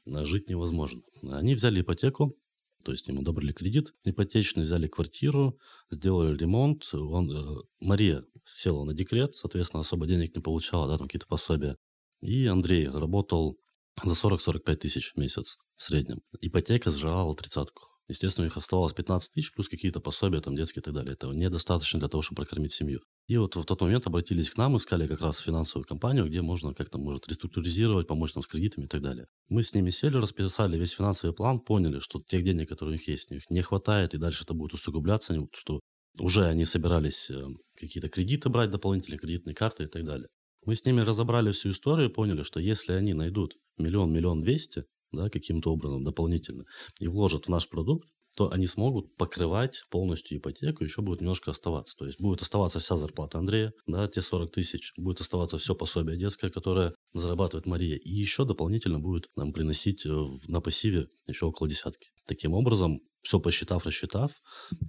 э, 0.06 0.26
жить 0.26 0.50
невозможно. 0.50 1.02
Они 1.24 1.56
взяли 1.56 1.82
ипотеку, 1.82 2.36
то 2.84 2.92
есть 2.92 3.08
им 3.10 3.20
одобрили 3.20 3.52
кредит 3.52 3.94
ипотечный, 4.04 4.66
взяли 4.66 4.88
квартиру, 4.88 5.58
сделали 5.90 6.38
ремонт. 6.38 6.94
Он, 6.94 7.32
э, 7.32 7.62
Мария 7.80 8.24
села 8.46 8.84
на 8.84 8.94
декрет, 8.94 9.36
соответственно, 9.36 9.82
особо 9.82 10.06
денег 10.06 10.36
не 10.36 10.42
получала, 10.42 10.88
да, 10.88 10.98
там 10.98 11.08
какие-то 11.08 11.28
пособия. 11.28 11.78
И 12.22 12.46
Андрей 12.46 12.88
работал 12.88 13.58
за 14.04 14.16
40-45 14.16 14.76
тысяч 14.76 15.14
в 15.14 15.18
месяц 15.18 15.58
в 15.76 15.84
среднем. 15.84 16.22
Ипотека 16.42 16.92
сжала 16.92 17.34
тридцатку. 17.36 17.84
Естественно, 18.10 18.46
у 18.46 18.48
них 18.48 18.58
оставалось 18.58 18.94
15 18.94 19.34
тысяч, 19.34 19.54
плюс 19.54 19.70
какие-то 19.70 20.00
пособия, 20.00 20.42
там, 20.42 20.56
детские 20.56 20.82
и 20.82 20.84
так 20.84 20.96
далее. 20.96 21.14
Этого 21.14 21.32
недостаточно 21.32 22.00
для 22.00 22.10
того, 22.10 22.24
чтобы 22.24 22.38
прокормить 22.38 22.74
семью. 22.74 23.02
И 23.28 23.38
вот 23.38 23.56
в 23.56 23.64
тот 23.64 23.82
момент 23.82 24.08
обратились 24.08 24.50
к 24.50 24.58
нам, 24.58 24.76
искали 24.76 25.08
как 25.08 25.22
раз 25.22 25.38
финансовую 25.38 25.86
компанию, 25.86 26.26
где 26.26 26.42
можно 26.42 26.74
как-то, 26.74 26.98
может, 26.98 27.28
реструктуризировать, 27.28 28.08
помочь 28.08 28.34
нам 28.34 28.42
с 28.42 28.48
кредитами 28.48 28.86
и 28.86 28.88
так 28.88 29.04
далее. 29.04 29.28
Мы 29.48 29.62
с 29.62 29.76
ними 29.76 29.92
сели, 29.92 30.18
расписали 30.18 30.76
весь 30.78 30.94
финансовый 30.94 31.34
план, 31.34 31.60
поняли, 31.60 32.00
что 32.00 32.20
тех 32.28 32.44
денег, 32.44 32.68
которые 32.68 32.96
у 32.96 32.98
них 32.98 33.08
есть, 33.08 33.30
у 33.30 33.36
них 33.36 33.48
не 33.52 33.62
хватает, 33.62 34.16
и 34.16 34.18
дальше 34.18 34.44
это 34.44 34.56
будет 34.56 34.74
усугубляться, 34.74 35.36
что 35.54 35.80
уже 36.18 36.46
они 36.46 36.66
собирались 36.66 37.30
э, 37.30 37.46
какие-то 37.76 38.10
кредиты 38.10 38.50
брать 38.50 38.72
дополнительные, 38.72 39.20
кредитные 39.20 39.54
карты 39.54 39.84
и 39.84 39.88
так 39.88 40.04
далее. 40.04 40.28
Мы 40.66 40.76
с 40.76 40.84
ними 40.84 41.02
разобрали 41.02 41.52
всю 41.52 41.70
историю 41.70 42.10
и 42.10 42.14
поняли, 42.14 42.42
что 42.42 42.60
если 42.60 42.94
они 42.94 43.14
найдут 43.14 43.56
миллион, 43.78 44.12
миллион 44.12 44.42
двести, 44.42 44.86
да, 45.12 45.30
каким-то 45.30 45.72
образом 45.72 46.04
дополнительно 46.04 46.66
и 47.00 47.08
вложат 47.08 47.46
в 47.46 47.50
наш 47.50 47.68
продукт, 47.70 48.08
то 48.36 48.52
они 48.52 48.68
смогут 48.68 49.16
покрывать 49.18 49.84
полностью 49.90 50.38
ипотеку, 50.38 50.84
еще 50.84 51.02
будет 51.02 51.22
немножко 51.22 51.52
оставаться. 51.52 51.96
То 51.98 52.06
есть 52.06 52.22
будет 52.22 52.42
оставаться 52.42 52.80
вся 52.80 52.96
зарплата 52.96 53.38
Андрея, 53.38 53.74
да, 53.88 54.08
те 54.08 54.22
40 54.22 54.52
тысяч, 54.52 54.94
будет 54.98 55.20
оставаться 55.20 55.58
все 55.58 55.76
пособие 55.76 56.18
детское, 56.18 56.50
которое 56.50 56.94
зарабатывает 57.14 57.66
Мария, 57.66 57.98
и 57.98 58.10
еще 58.10 58.46
дополнительно 58.46 59.00
будет 59.00 59.28
нам 59.36 59.52
приносить 59.52 60.06
э, 60.06 60.10
на 60.48 60.62
пассиве 60.62 61.08
еще 61.28 61.48
около 61.48 61.70
десятки. 61.70 62.10
Таким 62.28 62.54
образом, 62.54 63.02
все 63.22 63.40
посчитав, 63.40 63.86
рассчитав, 63.86 64.32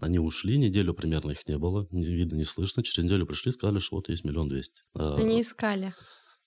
они 0.01 0.19
ушли, 0.19 0.57
неделю 0.57 0.95
примерно 0.95 1.33
их 1.33 1.47
не 1.49 1.59
было, 1.59 1.89
не 1.91 2.05
видно, 2.05 2.37
не 2.37 2.45
слышно. 2.45 2.83
Через 2.83 3.05
неделю 3.05 3.27
пришли, 3.27 3.51
сказали, 3.51 3.79
что 3.79 3.97
вот 3.97 4.09
есть 4.09 4.25
миллион 4.25 4.49
двести. 4.49 4.83
А, 4.95 5.17
они 5.17 5.41
искали. 5.41 5.95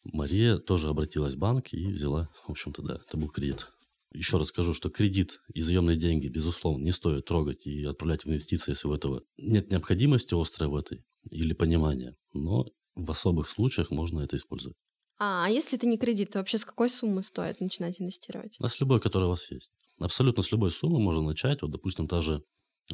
Мария 0.04 0.58
тоже 0.58 0.90
обратилась 0.90 1.36
в 1.36 1.38
банк 1.38 1.74
и 1.74 1.88
взяла, 1.88 2.30
в 2.46 2.52
общем-то, 2.52 2.82
да, 2.82 3.00
это 3.06 3.18
был 3.18 3.30
кредит. 3.30 3.72
Еще 4.14 4.38
раз 4.38 4.50
скажу, 4.50 4.74
что 4.74 4.90
кредит 4.90 5.42
и 5.54 5.60
заемные 5.60 5.98
деньги, 5.98 6.28
безусловно, 6.28 6.84
не 6.84 6.92
стоит 6.92 7.26
трогать 7.26 7.66
и 7.66 7.84
отправлять 7.84 8.26
в 8.26 8.30
инвестиции, 8.30 8.72
если 8.72 8.88
у 8.88 8.94
этого 8.94 9.24
нет 9.38 9.72
необходимости 9.72 10.40
острой 10.40 10.70
в 10.70 10.76
этой 10.76 11.04
или 11.32 11.54
понимания. 11.54 12.16
Но 12.34 12.68
в 12.96 13.10
особых 13.10 13.50
случаях 13.50 13.90
можно 13.90 14.20
это 14.20 14.36
использовать. 14.36 14.78
А, 15.18 15.46
а 15.46 15.50
если 15.50 15.78
это 15.78 15.88
не 15.88 15.98
кредит, 15.98 16.32
то 16.32 16.40
вообще 16.40 16.58
с 16.58 16.66
какой 16.66 16.90
суммы 16.90 17.24
стоит 17.24 17.60
начинать 17.60 18.00
инвестировать? 18.00 18.58
А 18.60 18.68
с 18.68 18.80
любой, 18.80 19.00
которая 19.00 19.28
у 19.28 19.32
вас 19.32 19.50
есть. 19.50 19.72
Абсолютно 20.00 20.44
с 20.44 20.52
любой 20.52 20.72
суммы 20.72 21.00
можно 21.00 21.24
начать. 21.24 21.62
Вот, 21.62 21.72
допустим, 21.72 22.08
та 22.08 22.22
же 22.22 22.44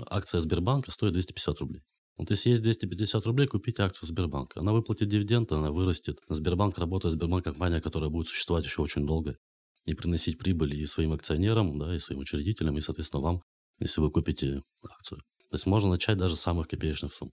акция 0.10 0.40
Сбербанка 0.40 0.92
стоит 0.92 1.14
250 1.14 1.60
рублей. 1.60 1.82
Вот 2.20 2.30
если 2.32 2.50
есть 2.50 2.62
250 2.62 3.26
рублей, 3.26 3.48
купите 3.48 3.82
акцию 3.82 4.10
Сбербанка. 4.10 4.60
Она 4.60 4.74
выплатит 4.74 5.08
дивиденды, 5.08 5.56
она 5.56 5.72
вырастет. 5.72 6.20
Сбербанк 6.28 6.78
работает, 6.78 7.14
Сбербанк 7.14 7.46
компания, 7.46 7.80
которая 7.80 8.10
будет 8.10 8.28
существовать 8.28 8.66
еще 8.66 8.82
очень 8.82 9.08
долго 9.08 9.38
и 9.86 9.94
приносить 9.94 10.38
прибыль 10.38 10.76
и 10.76 10.86
своим 10.86 11.14
акционерам, 11.14 11.80
да, 11.80 11.96
и 11.96 12.00
своим 12.00 12.20
учредителям, 12.20 12.78
и, 12.78 12.82
соответственно, 12.82 13.24
вам, 13.24 13.42
если 13.80 14.02
вы 14.02 14.12
купите 14.12 14.62
акцию. 14.84 15.22
То 15.50 15.56
есть 15.56 15.66
можно 15.66 15.92
начать 15.92 16.18
даже 16.18 16.36
с 16.36 16.42
самых 16.42 16.68
копеечных 16.68 17.14
сумм. 17.14 17.32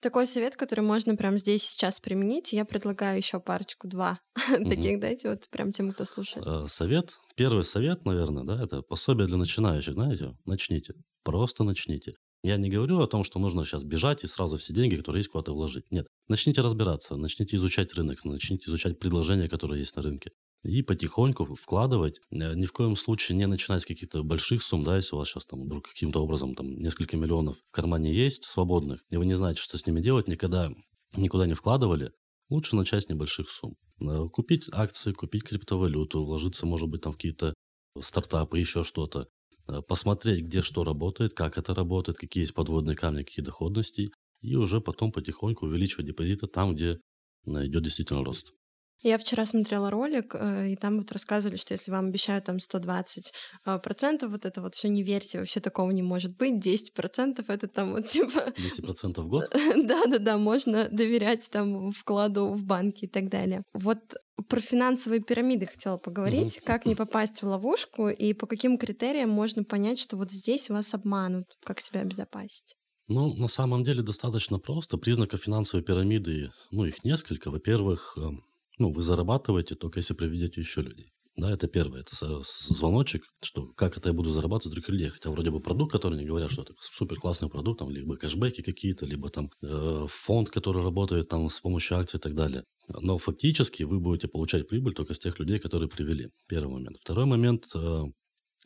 Такой 0.00 0.28
совет, 0.28 0.54
который 0.54 0.82
можно 0.82 1.16
прямо 1.16 1.36
здесь 1.36 1.64
сейчас 1.64 1.98
применить, 1.98 2.52
я 2.52 2.64
предлагаю 2.64 3.16
еще 3.16 3.40
парочку, 3.40 3.88
два 3.88 4.20
таких 4.48 5.00
дайте, 5.00 5.28
вот 5.28 5.48
прям 5.50 5.72
тем, 5.72 5.92
кто 5.92 6.04
слушает. 6.04 6.46
Э, 6.46 6.66
совет, 6.68 7.16
первый 7.34 7.64
совет, 7.64 8.04
наверное, 8.04 8.44
да, 8.44 8.62
это 8.62 8.82
пособие 8.82 9.26
для 9.26 9.38
начинающих, 9.38 9.94
знаете, 9.94 10.36
начните, 10.44 10.94
просто 11.24 11.64
начните. 11.64 12.14
Я 12.44 12.56
не 12.58 12.68
говорю 12.68 13.00
о 13.00 13.06
том, 13.06 13.24
что 13.24 13.38
нужно 13.38 13.64
сейчас 13.64 13.84
бежать 13.84 14.22
и 14.22 14.26
сразу 14.26 14.58
все 14.58 14.72
деньги, 14.72 14.96
которые 14.96 15.20
есть, 15.20 15.30
куда-то 15.30 15.52
вложить. 15.52 15.90
Нет. 15.90 16.06
Начните 16.28 16.60
разбираться, 16.60 17.16
начните 17.16 17.56
изучать 17.56 17.94
рынок, 17.94 18.24
начните 18.24 18.68
изучать 18.68 18.98
предложения, 18.98 19.48
которые 19.48 19.80
есть 19.80 19.96
на 19.96 20.02
рынке. 20.02 20.30
И 20.62 20.82
потихоньку 20.82 21.46
вкладывать. 21.54 22.20
Э, 22.30 22.54
ни 22.54 22.66
в 22.66 22.72
коем 22.72 22.96
случае 22.96 23.36
не 23.36 23.46
начинать 23.46 23.82
с 23.82 23.86
каких-то 23.86 24.22
больших 24.22 24.62
сумм, 24.62 24.84
да, 24.84 24.96
если 24.96 25.16
у 25.16 25.18
вас 25.18 25.28
сейчас 25.28 25.46
там 25.46 25.64
вдруг 25.64 25.88
каким-то 25.88 26.22
образом 26.22 26.54
там 26.54 26.78
несколько 26.78 27.16
миллионов 27.16 27.56
в 27.66 27.72
кармане 27.72 28.12
есть 28.12 28.44
свободных, 28.44 29.00
и 29.10 29.16
вы 29.16 29.26
не 29.26 29.34
знаете, 29.34 29.60
что 29.60 29.76
с 29.76 29.86
ними 29.86 30.00
делать, 30.00 30.28
никогда 30.28 30.70
никуда 31.16 31.46
не 31.46 31.54
вкладывали, 31.54 32.12
Лучше 32.50 32.76
начать 32.76 33.04
с 33.04 33.08
небольших 33.08 33.50
сумм. 33.50 33.76
Э, 34.00 34.28
купить 34.30 34.68
акции, 34.72 35.12
купить 35.12 35.44
криптовалюту, 35.44 36.24
вложиться, 36.24 36.66
может 36.66 36.88
быть, 36.88 37.00
там 37.02 37.12
в 37.12 37.16
какие-то 37.16 37.54
стартапы, 38.00 38.58
еще 38.58 38.82
что-то. 38.82 39.28
Э, 39.68 39.82
посмотреть, 39.82 40.44
где 40.44 40.62
что 40.62 40.84
работает, 40.84 41.34
как 41.34 41.58
это 41.58 41.74
работает, 41.74 42.18
какие 42.18 42.42
есть 42.42 42.54
подводные 42.54 42.96
камни, 42.96 43.22
какие 43.22 43.44
доходности. 43.44 44.10
И 44.42 44.56
уже 44.56 44.80
потом 44.80 45.10
потихоньку 45.12 45.66
увеличивать 45.66 46.06
депозиты 46.06 46.46
там, 46.46 46.74
где 46.74 47.00
идет 47.46 47.82
действительно 47.82 48.24
рост. 48.24 48.52
Я 49.02 49.18
вчера 49.18 49.44
смотрела 49.44 49.90
ролик, 49.90 50.34
э, 50.34 50.70
и 50.70 50.76
там 50.76 50.98
вот 50.98 51.12
рассказывали, 51.12 51.56
что 51.56 51.74
если 51.74 51.90
вам 51.90 52.06
обещают 52.06 52.46
там 52.46 52.58
120 52.58 53.32
э, 53.66 53.78
процентов, 53.78 54.30
вот 54.30 54.46
это 54.46 54.62
вот 54.62 54.74
все 54.74 54.88
не 54.88 55.02
верьте, 55.02 55.38
вообще 55.38 55.60
такого 55.60 55.90
не 55.90 56.02
может 56.02 56.36
быть. 56.36 56.58
10 56.58 56.94
процентов 56.94 57.50
это 57.50 57.68
там 57.68 57.92
вот 57.92 58.04
типа... 58.06 58.52
10 58.56 58.84
процентов 58.84 59.26
в 59.26 59.28
год? 59.28 59.50
Да-да-да, 59.76 60.38
можно 60.38 60.88
доверять 60.90 61.48
там 61.50 61.90
вкладу 61.90 62.48
в 62.48 62.64
банки 62.64 63.04
и 63.04 63.08
так 63.08 63.28
далее. 63.28 63.62
Вот 63.74 63.98
про 64.48 64.60
финансовые 64.60 65.20
пирамиды 65.20 65.66
хотела 65.66 65.96
поговорить. 65.96 66.58
Угу. 66.58 66.66
Как 66.66 66.86
не 66.86 66.94
попасть 66.94 67.42
в 67.42 67.46
ловушку 67.46 68.08
и 68.08 68.32
по 68.32 68.46
каким 68.46 68.78
критериям 68.78 69.30
можно 69.30 69.64
понять, 69.64 69.98
что 69.98 70.16
вот 70.16 70.32
здесь 70.32 70.70
вас 70.70 70.94
обманут? 70.94 71.44
Как 71.64 71.80
себя 71.80 72.00
обезопасить? 72.00 72.74
Ну, 73.06 73.34
на 73.34 73.48
самом 73.48 73.84
деле 73.84 74.02
достаточно 74.02 74.58
просто. 74.58 74.96
Признаков 74.96 75.42
финансовой 75.42 75.84
пирамиды, 75.84 76.50
ну, 76.70 76.86
их 76.86 77.04
несколько. 77.04 77.50
Во-первых, 77.50 78.16
эм, 78.16 78.44
ну, 78.78 78.90
вы 78.90 79.02
зарабатываете 79.02 79.74
только 79.74 80.00
если 80.00 80.14
приведете 80.14 80.60
еще 80.60 80.82
людей. 80.82 81.12
Да, 81.36 81.50
это 81.50 81.66
первое, 81.66 82.02
это 82.02 82.14
звоночек, 82.44 83.24
что 83.42 83.66
как 83.74 83.96
это 83.98 84.10
я 84.10 84.12
буду 84.12 84.30
зарабатывать 84.30 84.74
других 84.74 84.88
людей. 84.88 85.08
Хотя 85.08 85.30
вроде 85.30 85.50
бы 85.50 85.60
продукт, 85.60 85.90
который 85.90 86.16
не 86.16 86.24
говорят, 86.24 86.52
что 86.52 86.62
это 86.62 86.74
супер 86.78 87.18
классный 87.18 87.48
продукт, 87.48 87.80
там, 87.80 87.90
либо 87.90 88.16
кэшбэки 88.16 88.62
какие-то, 88.62 89.04
либо 89.04 89.30
там 89.30 89.50
э, 89.62 90.06
фонд, 90.08 90.50
который 90.50 90.84
работает 90.84 91.28
там 91.28 91.48
с 91.48 91.58
помощью 91.58 91.96
акций 91.96 92.18
и 92.18 92.20
так 92.20 92.36
далее. 92.36 92.62
Но 92.88 93.18
фактически 93.18 93.82
вы 93.82 93.98
будете 93.98 94.28
получать 94.28 94.68
прибыль 94.68 94.94
только 94.94 95.14
с 95.14 95.18
тех 95.18 95.40
людей, 95.40 95.58
которые 95.58 95.88
привели. 95.88 96.30
Первый 96.48 96.72
момент. 96.74 96.98
Второй 97.00 97.24
момент, 97.24 97.64
э, 97.74 98.02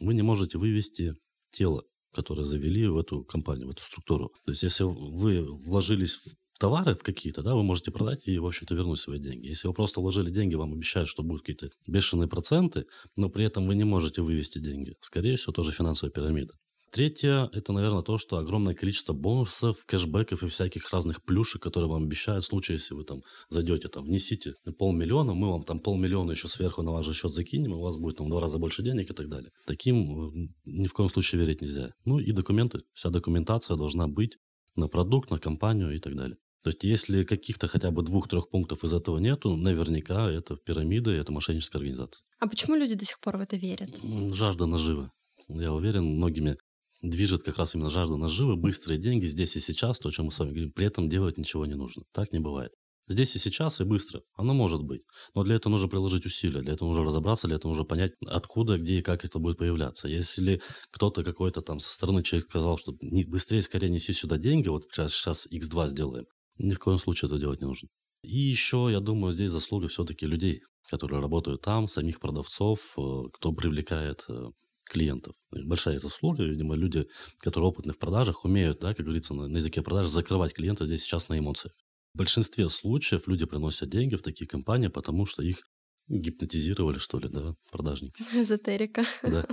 вы 0.00 0.14
не 0.14 0.22
можете 0.22 0.58
вывести 0.58 1.14
тело, 1.50 1.84
которое 2.12 2.44
завели 2.44 2.86
в 2.86 2.98
эту 2.98 3.24
компанию, 3.24 3.68
в 3.68 3.70
эту 3.70 3.82
структуру. 3.82 4.30
То 4.44 4.50
есть, 4.50 4.62
если 4.62 4.84
вы 4.84 5.42
вложились 5.42 6.16
в 6.16 6.36
товары 6.58 6.94
какие-то, 6.96 7.42
да, 7.42 7.54
вы 7.54 7.62
можете 7.62 7.90
продать 7.90 8.26
и, 8.28 8.38
в 8.38 8.46
общем-то, 8.46 8.74
вернуть 8.74 9.00
свои 9.00 9.18
деньги. 9.18 9.46
Если 9.46 9.68
вы 9.68 9.74
просто 9.74 10.00
вложили 10.00 10.30
деньги, 10.30 10.54
вам 10.54 10.72
обещают, 10.72 11.08
что 11.08 11.22
будут 11.22 11.42
какие-то 11.42 11.70
бешеные 11.86 12.28
проценты, 12.28 12.84
но 13.16 13.28
при 13.28 13.44
этом 13.44 13.66
вы 13.66 13.74
не 13.74 13.84
можете 13.84 14.22
вывести 14.22 14.58
деньги. 14.58 14.94
Скорее 15.00 15.36
всего, 15.36 15.52
тоже 15.52 15.72
финансовая 15.72 16.12
пирамида. 16.12 16.54
Третье– 16.90 17.50
это, 17.52 17.72
наверное, 17.72 18.02
то, 18.02 18.16
что 18.16 18.38
огромное 18.38 18.74
количество 18.74 19.12
бонусов, 19.12 19.84
кэшбэков 19.84 20.42
и 20.42 20.46
всяких 20.46 20.90
разных 20.90 21.22
плюшек, 21.22 21.62
которые 21.62 21.90
вам 21.90 22.04
обещают 22.04 22.44
в 22.44 22.46
случае, 22.46 22.76
если 22.76 22.94
вы 22.94 23.04
там 23.04 23.20
зайдете, 23.50 23.88
там, 23.88 24.04
внесите 24.04 24.54
полмиллиона, 24.78 25.34
мы 25.34 25.50
вам 25.50 25.64
там 25.64 25.80
полмиллиона 25.80 26.30
еще 26.30 26.48
сверху 26.48 26.82
на 26.82 26.92
ваш 26.92 27.14
счет 27.14 27.32
закинем, 27.34 27.72
у 27.72 27.82
вас 27.82 27.98
будет 27.98 28.16
там 28.16 28.26
в 28.26 28.30
два 28.30 28.40
раза 28.40 28.58
больше 28.58 28.82
денег 28.82 29.10
и 29.10 29.14
так 29.14 29.28
далее. 29.28 29.50
Таким 29.66 30.46
э, 30.46 30.48
ни 30.64 30.86
в 30.86 30.94
коем 30.94 31.10
случае 31.10 31.42
верить 31.42 31.60
нельзя. 31.60 31.90
Ну 32.06 32.18
и 32.20 32.32
документы, 32.32 32.80
вся 32.94 33.10
документация 33.10 33.76
должна 33.76 34.08
быть 34.08 34.38
на 34.74 34.88
продукт, 34.88 35.30
на 35.30 35.38
компанию 35.38 35.94
и 35.94 35.98
так 35.98 36.16
далее. 36.16 36.38
То 36.68 36.70
есть, 36.70 36.84
если 36.84 37.24
каких-то 37.24 37.66
хотя 37.66 37.90
бы 37.90 38.02
двух-трех 38.02 38.50
пунктов 38.50 38.84
из 38.84 38.92
этого 38.92 39.16
нету, 39.16 39.56
наверняка 39.56 40.30
это 40.30 40.56
пирамида, 40.56 41.10
это 41.12 41.32
мошенническая 41.32 41.78
организация. 41.78 42.22
А 42.40 42.46
почему 42.46 42.76
люди 42.76 42.94
до 42.94 43.06
сих 43.06 43.18
пор 43.20 43.38
в 43.38 43.40
это 43.40 43.56
верят? 43.56 43.98
Жажда 44.34 44.66
наживы. 44.66 45.10
Я 45.48 45.72
уверен, 45.72 46.04
многими 46.04 46.58
движет 47.00 47.42
как 47.42 47.56
раз 47.56 47.74
именно 47.74 47.88
жажда 47.88 48.18
наживы, 48.18 48.56
быстрые 48.56 49.00
деньги 49.00 49.24
здесь 49.24 49.56
и 49.56 49.60
сейчас, 49.60 49.98
то, 49.98 50.10
о 50.10 50.12
чем 50.12 50.26
мы 50.26 50.30
с 50.30 50.38
вами 50.38 50.50
говорим, 50.50 50.72
при 50.72 50.84
этом 50.84 51.08
делать 51.08 51.38
ничего 51.38 51.64
не 51.64 51.74
нужно. 51.74 52.02
Так 52.12 52.32
не 52.32 52.38
бывает. 52.38 52.72
Здесь 53.06 53.34
и 53.34 53.38
сейчас, 53.38 53.80
и 53.80 53.84
быстро. 53.84 54.20
Оно 54.36 54.52
может 54.52 54.82
быть. 54.82 55.00
Но 55.34 55.44
для 55.44 55.54
этого 55.54 55.72
нужно 55.72 55.88
приложить 55.88 56.26
усилия, 56.26 56.60
для 56.60 56.74
этого 56.74 56.88
нужно 56.88 57.04
разобраться, 57.04 57.46
для 57.46 57.56
этого 57.56 57.70
нужно 57.70 57.86
понять, 57.86 58.12
откуда, 58.26 58.76
где 58.76 58.98
и 58.98 59.02
как 59.02 59.24
это 59.24 59.38
будет 59.38 59.56
появляться. 59.56 60.06
Если 60.06 60.60
кто-то 60.90 61.24
какой-то 61.24 61.62
там 61.62 61.78
со 61.78 61.94
стороны 61.94 62.22
человек 62.22 62.50
сказал, 62.50 62.76
что 62.76 62.94
не, 63.00 63.24
быстрее, 63.24 63.62
скорее 63.62 63.88
неси 63.88 64.12
сюда 64.12 64.36
деньги, 64.36 64.68
вот 64.68 64.82
сейчас, 64.92 65.14
сейчас 65.14 65.46
x2 65.50 65.88
сделаем, 65.88 66.26
ни 66.58 66.72
в 66.72 66.78
коем 66.78 66.98
случае 66.98 67.28
это 67.28 67.38
делать 67.38 67.60
не 67.60 67.66
нужно. 67.66 67.88
И 68.22 68.38
еще, 68.38 68.88
я 68.90 69.00
думаю, 69.00 69.32
здесь 69.32 69.50
заслуга 69.50 69.88
все-таки 69.88 70.26
людей, 70.26 70.62
которые 70.90 71.20
работают 71.20 71.62
там, 71.62 71.86
самих 71.86 72.20
продавцов, 72.20 72.94
э, 72.96 73.00
кто 73.32 73.52
привлекает 73.52 74.24
э, 74.28 74.48
клиентов. 74.88 75.34
Большая 75.52 75.98
заслуга, 75.98 76.44
видимо, 76.44 76.74
люди, 76.74 77.06
которые 77.38 77.68
опытны 77.68 77.92
в 77.92 77.98
продажах, 77.98 78.44
умеют, 78.44 78.80
да, 78.80 78.94
как 78.94 79.04
говорится, 79.04 79.34
на, 79.34 79.56
языке 79.56 79.82
продаж 79.82 80.08
закрывать 80.08 80.54
клиента 80.54 80.86
здесь 80.86 81.02
сейчас 81.02 81.28
на 81.28 81.38
эмоциях. 81.38 81.74
В 82.14 82.18
большинстве 82.18 82.68
случаев 82.68 83.28
люди 83.28 83.44
приносят 83.46 83.90
деньги 83.90 84.16
в 84.16 84.22
такие 84.22 84.48
компании, 84.48 84.88
потому 84.88 85.26
что 85.26 85.42
их 85.42 85.62
гипнотизировали, 86.08 86.98
что 86.98 87.18
ли, 87.18 87.28
да, 87.28 87.54
продажники. 87.70 88.22
Эзотерика. 88.34 89.04
Да. 89.22 89.46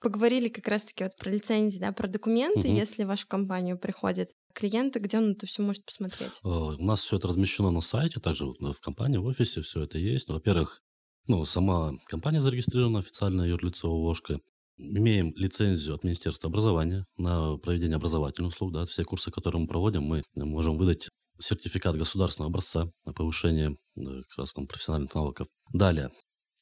Поговорили 0.00 0.48
как 0.48 0.66
раз-таки 0.68 1.04
вот 1.04 1.16
про 1.16 1.30
лицензии, 1.30 1.78
да, 1.78 1.92
про 1.92 2.08
документы, 2.08 2.68
угу. 2.68 2.76
если 2.76 3.04
в 3.04 3.08
вашу 3.08 3.26
компанию 3.26 3.78
приходит 3.78 4.30
клиенты, 4.54 5.00
где 5.00 5.18
он 5.18 5.32
это 5.32 5.46
все 5.46 5.62
может 5.62 5.84
посмотреть? 5.84 6.40
Э, 6.44 6.48
у 6.48 6.82
нас 6.82 7.02
все 7.02 7.16
это 7.16 7.28
размещено 7.28 7.70
на 7.70 7.80
сайте, 7.80 8.20
также 8.20 8.46
вот 8.46 8.58
в 8.60 8.80
компании, 8.80 9.18
в 9.18 9.26
офисе 9.26 9.60
все 9.60 9.82
это 9.82 9.98
есть. 9.98 10.28
Во-первых, 10.28 10.80
ну, 11.26 11.44
сама 11.44 11.92
компания 12.06 12.40
зарегистрирована 12.40 13.00
официально, 13.00 13.42
юрлицо 13.42 13.88
ООшка. 13.88 14.40
Имеем 14.76 15.32
лицензию 15.36 15.94
от 15.94 16.02
Министерства 16.02 16.48
образования 16.48 17.06
на 17.16 17.56
проведение 17.58 17.96
образовательных 17.96 18.52
услуг. 18.52 18.72
Да, 18.72 18.84
все 18.84 19.04
курсы, 19.04 19.30
которые 19.30 19.62
мы 19.62 19.68
проводим, 19.68 20.02
мы 20.02 20.22
можем 20.34 20.76
выдать 20.76 21.08
сертификат 21.38 21.96
государственного 21.96 22.50
образца 22.50 22.90
на 23.04 23.12
повышение 23.12 23.76
э, 23.96 24.00
как 24.28 24.38
раз, 24.38 24.52
профессиональных 24.52 25.14
навыков. 25.14 25.46
Далее, 25.72 26.10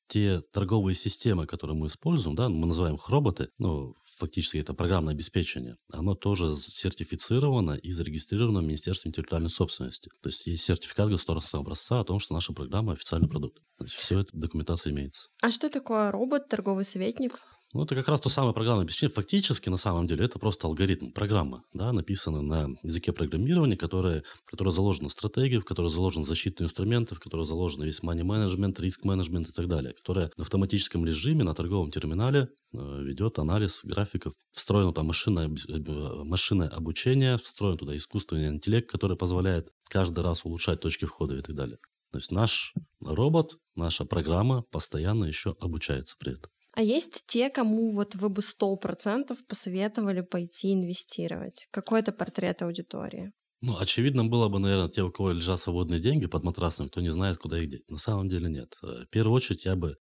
те 0.09 0.43
торговые 0.53 0.95
системы, 0.95 1.47
которые 1.47 1.77
мы 1.77 1.87
используем, 1.87 2.37
да, 2.37 2.49
мы 2.49 2.67
называем 2.67 2.97
их 2.97 3.09
роботы, 3.09 3.49
ну, 3.59 3.95
фактически 4.19 4.59
это 4.59 4.75
программное 4.75 5.15
обеспечение, 5.15 5.77
оно 5.91 6.15
тоже 6.15 6.57
сертифицировано 6.57 7.73
и 7.73 7.91
зарегистрировано 7.91 8.61
в 8.61 8.65
Министерстве 8.65 9.09
интеллектуальной 9.09 9.51
собственности. 9.51 10.11
То 10.23 10.29
есть 10.29 10.47
есть 10.47 10.65
сертификат 10.65 11.09
государственного 11.09 11.65
образца 11.65 12.01
о 12.01 12.05
том, 12.05 12.19
что 12.19 12.35
наша 12.35 12.53
программа 12.53 12.93
официальный 12.93 13.29
продукт. 13.29 13.59
То 13.79 13.85
есть 13.85 13.97
все 13.97 14.21
это 14.21 14.31
документация 14.33 14.93
имеется. 14.93 15.29
А 15.41 15.51
что 15.51 15.69
такое 15.71 16.11
робот, 16.13 16.49
торговый 16.49 16.85
советник? 16.85 17.41
Ну, 17.75 17.85
это 17.85 17.95
как 17.95 18.09
раз 18.09 18.21
то 18.21 18.29
самое 18.29 18.53
программное 18.53 18.85
обеспечение. 18.85 19.15
Фактически, 19.15 19.71
на 19.71 19.79
самом 19.79 20.07
деле, 20.07 20.27
это 20.27 20.39
просто 20.39 20.67
алгоритм, 20.67 21.11
программа, 21.11 21.65
да, 21.73 21.91
написана 21.93 22.43
на 22.43 22.69
языке 22.83 23.13
программирования, 23.13 23.79
которая, 23.79 24.25
которая 24.45 24.73
заложена 24.73 25.09
в 25.09 25.13
стратегии, 25.13 25.57
в 25.57 25.65
которой 25.65 25.89
заложены 25.89 26.27
защитные 26.27 26.67
инструменты, 26.67 27.15
в 27.15 27.21
которой 27.21 27.47
заложен 27.47 27.83
весь 27.83 28.01
money 28.03 28.25
management, 28.25 28.79
риск 28.79 29.05
менеджмент 29.05 29.49
и 29.49 29.53
так 29.53 29.69
далее, 29.69 29.95
которая 29.95 30.31
в 30.37 30.43
автоматическом 30.43 31.07
режиме 31.07 31.45
на 31.45 31.55
торговом 31.55 31.91
терминале 31.91 32.49
э, 32.75 33.03
ведет 33.03 33.39
анализ 33.39 33.81
графиков. 33.85 34.35
Встроено 34.53 34.93
там 34.93 35.07
машинное, 35.07 35.49
э, 35.49 36.25
машинное 36.25 36.69
обучение, 36.69 37.39
встроен 37.39 37.79
туда 37.79 37.97
искусственный 37.97 38.49
интеллект, 38.49 38.91
который 38.91 39.17
позволяет 39.17 39.71
каждый 39.89 40.23
раз 40.23 40.45
улучшать 40.45 40.81
точки 40.81 41.07
входа 41.07 41.37
и 41.37 41.41
так 41.41 41.57
далее. 41.57 41.79
То 42.13 42.19
есть 42.19 42.31
наш 42.31 42.75
робот, 43.01 43.57
наша 43.75 44.05
программа 44.05 44.63
постоянно 44.71 45.25
еще 45.25 45.57
обучается 45.59 46.17
при 46.19 46.35
этом. 46.35 46.53
А 46.75 46.83
есть 46.83 47.25
те, 47.27 47.51
кому 47.51 47.91
вот 47.91 48.15
вы 48.15 48.29
бы 48.29 48.43
сто 48.43 48.75
процентов 48.77 49.45
посоветовали 49.47 50.23
пойти 50.23 50.73
инвестировать? 50.73 51.67
Какой 51.71 52.01
это 52.01 52.13
портрет 52.13 52.63
аудитории? 52.63 53.33
Ну, 53.61 53.77
очевидно 53.79 54.25
было 54.25 54.49
бы, 54.49 54.59
наверное, 54.59 54.89
те, 54.89 55.03
у 55.03 55.13
кого 55.13 55.33
лежат 55.33 55.59
свободные 55.59 56.01
деньги 56.01 56.27
под 56.27 56.43
матрасом, 56.43 56.89
кто 56.89 57.01
не 57.01 57.11
знает, 57.11 57.39
куда 57.39 57.59
их 57.63 57.71
деть. 57.71 57.89
На 57.89 57.99
самом 57.99 58.29
деле 58.29 58.49
нет. 58.49 58.77
Э, 58.83 59.05
в 59.05 59.09
первую 59.11 59.35
очередь 59.35 59.65
я 59.65 59.77
бы 59.77 59.97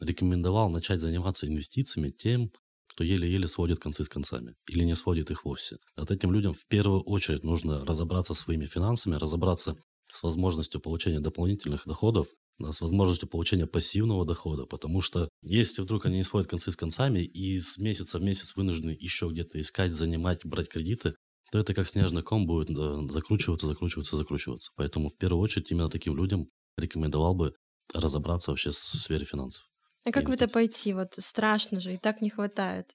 рекомендовал 0.00 0.68
начать 0.68 1.00
заниматься 1.00 1.46
инвестициями 1.46 2.10
тем, 2.10 2.50
кто 2.88 3.04
еле-еле 3.04 3.48
сводит 3.48 3.78
концы 3.78 4.04
с 4.04 4.08
концами 4.08 4.54
или 4.68 4.84
не 4.84 4.94
сводит 4.94 5.30
их 5.30 5.44
вовсе. 5.44 5.76
Вот 5.96 6.10
этим 6.10 6.32
людям 6.32 6.52
в 6.52 6.66
первую 6.66 7.02
очередь 7.02 7.44
нужно 7.44 7.84
разобраться 7.84 8.34
своими 8.34 8.66
финансами, 8.66 9.14
разобраться 9.14 9.76
с 10.10 10.22
возможностью 10.22 10.80
получения 10.80 11.20
дополнительных 11.20 11.86
доходов, 11.86 12.26
с 12.58 12.80
возможностью 12.80 13.28
получения 13.28 13.66
пассивного 13.66 14.24
дохода, 14.24 14.64
потому 14.64 15.00
что 15.00 15.28
если 15.42 15.82
вдруг 15.82 16.06
они 16.06 16.16
не 16.16 16.22
сводят 16.22 16.48
концы 16.48 16.72
с 16.72 16.76
концами 16.76 17.20
и 17.20 17.58
с 17.58 17.78
месяца 17.78 18.18
в 18.18 18.22
месяц 18.22 18.56
вынуждены 18.56 18.96
еще 18.98 19.28
где-то 19.28 19.60
искать, 19.60 19.94
занимать, 19.94 20.44
брать 20.44 20.68
кредиты, 20.68 21.14
то 21.52 21.58
это 21.58 21.74
как 21.74 21.86
снежный 21.86 22.22
ком 22.22 22.46
будет 22.46 22.68
закручиваться, 23.12 23.68
закручиваться, 23.68 24.16
закручиваться. 24.16 24.72
Поэтому 24.76 25.08
в 25.08 25.16
первую 25.16 25.42
очередь 25.42 25.70
именно 25.70 25.90
таким 25.90 26.16
людям 26.16 26.48
рекомендовал 26.76 27.34
бы 27.34 27.52
разобраться 27.92 28.50
вообще 28.50 28.70
в 28.70 28.74
сфере 28.74 29.24
финансов. 29.24 29.68
А 30.04 30.12
как 30.12 30.28
в 30.28 30.32
это 30.32 30.48
пойти? 30.48 30.92
Вот 30.92 31.14
страшно 31.18 31.80
же, 31.80 31.94
и 31.94 31.98
так 31.98 32.20
не 32.20 32.30
хватает. 32.30 32.92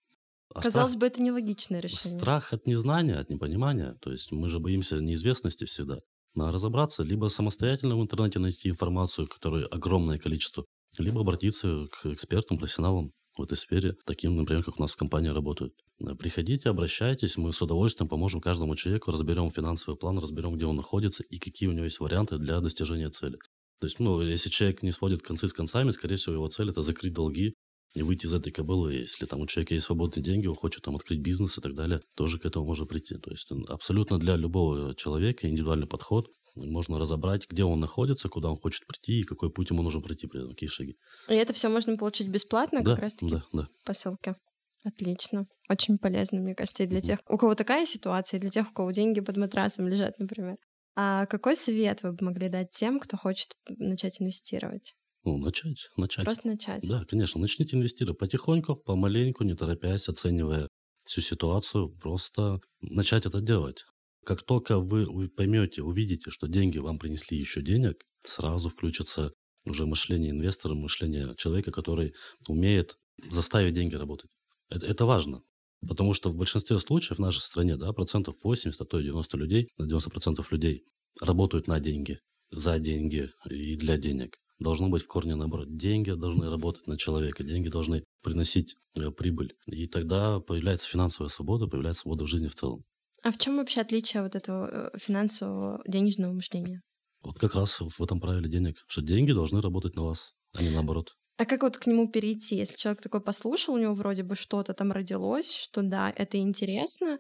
А 0.54 0.62
Казалось 0.62 0.92
страх, 0.92 1.00
бы, 1.00 1.08
это 1.08 1.22
нелогичное 1.22 1.80
решение. 1.80 2.20
Страх 2.20 2.52
от 2.54 2.68
незнания, 2.68 3.16
от 3.16 3.30
непонимания. 3.30 3.96
То 4.02 4.12
есть 4.12 4.32
мы 4.32 4.50
же 4.50 4.60
боимся 4.60 4.98
неизвестности 5.00 5.66
всегда. 5.66 6.00
Надо 6.34 6.54
разобраться, 6.54 7.04
либо 7.04 7.28
самостоятельно 7.28 7.98
в 7.98 8.02
интернете 8.02 8.40
найти 8.40 8.70
информацию, 8.70 9.28
которой 9.28 9.66
огромное 9.66 10.18
количество, 10.18 10.66
либо 10.98 11.22
обратиться 11.22 11.88
к 11.92 12.06
экспертам, 12.06 12.58
профессионалам 12.58 13.12
в 13.38 13.44
этой 13.44 13.58
сфере, 13.58 13.96
таким, 14.06 14.36
например, 14.36 14.64
как 14.64 14.78
у 14.78 14.82
нас 14.82 14.94
в 14.94 14.98
компании 14.98 15.30
работают. 15.30 15.74
Э, 16.00 16.16
приходите, 16.16 16.70
обращайтесь, 16.70 17.38
мы 17.38 17.54
с 17.54 17.62
удовольствием 17.62 18.10
поможем 18.10 18.42
каждому 18.42 18.76
человеку, 18.76 19.12
разберем 19.12 19.52
финансовый 19.52 19.96
план, 19.98 20.20
разберем, 20.20 20.56
где 20.56 20.66
он 20.66 20.76
находится 20.76 21.24
и 21.24 21.40
какие 21.40 21.70
у 21.70 21.74
него 21.74 21.86
есть 21.86 22.00
варианты 22.00 22.38
для 22.38 22.60
достижения 22.60 23.10
цели. 23.10 23.38
То 23.80 23.88
есть, 23.88 24.00
ну, 24.00 24.22
если 24.22 24.50
человек 24.50 24.84
не 24.84 24.92
сводит 24.92 25.22
концы 25.22 25.48
с 25.48 25.54
концами, 25.54 25.92
скорее 25.92 26.18
всего, 26.18 26.36
его 26.36 26.50
цель– 26.50 26.70
это 26.72 26.82
закрыть 26.82 27.14
долги 27.14 27.56
и 27.94 28.04
выйти 28.04 28.26
из 28.26 28.34
этой 28.34 28.52
кобылы. 28.52 28.94
Если 28.94 29.26
там 29.26 29.42
у 29.42 29.48
человека 29.48 29.74
есть 29.74 29.86
свободные 29.86 30.24
деньги, 30.24 30.48
он 30.48 30.56
хочет 30.56 30.84
там 30.84 30.96
открыть 30.96 31.20
бизнес 31.20 31.58
и 31.58 31.62
так 31.62 31.76
далее, 31.76 32.02
тоже 32.16 32.40
к 32.40 32.46
этому 32.46 32.66
может 32.66 32.88
прийти. 32.88 33.16
То 33.18 33.32
есть 33.32 33.50
абсолютно 33.68 34.18
для 34.18 34.36
любого 34.36 34.96
человека 34.96 35.48
индивидуальный 35.48 35.88
подход. 35.88 36.28
Можно 36.56 37.00
разобрать, 37.00 37.48
где 37.50 37.64
он 37.64 37.80
находится, 37.80 38.28
куда 38.28 38.50
он 38.50 38.58
хочет 38.58 38.86
прийти 38.86 39.22
и 39.22 39.24
какой 39.24 39.50
путь 39.52 39.70
ему 39.70 39.84
нужно 39.84 40.02
пройти, 40.02 40.28
какие 40.28 40.68
шаги. 40.68 40.98
И 41.30 41.34
это 41.34 41.54
все 41.54 41.70
можно 41.70 41.96
получить 41.96 42.28
бесплатно, 42.28 42.84
да, 42.84 42.92
как 42.92 43.04
раз-таки 43.04 43.32
да, 43.32 43.44
да. 43.54 43.68
по 43.86 43.94
ссылке. 43.94 44.36
Отлично. 44.84 45.46
Очень 45.70 45.98
полезно, 45.98 46.42
мне 46.42 46.56
кажется, 46.56 46.84
и 46.84 46.88
для 46.88 47.00
тех, 47.00 47.20
у 47.30 47.38
кого 47.38 47.56
такая 47.56 47.86
ситуация, 47.86 48.38
и 48.38 48.42
для 48.42 48.50
тех, 48.50 48.70
у 48.70 48.74
кого 48.74 48.92
деньги 48.92 49.22
под 49.22 49.38
матрасом 49.38 49.88
лежат, 49.88 50.20
например. 50.20 50.58
А 50.96 51.26
какой 51.28 51.56
совет 51.56 52.04
вы 52.04 52.12
бы 52.12 52.26
могли 52.26 52.50
дать 52.50 52.72
тем, 52.72 53.00
кто 53.00 53.16
хочет 53.16 53.56
начать 53.78 54.20
инвестировать? 54.20 54.94
Ну, 55.24 55.38
начать, 55.38 55.90
начать. 55.98 56.26
Просто 56.26 56.48
начать. 56.48 56.88
Да, 56.88 57.06
конечно, 57.06 57.40
начните 57.40 57.78
инвестировать 57.78 58.18
потихоньку, 58.18 58.76
помаленьку, 58.76 59.44
не 59.44 59.56
торопясь, 59.56 60.10
оценивая 60.10 60.68
всю 61.04 61.22
ситуацию, 61.22 61.90
просто 61.90 62.60
начать 62.82 63.26
это 63.26 63.42
делать. 63.42 63.86
Как 64.26 64.44
только 64.44 64.80
вы 64.80 65.30
поймете, 65.30 65.82
увидите, 65.84 66.30
что 66.32 66.48
деньги 66.48 66.78
вам 66.78 67.00
принесли 67.00 67.38
еще 67.38 67.62
денег, 67.62 68.04
сразу 68.24 68.70
включится 68.70 69.34
уже 69.66 69.86
мышление 69.86 70.32
инвестора, 70.32 70.74
мышление 70.74 71.36
человека, 71.38 71.72
который 71.72 72.14
умеет 72.48 72.98
заставить 73.30 73.74
деньги 73.74 73.96
работать. 73.96 74.32
Это, 74.70 74.86
это 74.86 75.06
важно. 75.06 75.42
Потому 75.88 76.14
что 76.14 76.30
в 76.30 76.36
большинстве 76.36 76.78
случаев 76.80 77.18
в 77.18 77.22
нашей 77.22 77.42
стране, 77.42 77.76
да, 77.78 77.92
процентов 77.94 78.36
80, 78.44 78.80
а 78.80 78.86
то 78.86 79.00
и 79.00 79.04
90 79.04 79.38
людей, 79.38 79.70
90% 79.80 80.46
людей 80.52 80.84
работают 81.20 81.68
на 81.68 81.80
деньги, 81.80 82.20
за 82.52 82.80
деньги 82.80 83.32
и 83.50 83.76
для 83.76 83.98
денег. 83.98 84.38
Должно 84.62 84.90
быть 84.90 85.02
в 85.02 85.08
корне 85.08 85.34
наоборот. 85.34 85.76
Деньги 85.76 86.12
должны 86.12 86.48
работать 86.48 86.86
на 86.86 86.96
человека, 86.96 87.44
деньги 87.44 87.68
должны 87.68 88.04
приносить 88.22 88.76
э, 88.96 89.10
прибыль. 89.10 89.56
И 89.66 89.88
тогда 89.88 90.40
появляется 90.40 90.88
финансовая 90.88 91.30
свобода, 91.30 91.66
появляется 91.66 92.02
свобода 92.02 92.26
в 92.26 92.28
жизни 92.28 92.48
в 92.48 92.54
целом. 92.54 92.84
А 93.24 93.32
в 93.32 93.40
чем 93.40 93.58
вообще 93.58 93.82
отличие 93.82 94.22
вот 94.22 94.36
этого 94.36 94.92
э, 94.94 94.98
финансового 95.00 95.82
денежного 95.88 96.34
мышления? 96.34 96.84
Вот 97.24 97.40
как 97.40 97.56
раз 97.56 97.82
в 97.82 98.04
этом 98.04 98.22
правиле 98.22 98.48
денег, 98.50 98.78
что 98.88 99.02
деньги 99.02 99.32
должны 99.32 99.62
работать 99.62 99.96
на 99.96 100.04
вас, 100.04 100.34
а 100.54 100.62
не 100.62 100.70
наоборот. 100.70 101.16
А 101.38 101.46
как 101.46 101.64
вот 101.64 101.78
к 101.78 101.88
нему 101.88 102.08
перейти, 102.08 102.58
если 102.58 102.78
человек 102.78 103.02
такой 103.02 103.22
послушал, 103.22 103.74
у 103.74 103.80
него 103.80 103.96
вроде 103.96 104.22
бы 104.22 104.36
что-то 104.36 104.76
там 104.76 104.92
родилось, 104.92 105.52
что 105.52 105.82
да, 105.82 106.14
это 106.16 106.38
интересно, 106.38 107.18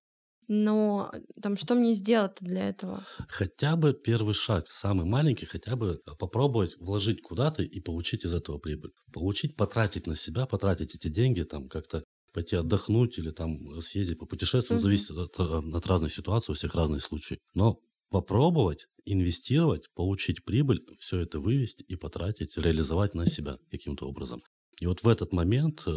но 0.47 1.11
там 1.41 1.57
что 1.57 1.75
мне 1.75 1.93
сделать 1.93 2.37
для 2.41 2.69
этого? 2.69 3.03
Хотя 3.27 3.75
бы 3.75 3.93
первый 3.93 4.33
шаг, 4.33 4.69
самый 4.69 5.05
маленький, 5.05 5.45
хотя 5.45 5.75
бы 5.75 6.01
попробовать 6.19 6.75
вложить 6.77 7.21
куда-то 7.21 7.63
и 7.63 7.79
получить 7.79 8.25
из 8.25 8.33
этого 8.33 8.57
прибыль. 8.57 8.91
Получить, 9.13 9.55
потратить 9.55 10.07
на 10.07 10.15
себя, 10.15 10.45
потратить 10.45 10.95
эти 10.95 11.07
деньги, 11.07 11.43
там 11.43 11.67
как-то 11.67 12.03
пойти 12.33 12.55
отдохнуть 12.55 13.17
или 13.17 13.31
там 13.31 13.81
съездить 13.81 14.19
по 14.19 14.25
путешествиям, 14.25 14.79
mm-hmm. 14.79 14.83
зависит 14.83 15.11
от, 15.11 15.39
от 15.39 15.87
разных 15.87 16.13
ситуаций, 16.13 16.51
у 16.51 16.55
всех 16.55 16.75
разные 16.75 16.99
случаи. 16.99 17.39
Но 17.53 17.79
попробовать 18.09 18.87
инвестировать, 19.05 19.87
получить 19.95 20.43
прибыль, 20.45 20.81
все 20.99 21.19
это 21.19 21.39
вывести 21.39 21.83
и 21.83 21.95
потратить, 21.95 22.57
реализовать 22.57 23.13
на 23.15 23.25
себя 23.25 23.57
каким-то 23.71 24.07
образом. 24.07 24.41
И 24.81 24.87
вот 24.87 25.03
в 25.03 25.07
этот 25.07 25.31
момент, 25.31 25.83
э, 25.85 25.91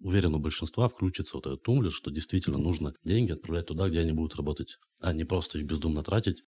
уверен, 0.00 0.34
у 0.34 0.38
большинства 0.38 0.88
включится 0.88 1.36
вот 1.36 1.46
этот 1.46 1.62
тумблер, 1.62 1.92
что 1.92 2.10
действительно 2.10 2.56
нужно 2.56 2.94
деньги 3.04 3.32
отправлять 3.32 3.66
туда, 3.66 3.90
где 3.90 4.00
они 4.00 4.12
будут 4.12 4.34
работать, 4.34 4.78
а 4.98 5.12
не 5.12 5.24
просто 5.24 5.58
их 5.58 5.66
бездумно 5.66 6.02
тратить 6.02 6.42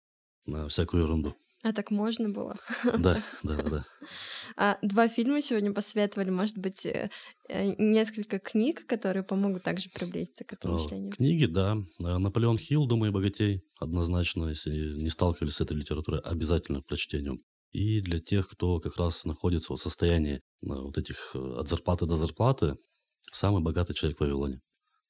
на 0.45 0.69
всякую 0.69 1.03
ерунду. 1.03 1.35
А 1.61 1.73
так 1.73 1.91
можно 1.91 2.29
было? 2.29 2.55
Да, 2.97 3.21
да, 3.43 3.61
да. 3.61 3.85
А, 4.55 4.77
два 4.81 5.09
фильма 5.09 5.41
сегодня 5.41 5.73
посоветовали, 5.73 6.29
может 6.29 6.57
быть, 6.57 6.85
э, 6.85 7.09
э, 7.49 7.75
несколько 7.77 8.39
книг, 8.39 8.85
которые 8.87 9.23
помогут 9.23 9.63
также 9.63 9.89
приблизиться 9.89 10.45
к 10.45 10.53
этому 10.53 10.75
мышлению. 10.75 11.11
Книги, 11.11 11.45
да. 11.45 11.75
Наполеон 11.97 12.57
Хилл 12.57 12.87
«Думай 12.87 13.11
богатей» 13.11 13.65
однозначно, 13.77 14.47
если 14.47 14.97
не 14.97 15.09
сталкивались 15.09 15.55
с 15.55 15.61
этой 15.61 15.75
литературой, 15.75 16.21
обязательно 16.21 16.81
к 16.81 16.85
прочтению. 16.85 17.41
И 17.71 18.01
для 18.01 18.19
тех, 18.19 18.47
кто 18.49 18.79
как 18.79 18.97
раз 18.97 19.25
находится 19.25 19.73
в 19.73 19.77
состоянии 19.77 20.35
э, 20.35 20.39
вот 20.61 20.97
этих 20.97 21.35
от 21.35 21.67
зарплаты 21.67 22.05
до 22.05 22.15
зарплаты, 22.15 22.75
самый 23.31 23.61
богатый 23.61 23.93
человек 23.93 24.17
в 24.17 24.21
Вавилоне. 24.21 24.61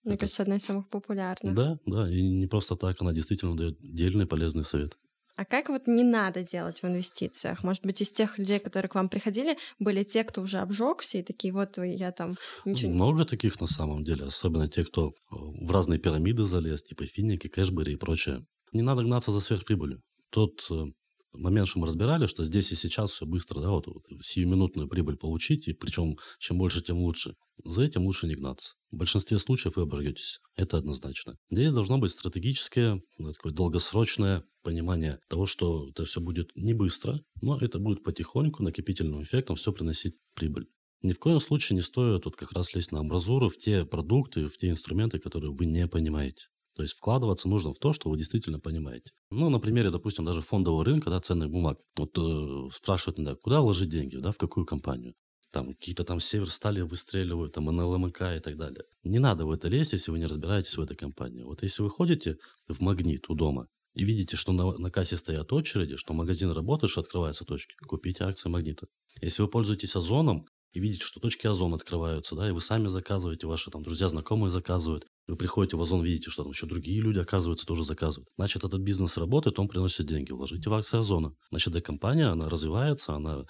Мне 0.03 0.16
Это... 0.16 0.22
кажется, 0.22 0.43
одна 0.43 0.55
из 0.55 0.64
самых 0.64 0.89
популярных. 0.89 1.53
Да, 1.53 1.78
да, 1.86 2.10
и 2.10 2.22
не 2.22 2.47
просто 2.47 2.76
так, 2.76 3.01
она 3.01 3.14
действительно 3.14 3.55
дает 3.55 3.78
дельный 3.80 4.26
полезный 4.26 4.64
совет. 4.64 4.97
А 5.36 5.45
как 5.45 5.70
вот 5.70 5.88
не 5.88 6.03
надо 6.03 6.43
делать 6.43 6.84
в 6.84 6.86
инвестициях? 6.86 7.64
Может 7.64 7.86
быть, 7.86 8.01
из 8.01 8.12
тех 8.12 8.38
людей, 8.38 8.60
которые 8.60 8.89
к 8.89 8.95
вам 8.95 9.07
приходили, 9.07 9.57
были 9.80 10.03
те, 10.03 10.26
кто 10.26 10.41
уже 10.41 10.57
обжегся 10.57 11.18
и 11.18 11.24
такие, 11.24 11.53
вот 11.53 11.78
я 11.78 12.12
там 12.12 12.36
ничего... 12.66 12.91
Много 12.91 13.24
таких 13.24 13.62
на 13.62 13.68
самом 13.68 14.03
деле, 14.03 14.26
особенно 14.26 14.68
те, 14.68 14.84
кто 14.84 15.12
э, 15.12 15.12
в 15.30 15.72
разные 15.72 15.97
пирамиды 15.97 16.43
залез, 16.43 16.84
типа 16.84 17.05
финики, 17.05 17.47
кэшбери 17.47 17.93
и 17.93 17.95
прочее. 17.95 18.45
Не 18.74 18.82
надо 18.82 19.03
гнаться 19.03 19.32
за 19.32 19.39
сверхприбылью. 19.39 20.01
Тот 20.30 20.68
э, 20.70 20.88
момент, 21.34 21.67
что 21.67 21.80
мы 21.80 21.88
разбирали, 21.88 22.25
что 22.25 22.43
здесь 22.43 22.71
и 22.71 22.75
сейчас 22.75 23.11
все 23.11 23.25
быстро, 23.25 23.61
да, 23.61 23.69
вот, 23.69 23.88
вот 23.88 24.03
сиюминутную 24.21 24.88
прибыль 24.88 25.17
получить, 25.17 25.67
и 25.67 25.73
причем 25.73 26.17
чем 26.39 26.57
больше, 26.57 26.82
тем 26.82 26.97
лучше. 26.97 27.36
За 27.63 27.84
этим 27.84 28.03
лучше 28.03 28.27
не 28.27 28.36
гнаться. 28.36 28.75
В 28.91 28.97
большинстве 28.97 29.38
случаев 29.38 29.75
вы 29.75 29.84
обожгетесь. 29.84 30.39
Это 30.55 30.77
однозначно. 30.77 31.38
Здесь 31.51 31.73
должно 31.73 31.97
быть 31.97 32.11
стратегическое, 32.11 33.01
ну, 33.17 33.34
такое 33.34 33.53
долгосрочное 33.53 34.43
понимание 34.63 35.19
того, 35.30 35.45
что 35.45 35.89
это 35.89 36.05
все 36.05 36.21
будет 36.21 36.49
не 36.55 36.73
быстро, 36.73 37.21
но 37.41 37.57
это 37.57 37.80
будет 37.80 38.03
потихоньку, 38.03 38.63
накопительным 38.63 39.23
эффектом 39.23 39.55
все 39.55 39.71
приносить 39.71 40.15
прибыль. 40.36 40.67
Ни 41.01 41.13
в 41.13 41.19
коем 41.19 41.39
случае 41.39 41.75
не 41.75 41.82
стоит 41.82 42.23
тут 42.23 42.36
как 42.36 42.51
раз 42.51 42.73
лезть 42.73 42.91
на 42.91 42.99
амбразуру 42.99 43.47
в 43.47 43.57
те 43.57 43.86
продукты, 43.86 44.47
в 44.47 44.57
те 44.57 44.69
инструменты, 44.69 45.19
которые 45.19 45.53
вы 45.53 45.65
не 45.65 45.88
понимаете. 45.88 46.47
То 46.76 46.84
есть 46.84 46.95
вкладываться 46.95 47.49
нужно 47.49 47.74
в 47.74 47.80
то, 47.80 47.93
что 47.93 48.09
вы 48.09 48.17
действительно 48.17 48.59
понимаете. 48.59 49.11
Ну, 49.32 49.49
на 49.49 49.59
примере, 49.59 49.91
допустим, 49.91 50.26
даже 50.26 50.41
фондового 50.41 50.86
рынка, 50.86 51.09
да, 51.09 51.20
ценных 51.20 51.49
бумаг. 51.49 51.78
Вот 51.97 52.17
э, 52.17 52.70
спрашивают, 52.74 53.24
да, 53.24 53.36
куда 53.36 53.61
вложить 53.61 53.89
деньги, 53.89 54.17
да, 54.17 54.32
в 54.32 54.38
какую 54.38 54.65
компанию. 54.65 55.13
Там 55.51 55.74
какие-то 55.74 56.03
там 56.03 56.20
Северстали 56.20 56.82
выстреливают, 56.82 57.53
там 57.53 57.65
НЛМК 57.65 58.22
и 58.38 58.39
так 58.39 58.55
далее. 58.55 58.84
Не 59.03 59.20
надо 59.20 59.45
в 59.45 59.51
это 59.51 59.67
лезть, 59.67 59.93
если 59.93 60.11
вы 60.11 60.20
не 60.20 60.28
разбираетесь 60.28 60.78
в 60.78 60.82
этой 60.82 60.95
компании. 60.95 61.43
Вот 61.43 61.63
если 61.63 61.82
вы 61.82 61.89
ходите 61.89 62.38
в 62.67 62.80
магнит 62.82 63.30
у 63.30 63.36
дома, 63.36 63.67
и 63.95 64.03
видите, 64.03 64.38
что 64.38 64.51
на, 64.51 64.78
на 64.78 64.91
кассе 64.91 65.17
стоят 65.17 65.51
очереди, 65.51 65.95
что 65.95 66.13
магазин 66.13 66.51
работает, 66.51 66.91
что 66.91 67.01
открываются 67.01 67.45
точки, 67.45 67.74
купите 67.86 68.24
акции 68.24 68.47
магнита. 68.47 68.88
Если 69.22 69.41
вы 69.41 69.49
пользуетесь 69.49 69.95
озоном, 69.95 70.45
и 70.72 70.80
видите, 70.80 71.03
что 71.03 71.20
точки 71.20 71.47
озон 71.47 71.74
открываются, 71.74 72.36
да, 72.36 72.47
и 72.47 72.51
вы 72.51 72.61
сами 72.61 72.88
заказываете, 72.88 73.47
ваши 73.47 73.72
там 73.72 73.84
друзья, 73.84 74.07
знакомые 74.09 74.51
заказывают, 74.51 75.05
вы 75.30 75.36
приходите 75.36 75.78
в 75.78 75.82
Озон, 75.82 76.03
видите, 76.03 76.32
что 76.32 76.41
там 76.41 76.51
еще 76.51 76.65
другие 76.65 77.01
люди, 77.01 77.20
оказывается, 77.20 77.65
тоже 77.67 77.84
заказывают. 77.86 78.28
Значит, 78.36 78.63
этот 78.63 78.82
бизнес 78.82 79.15
работает, 79.15 79.59
он 79.59 79.67
приносит 79.67 80.07
деньги. 80.07 80.32
Вложите 80.32 80.70
в 80.70 80.74
акции 80.74 80.97
Озона. 80.97 81.36
Значит, 81.51 81.76
эта 81.76 81.82
компания, 81.82 82.26
она 82.26 82.49
развивается, 82.49 83.13
она 83.13 83.41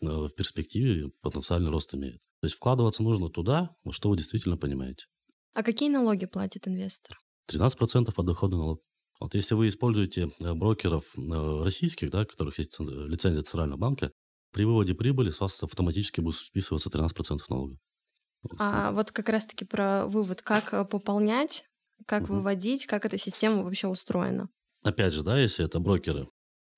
э, 0.00 0.06
в 0.06 0.30
перспективе 0.30 1.10
потенциальный 1.20 1.70
рост 1.70 1.94
имеет. 1.94 2.20
То 2.40 2.46
есть 2.46 2.56
вкладываться 2.56 3.02
нужно 3.02 3.28
туда, 3.28 3.68
что 3.90 4.08
вы 4.08 4.16
действительно 4.16 4.56
понимаете. 4.56 5.04
А 5.52 5.62
какие 5.62 5.90
налоги 5.90 6.24
платит 6.24 6.66
инвестор? 6.68 7.18
13% 7.50 8.14
подоходный 8.14 8.56
налог. 8.56 8.80
Вот 9.20 9.34
если 9.34 9.54
вы 9.54 9.68
используете 9.68 10.30
э, 10.40 10.54
брокеров 10.54 11.04
э, 11.18 11.62
российских, 11.62 12.10
да, 12.10 12.22
у 12.22 12.26
которых 12.26 12.58
есть 12.58 12.78
лицензия 12.80 13.42
Центрального 13.42 13.78
банка, 13.78 14.10
при 14.56 14.64
выводе 14.64 14.94
прибыли 14.94 15.28
с 15.28 15.38
вас 15.38 15.62
автоматически 15.62 16.22
будет 16.22 16.36
списываться 16.36 16.88
13% 16.88 17.40
налога. 17.50 17.76
А 18.58 18.90
вот 18.92 19.12
как 19.12 19.28
раз-таки 19.28 19.66
про 19.66 20.06
вывод, 20.06 20.40
как 20.40 20.72
э, 20.72 20.82
пополнять, 20.86 21.64
как 22.06 22.22
угу. 22.22 22.36
выводить, 22.36 22.86
как 22.86 23.04
эта 23.04 23.18
система 23.18 23.62
вообще 23.62 23.86
устроена. 23.86 24.48
Опять 24.82 25.12
же, 25.12 25.22
да, 25.22 25.38
если 25.38 25.62
это 25.62 25.78
брокеры, 25.78 26.26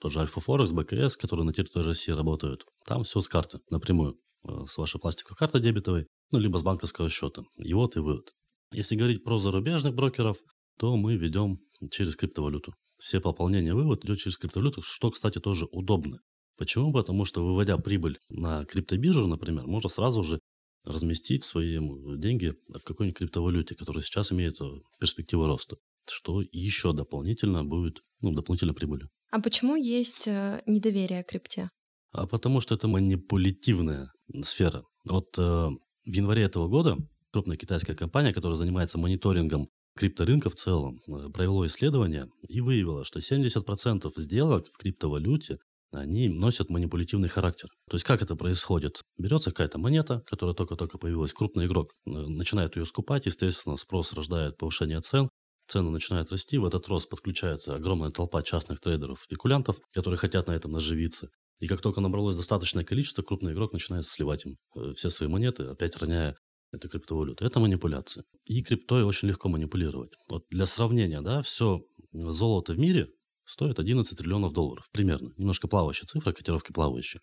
тот 0.00 0.10
же 0.10 0.18
Альфа 0.18 0.40
Форекс, 0.40 0.72
БКС, 0.72 1.16
которые 1.16 1.46
на 1.46 1.52
территории 1.52 1.86
России 1.86 2.10
работают, 2.10 2.64
там 2.84 3.04
все 3.04 3.20
с 3.20 3.28
карты 3.28 3.60
напрямую, 3.70 4.18
э, 4.48 4.64
с 4.66 4.76
вашей 4.76 4.98
пластиковой 5.00 5.36
карты 5.36 5.60
дебетовой, 5.60 6.08
ну, 6.32 6.40
либо 6.40 6.58
с 6.58 6.64
банковского 6.64 7.08
счета. 7.08 7.42
И 7.58 7.74
вот 7.74 7.96
и 7.96 8.00
вывод. 8.00 8.32
Если 8.72 8.96
говорить 8.96 9.22
про 9.22 9.38
зарубежных 9.38 9.94
брокеров, 9.94 10.38
то 10.80 10.96
мы 10.96 11.14
ведем 11.14 11.58
через 11.92 12.16
криптовалюту. 12.16 12.74
Все 12.98 13.20
пополнения 13.20 13.72
вывод 13.72 14.04
идет 14.04 14.18
через 14.18 14.36
криптовалюту, 14.36 14.82
что, 14.82 15.12
кстати, 15.12 15.38
тоже 15.38 15.66
удобно. 15.70 16.18
Почему? 16.58 16.92
Потому 16.92 17.24
что 17.24 17.46
выводя 17.46 17.78
прибыль 17.78 18.18
на 18.28 18.64
криптобиржу, 18.64 19.26
например, 19.26 19.66
можно 19.66 19.88
сразу 19.88 20.22
же 20.22 20.40
разместить 20.84 21.44
свои 21.44 21.78
деньги 22.18 22.54
в 22.68 22.82
какой-нибудь 22.82 23.18
криптовалюте, 23.18 23.74
которая 23.74 24.02
сейчас 24.02 24.32
имеет 24.32 24.60
э, 24.60 24.64
перспективу 25.00 25.46
роста, 25.46 25.76
что 26.08 26.42
еще 26.52 26.92
дополнительно 26.92 27.64
будет, 27.64 28.02
ну, 28.22 28.32
дополнительной 28.32 28.74
прибылью. 28.74 29.08
А 29.30 29.40
почему 29.40 29.76
есть 29.76 30.26
э, 30.26 30.62
недоверие 30.66 31.22
к 31.22 31.28
крипте? 31.28 31.70
А 32.12 32.26
потому 32.26 32.60
что 32.60 32.74
это 32.74 32.88
манипулятивная 32.88 34.10
сфера. 34.42 34.82
Вот 35.04 35.38
э, 35.38 35.42
в 35.42 36.12
январе 36.12 36.42
этого 36.42 36.68
года 36.68 36.96
крупная 37.32 37.56
китайская 37.56 37.94
компания, 37.94 38.32
которая 38.32 38.56
занимается 38.56 38.98
мониторингом 38.98 39.68
крипторынка 39.94 40.48
в 40.48 40.54
целом, 40.54 41.00
э, 41.06 41.28
провело 41.30 41.66
исследование 41.66 42.28
и 42.48 42.60
выявило, 42.60 43.04
что 43.04 43.18
70% 43.20 44.10
сделок 44.16 44.66
в 44.72 44.78
криптовалюте 44.78 45.58
они 45.92 46.28
носят 46.28 46.70
манипулятивный 46.70 47.28
характер. 47.28 47.68
То 47.88 47.96
есть 47.96 48.04
как 48.04 48.22
это 48.22 48.36
происходит? 48.36 49.02
Берется 49.16 49.50
какая-то 49.50 49.78
монета, 49.78 50.22
которая 50.26 50.54
только-только 50.54 50.98
появилась, 50.98 51.32
крупный 51.32 51.66
игрок 51.66 51.92
э, 52.06 52.10
начинает 52.10 52.76
ее 52.76 52.84
скупать, 52.84 53.26
естественно, 53.26 53.76
спрос 53.76 54.12
рождает 54.12 54.56
повышение 54.56 55.00
цен, 55.00 55.28
цены 55.66 55.90
начинают 55.90 56.30
расти, 56.30 56.58
в 56.58 56.64
этот 56.64 56.88
рост 56.88 57.08
подключается 57.08 57.74
огромная 57.74 58.10
толпа 58.10 58.42
частных 58.42 58.80
трейдеров, 58.80 59.20
спекулянтов, 59.22 59.76
которые 59.94 60.18
хотят 60.18 60.48
на 60.48 60.52
этом 60.52 60.72
наживиться. 60.72 61.28
И 61.60 61.66
как 61.66 61.80
только 61.80 62.00
набралось 62.00 62.36
достаточное 62.36 62.84
количество, 62.84 63.22
крупный 63.22 63.52
игрок 63.52 63.72
начинает 63.72 64.04
сливать 64.04 64.46
им 64.46 64.56
э, 64.76 64.92
все 64.94 65.10
свои 65.10 65.28
монеты, 65.28 65.64
опять 65.64 65.96
роняя 65.96 66.36
эту 66.72 66.88
криптовалюту. 66.88 67.44
Это 67.44 67.60
манипуляция. 67.60 68.24
И 68.44 68.62
криптой 68.62 69.02
очень 69.02 69.28
легко 69.28 69.48
манипулировать. 69.48 70.12
Вот 70.28 70.44
для 70.50 70.66
сравнения, 70.66 71.22
да, 71.22 71.40
все 71.42 71.80
золото 72.12 72.74
в 72.74 72.78
мире 72.78 73.08
стоит 73.48 73.78
11 73.78 74.16
триллионов 74.16 74.52
долларов, 74.52 74.86
примерно. 74.92 75.32
Немножко 75.38 75.68
плавающая 75.68 76.06
цифра, 76.06 76.32
котировки 76.32 76.72
плавающие. 76.72 77.22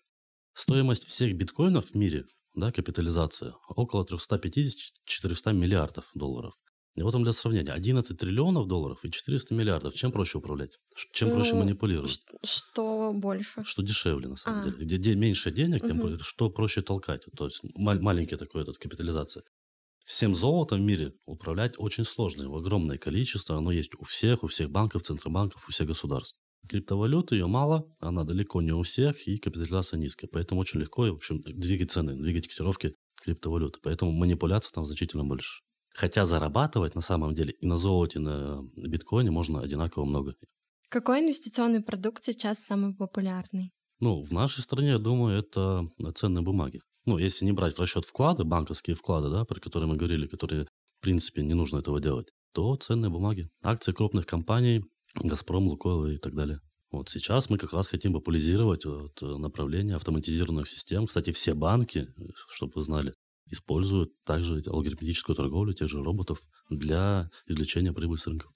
Стоимость 0.52 1.06
всех 1.06 1.36
биткоинов 1.36 1.90
в 1.90 1.94
мире, 1.94 2.24
да, 2.54 2.72
капитализация, 2.72 3.54
около 3.68 4.04
350-400 4.04 5.52
миллиардов 5.52 6.10
долларов. 6.14 6.54
И 6.96 7.02
вот 7.02 7.12
вам 7.12 7.24
для 7.24 7.32
сравнения, 7.32 7.72
11 7.72 8.18
триллионов 8.18 8.66
долларов 8.66 9.04
и 9.04 9.10
400 9.10 9.54
миллиардов. 9.54 9.94
Чем 9.94 10.12
проще 10.12 10.38
управлять? 10.38 10.78
Чем 11.12 11.30
проще 11.30 11.52
ну, 11.52 11.60
манипулировать? 11.60 12.18
Что 12.42 13.12
больше? 13.12 13.62
Что 13.64 13.82
дешевле, 13.82 14.28
на 14.28 14.36
самом 14.36 14.60
а. 14.60 14.64
деле. 14.64 14.84
Где, 14.84 14.96
где 14.96 15.14
меньше 15.14 15.50
денег, 15.50 15.86
тем 15.86 16.00
угу. 16.00 16.18
что 16.20 16.48
проще 16.48 16.80
толкать. 16.80 17.26
То 17.36 17.44
есть 17.44 17.60
маленький 17.76 18.36
такой 18.36 18.62
этот 18.62 18.78
капитализация. 18.78 19.44
Всем 20.06 20.36
золотом 20.36 20.78
в 20.78 20.82
мире 20.82 21.14
управлять 21.24 21.74
очень 21.78 22.04
сложно. 22.04 22.44
Его 22.44 22.58
огромное 22.58 22.96
количество. 22.96 23.56
Оно 23.56 23.72
есть 23.72 23.90
у 23.98 24.04
всех, 24.04 24.44
у 24.44 24.46
всех 24.46 24.70
банков, 24.70 25.02
центробанков, 25.02 25.68
у 25.68 25.72
всех 25.72 25.88
государств. 25.88 26.36
Криптовалюты 26.68 27.34
ее 27.34 27.48
мало, 27.48 27.92
она 27.98 28.22
далеко 28.22 28.62
не 28.62 28.70
у 28.70 28.84
всех, 28.84 29.26
и 29.26 29.36
капитализация 29.36 29.98
низкая. 29.98 30.30
Поэтому 30.32 30.60
очень 30.60 30.78
легко, 30.78 31.02
в 31.02 31.16
общем, 31.16 31.40
двигать 31.40 31.90
цены, 31.90 32.14
двигать 32.14 32.46
котировки 32.46 32.94
криптовалюты. 33.20 33.80
Поэтому 33.82 34.12
манипуляций 34.12 34.70
там 34.72 34.86
значительно 34.86 35.24
больше. 35.24 35.62
Хотя 35.92 36.24
зарабатывать 36.24 36.94
на 36.94 37.00
самом 37.00 37.34
деле 37.34 37.54
и 37.60 37.66
на 37.66 37.76
золоте, 37.76 38.20
и 38.20 38.22
на 38.22 38.62
биткоине 38.76 39.32
можно 39.32 39.60
одинаково 39.60 40.04
много. 40.04 40.36
Какой 40.88 41.18
инвестиционный 41.18 41.82
продукт 41.82 42.22
сейчас 42.22 42.60
самый 42.60 42.94
популярный? 42.94 43.72
Ну, 43.98 44.22
в 44.22 44.30
нашей 44.30 44.60
стране, 44.60 44.90
я 44.90 44.98
думаю, 44.98 45.36
это 45.36 45.90
ценные 46.14 46.42
бумаги. 46.42 46.80
Ну, 47.06 47.18
если 47.18 47.44
не 47.44 47.52
брать 47.52 47.76
в 47.76 47.80
расчет 47.80 48.04
вклады, 48.04 48.42
банковские 48.44 48.96
вклады, 48.96 49.30
да, 49.30 49.44
про 49.44 49.60
которые 49.60 49.88
мы 49.88 49.96
говорили, 49.96 50.26
которые, 50.26 50.64
в 50.64 51.02
принципе, 51.02 51.42
не 51.42 51.54
нужно 51.54 51.78
этого 51.78 52.00
делать, 52.00 52.26
то 52.52 52.74
ценные 52.76 53.10
бумаги. 53.10 53.48
Акции 53.62 53.92
крупных 53.92 54.26
компаний, 54.26 54.84
Газпром, 55.14 55.68
Лукойл 55.68 56.06
и 56.06 56.18
так 56.18 56.34
далее. 56.34 56.60
Вот 56.90 57.08
сейчас 57.08 57.48
мы 57.48 57.58
как 57.58 57.72
раз 57.72 57.86
хотим 57.86 58.12
популяризировать 58.12 58.84
вот 58.84 59.20
направление 59.20 59.96
автоматизированных 59.96 60.66
систем. 60.66 61.06
Кстати, 61.06 61.30
все 61.30 61.54
банки, 61.54 62.08
чтобы 62.48 62.72
вы 62.76 62.82
знали, 62.82 63.14
используют 63.50 64.10
также 64.24 64.62
алгоритмическую 64.66 65.36
торговлю 65.36 65.74
тех 65.74 65.88
же 65.88 66.02
роботов 66.02 66.40
для 66.70 67.30
извлечения 67.46 67.92
прибыли 67.92 68.18
с 68.18 68.26
рынков. 68.26 68.52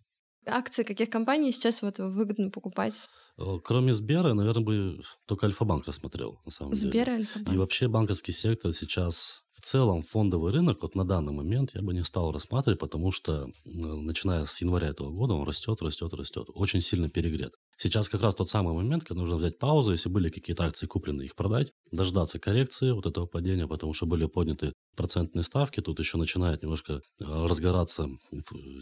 Акции 0.51 0.82
каких 0.82 1.11
компаний 1.11 1.53
сейчас 1.53 1.82
вот 1.82 1.98
выгодно 1.98 2.51
покупать? 2.51 3.09
Э, 3.38 3.59
кроме 3.64 3.94
Сбера, 3.94 4.34
наверное, 4.34 4.62
бы 4.62 5.03
только 5.26 5.46
Альфа-банк 5.46 5.86
рассмотрел, 5.86 6.40
на 6.44 6.51
самом 6.51 6.74
Сбер 6.74 7.07
деле. 7.07 7.16
и 7.16 7.20
Альфа-банк. 7.20 7.55
И 7.55 7.59
вообще 7.59 7.88
банковский 7.88 8.32
сектор 8.32 8.72
сейчас 8.72 9.42
в 9.53 9.61
целом 9.62 10.03
фондовый 10.03 10.53
рынок 10.53 10.82
вот 10.82 10.94
на 10.94 11.05
данный 11.05 11.32
момент 11.32 11.70
я 11.74 11.82
бы 11.82 11.92
не 11.92 12.05
стал 12.05 12.32
рассматривать, 12.32 12.78
потому 12.78 13.12
что 13.12 13.48
начиная 13.64 14.44
с 14.44 14.61
января 14.61 14.88
этого 14.88 15.11
года 15.11 15.34
он 15.34 15.46
растет, 15.46 15.82
растет, 15.82 16.14
растет. 16.14 16.46
Очень 16.55 16.80
сильно 16.80 17.09
перегрет. 17.09 17.53
Сейчас 17.83 18.11
как 18.11 18.20
раз 18.20 18.35
тот 18.35 18.51
самый 18.51 18.74
момент, 18.74 19.05
когда 19.05 19.22
нужно 19.22 19.37
взять 19.37 19.59
паузу, 19.59 19.93
если 19.93 20.11
были 20.11 20.28
какие-то 20.28 20.64
акции 20.64 20.87
куплены, 20.87 21.22
их 21.22 21.35
продать, 21.35 21.72
дождаться 21.91 22.39
коррекции 22.39 22.91
вот 22.91 23.07
этого 23.07 23.24
падения, 23.24 23.66
потому 23.66 23.95
что 23.95 24.05
были 24.05 24.26
подняты 24.26 24.74
процентные 24.97 25.45
ставки. 25.45 25.81
Тут 25.81 25.99
еще 25.99 26.18
начинает 26.18 26.62
немножко 26.62 26.93
э, 26.93 27.01
разгораться 27.24 28.07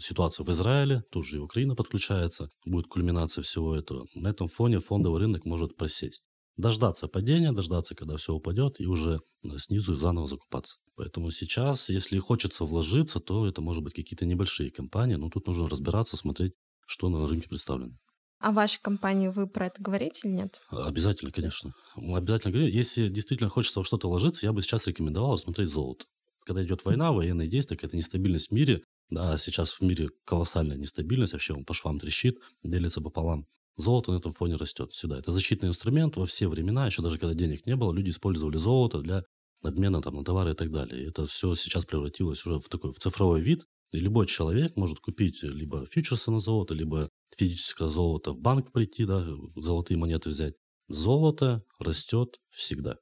ситуация 0.01 0.43
в 0.43 0.49
Израиле, 0.49 1.03
тут 1.11 1.25
же 1.25 1.37
и 1.37 1.39
Украина 1.39 1.75
подключается, 1.75 2.49
будет 2.65 2.87
кульминация 2.87 3.41
всего 3.41 3.73
этого. 3.73 4.05
На 4.15 4.27
этом 4.27 4.49
фоне 4.49 4.81
фондовый 4.81 5.21
рынок 5.21 5.45
может 5.45 5.77
просесть 5.77 6.23
дождаться 6.57 7.07
падения, 7.07 7.53
дождаться, 7.53 7.95
когда 7.95 8.17
все 8.17 8.33
упадет, 8.33 8.81
и 8.81 8.85
уже 8.85 9.21
э, 9.43 9.57
снизу 9.59 9.95
заново 9.95 10.27
закупаться. 10.27 10.75
Поэтому 10.95 11.31
сейчас, 11.31 11.87
если 11.87 12.19
хочется 12.19 12.65
вложиться, 12.65 13.21
то 13.21 13.47
это 13.47 13.61
может 13.61 13.81
быть 13.81 13.93
какие-то 13.93 14.25
небольшие 14.25 14.71
компании, 14.71 15.15
но 15.15 15.29
тут 15.29 15.47
нужно 15.47 15.69
разбираться, 15.69 16.17
смотреть, 16.17 16.51
что 16.85 17.07
на 17.07 17.25
рынке 17.25 17.47
представлено. 17.47 17.95
А 18.39 18.51
вашей 18.51 18.81
компании 18.81 19.27
вы 19.27 19.47
про 19.47 19.67
это 19.67 19.81
говорите 19.81 20.27
или 20.27 20.35
нет? 20.35 20.61
Обязательно, 20.69 21.31
конечно. 21.31 21.73
Обязательно 21.95 22.53
говорю. 22.53 22.69
Если 22.69 23.09
действительно 23.09 23.49
хочется 23.49 23.79
во 23.79 23.85
что-то 23.85 24.07
вложиться, 24.07 24.45
я 24.45 24.53
бы 24.53 24.61
сейчас 24.61 24.87
рекомендовал 24.87 25.37
смотреть 25.37 25.69
золото. 25.69 26.05
Когда 26.45 26.63
идет 26.63 26.85
война, 26.85 27.11
военные 27.11 27.47
действия, 27.47 27.75
какая-то 27.75 27.97
нестабильность 27.97 28.49
в 28.49 28.53
мире, 28.53 28.81
да, 29.09 29.37
сейчас 29.37 29.73
в 29.73 29.81
мире 29.81 30.09
колоссальная 30.25 30.77
нестабильность, 30.77 31.33
вообще 31.33 31.53
он 31.53 31.65
по 31.65 31.73
швам 31.73 31.99
трещит, 31.99 32.37
делится 32.63 33.01
пополам. 33.01 33.45
Золото 33.75 34.11
на 34.11 34.17
этом 34.17 34.33
фоне 34.33 34.55
растет 34.55 34.93
сюда. 34.93 35.19
Это 35.19 35.31
защитный 35.31 35.69
инструмент 35.69 36.15
во 36.17 36.25
все 36.25 36.47
времена, 36.47 36.85
еще 36.85 37.01
даже 37.01 37.17
когда 37.17 37.33
денег 37.33 37.65
не 37.65 37.75
было, 37.75 37.93
люди 37.93 38.09
использовали 38.09 38.57
золото 38.57 38.99
для 38.99 39.23
обмена 39.63 40.01
там, 40.01 40.15
на 40.15 40.23
товары 40.23 40.51
и 40.51 40.55
так 40.55 40.71
далее. 40.71 41.03
И 41.03 41.07
это 41.07 41.27
все 41.27 41.55
сейчас 41.55 41.85
превратилось 41.85 42.45
уже 42.45 42.59
в 42.59 42.69
такой 42.69 42.93
в 42.93 42.99
цифровой 42.99 43.41
вид. 43.41 43.65
И 43.91 43.99
любой 43.99 44.27
человек 44.27 44.75
может 44.75 44.99
купить 44.99 45.41
либо 45.41 45.85
фьючерсы 45.85 46.31
на 46.31 46.39
золото, 46.39 46.73
либо 46.73 47.09
физическое 47.37 47.89
золото 47.89 48.33
в 48.33 48.39
банк 48.39 48.71
прийти, 48.71 49.05
да, 49.05 49.25
золотые 49.55 49.97
монеты 49.97 50.29
взять. 50.29 50.53
Золото 50.87 51.63
растет 51.79 52.37
всегда. 52.49 52.97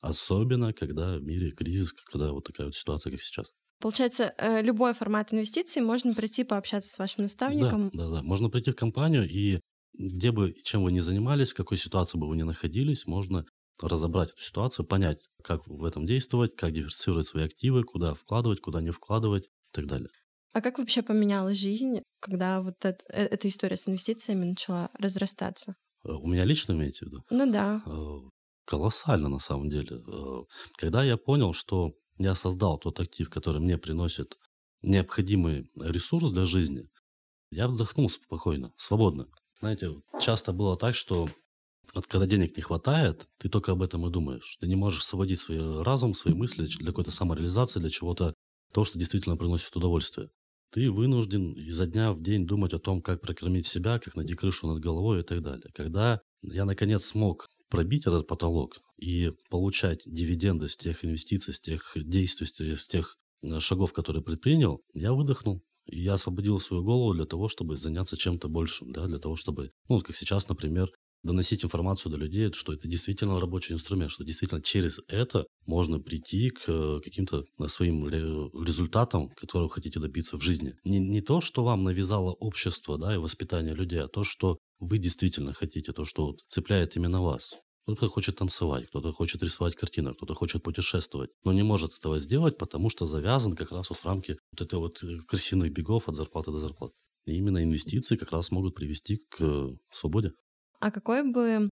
Особенно, 0.00 0.72
когда 0.72 1.16
в 1.16 1.22
мире 1.22 1.50
кризис, 1.52 1.92
когда 1.92 2.32
вот 2.32 2.44
такая 2.44 2.66
вот 2.66 2.74
ситуация, 2.74 3.10
как 3.10 3.22
сейчас. 3.22 3.52
Получается, 3.80 4.34
э, 4.38 4.62
любой 4.62 4.94
формат 4.94 5.32
инвестиций 5.32 5.82
можно 5.82 6.14
прийти 6.14 6.44
пообщаться 6.44 6.90
с 6.90 6.98
вашим 6.98 7.24
наставником. 7.24 7.90
Да, 7.92 8.04
да, 8.04 8.16
да. 8.16 8.22
Можно 8.22 8.48
прийти 8.48 8.70
в 8.70 8.76
компанию 8.76 9.28
и 9.28 9.60
где 9.98 10.30
бы, 10.32 10.54
чем 10.64 10.82
вы 10.82 10.92
ни 10.92 11.00
занимались, 11.00 11.52
в 11.52 11.56
какой 11.56 11.78
ситуации 11.78 12.18
бы 12.18 12.28
вы 12.28 12.36
ни 12.36 12.42
находились, 12.42 13.06
можно 13.06 13.44
разобрать 13.82 14.30
эту 14.30 14.40
ситуацию, 14.40 14.86
понять, 14.86 15.18
как 15.42 15.66
в 15.66 15.84
этом 15.84 16.06
действовать, 16.06 16.56
как 16.56 16.72
диверсифицировать 16.72 17.26
свои 17.26 17.44
активы, 17.44 17.82
куда 17.82 18.14
вкладывать, 18.14 18.60
куда 18.60 18.80
не 18.80 18.90
вкладывать 18.90 19.44
и 19.44 19.48
так 19.72 19.86
далее. 19.86 20.08
А 20.56 20.62
как 20.62 20.78
вообще 20.78 21.02
поменялась 21.02 21.58
жизнь, 21.58 22.00
когда 22.18 22.62
вот 22.62 22.82
это, 22.82 23.04
э, 23.10 23.26
эта 23.26 23.46
история 23.46 23.76
с 23.76 23.86
инвестициями 23.86 24.46
начала 24.46 24.88
разрастаться? 24.98 25.74
Э, 26.02 26.12
у 26.12 26.26
меня 26.28 26.46
лично 26.46 26.72
имеете 26.72 27.04
в 27.04 27.08
виду? 27.10 27.22
Ну 27.28 27.52
да. 27.52 27.82
Э, 27.84 28.30
колоссально 28.64 29.28
на 29.28 29.38
самом 29.38 29.68
деле. 29.68 30.00
Когда 30.78 31.04
я 31.04 31.18
понял, 31.18 31.52
что 31.52 31.92
я 32.16 32.34
создал 32.34 32.78
тот 32.78 32.98
актив, 33.00 33.28
который 33.28 33.60
мне 33.60 33.76
приносит 33.76 34.38
необходимый 34.80 35.70
ресурс 35.78 36.32
для 36.32 36.46
жизни, 36.46 36.88
я 37.50 37.68
вздохнул 37.68 38.08
спокойно, 38.08 38.72
свободно. 38.78 39.26
Знаете, 39.60 39.90
часто 40.22 40.54
было 40.54 40.78
так, 40.78 40.94
что 40.94 41.28
вот 41.94 42.06
когда 42.06 42.26
денег 42.26 42.56
не 42.56 42.62
хватает, 42.62 43.28
ты 43.36 43.50
только 43.50 43.72
об 43.72 43.82
этом 43.82 44.06
и 44.06 44.10
думаешь. 44.10 44.56
Ты 44.58 44.68
не 44.68 44.76
можешь 44.76 45.04
сводить 45.04 45.38
свой 45.38 45.82
разум, 45.82 46.14
свои 46.14 46.32
мысли 46.32 46.64
для 46.64 46.86
какой-то 46.86 47.10
самореализации, 47.10 47.78
для 47.78 47.90
чего-то, 47.90 48.32
того, 48.72 48.86
что 48.86 48.98
действительно 48.98 49.36
приносит 49.36 49.76
удовольствие. 49.76 50.30
Ты 50.70 50.90
вынужден 50.90 51.52
изо 51.54 51.86
дня 51.86 52.12
в 52.12 52.22
день 52.22 52.46
думать 52.46 52.72
о 52.72 52.78
том, 52.78 53.00
как 53.00 53.20
прокормить 53.20 53.66
себя, 53.66 53.98
как 53.98 54.16
найти 54.16 54.34
крышу 54.34 54.66
над 54.66 54.80
головой 54.80 55.20
и 55.20 55.22
так 55.22 55.42
далее. 55.42 55.70
Когда 55.74 56.20
я, 56.42 56.64
наконец, 56.64 57.04
смог 57.04 57.48
пробить 57.68 58.06
этот 58.06 58.26
потолок 58.26 58.76
и 58.98 59.30
получать 59.50 60.02
дивиденды 60.06 60.68
с 60.68 60.76
тех 60.76 61.04
инвестиций, 61.04 61.54
с 61.54 61.60
тех 61.60 61.92
действий, 61.96 62.46
с 62.74 62.88
тех 62.88 63.16
э, 63.42 63.58
шагов, 63.60 63.92
которые 63.92 64.22
предпринял, 64.22 64.82
я 64.94 65.12
выдохнул. 65.12 65.62
И 65.86 66.02
я 66.02 66.14
освободил 66.14 66.58
свою 66.58 66.82
голову 66.82 67.14
для 67.14 67.26
того, 67.26 67.48
чтобы 67.48 67.76
заняться 67.76 68.16
чем-то 68.16 68.48
большим, 68.48 68.92
да, 68.92 69.06
для 69.06 69.18
того, 69.18 69.36
чтобы, 69.36 69.70
ну, 69.88 70.00
как 70.00 70.16
сейчас, 70.16 70.48
например, 70.48 70.90
доносить 71.22 71.64
информацию 71.64 72.12
до 72.12 72.18
людей, 72.18 72.52
что 72.52 72.72
это 72.72 72.88
действительно 72.88 73.40
рабочий 73.40 73.74
инструмент, 73.74 74.10
что 74.10 74.24
действительно 74.24 74.62
через 74.62 75.00
это 75.08 75.46
можно 75.66 75.98
прийти 75.98 76.50
к 76.50 76.68
э, 76.68 77.00
каким-то 77.02 77.44
э, 77.58 77.68
своим 77.68 78.08
результатам, 78.08 79.30
которые 79.30 79.68
вы 79.68 79.74
хотите 79.74 80.00
добиться 80.00 80.38
в 80.38 80.42
жизни. 80.42 80.74
Не, 80.84 80.98
не 80.98 81.20
то, 81.20 81.40
что 81.40 81.64
вам 81.64 81.84
навязало 81.84 82.32
общество 82.32 82.98
да, 82.98 83.14
и 83.14 83.18
воспитание 83.18 83.74
людей, 83.74 84.00
а 84.00 84.08
то, 84.08 84.24
что 84.24 84.58
вы 84.78 84.98
действительно 84.98 85.52
хотите, 85.52 85.92
то, 85.92 86.04
что 86.04 86.26
вот 86.26 86.36
цепляет 86.48 86.96
именно 86.96 87.22
вас. 87.22 87.54
Кто-то 87.86 88.08
хочет 88.08 88.36
танцевать, 88.36 88.88
кто-то 88.88 89.12
хочет 89.12 89.42
рисовать 89.44 89.76
картины, 89.76 90.12
кто-то 90.12 90.34
хочет 90.34 90.62
путешествовать, 90.62 91.30
но 91.44 91.52
не 91.52 91.62
может 91.62 91.92
этого 91.92 92.18
сделать, 92.18 92.58
потому 92.58 92.90
что 92.90 93.06
завязан 93.06 93.54
как 93.54 93.70
раз 93.70 93.90
вот 93.90 93.98
в 93.98 94.04
рамки 94.04 94.38
вот 94.52 94.60
этой 94.60 94.78
вот 94.78 95.02
э, 95.02 95.18
крысиных 95.28 95.72
бегов 95.72 96.08
от 96.08 96.16
зарплаты 96.16 96.50
до 96.50 96.58
зарплаты. 96.58 96.94
И 97.26 97.34
именно 97.34 97.62
инвестиции 97.62 98.16
как 98.16 98.32
раз 98.32 98.50
могут 98.50 98.74
привести 98.74 99.18
к 99.30 99.70
свободе. 99.90 100.32
А 100.80 100.90
какой 100.90 101.22
бы 101.22 101.68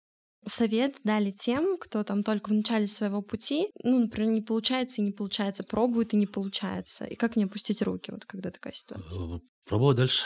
совет 0.45 0.95
дали 1.03 1.31
тем, 1.31 1.77
кто 1.77 2.03
там 2.03 2.23
только 2.23 2.49
в 2.49 2.53
начале 2.53 2.87
своего 2.87 3.21
пути, 3.21 3.67
ну, 3.83 3.99
например, 3.99 4.31
не 4.31 4.41
получается 4.41 5.01
и 5.01 5.05
не 5.05 5.11
получается, 5.11 5.63
пробует 5.63 6.13
и 6.13 6.17
не 6.17 6.27
получается, 6.27 7.05
и 7.05 7.15
как 7.15 7.35
не 7.35 7.45
опустить 7.45 7.81
руки, 7.81 8.11
вот 8.11 8.25
когда 8.25 8.51
такая 8.51 8.73
ситуация? 8.73 9.37
Э, 9.37 9.39
пробовать 9.65 9.97
дальше. 9.97 10.25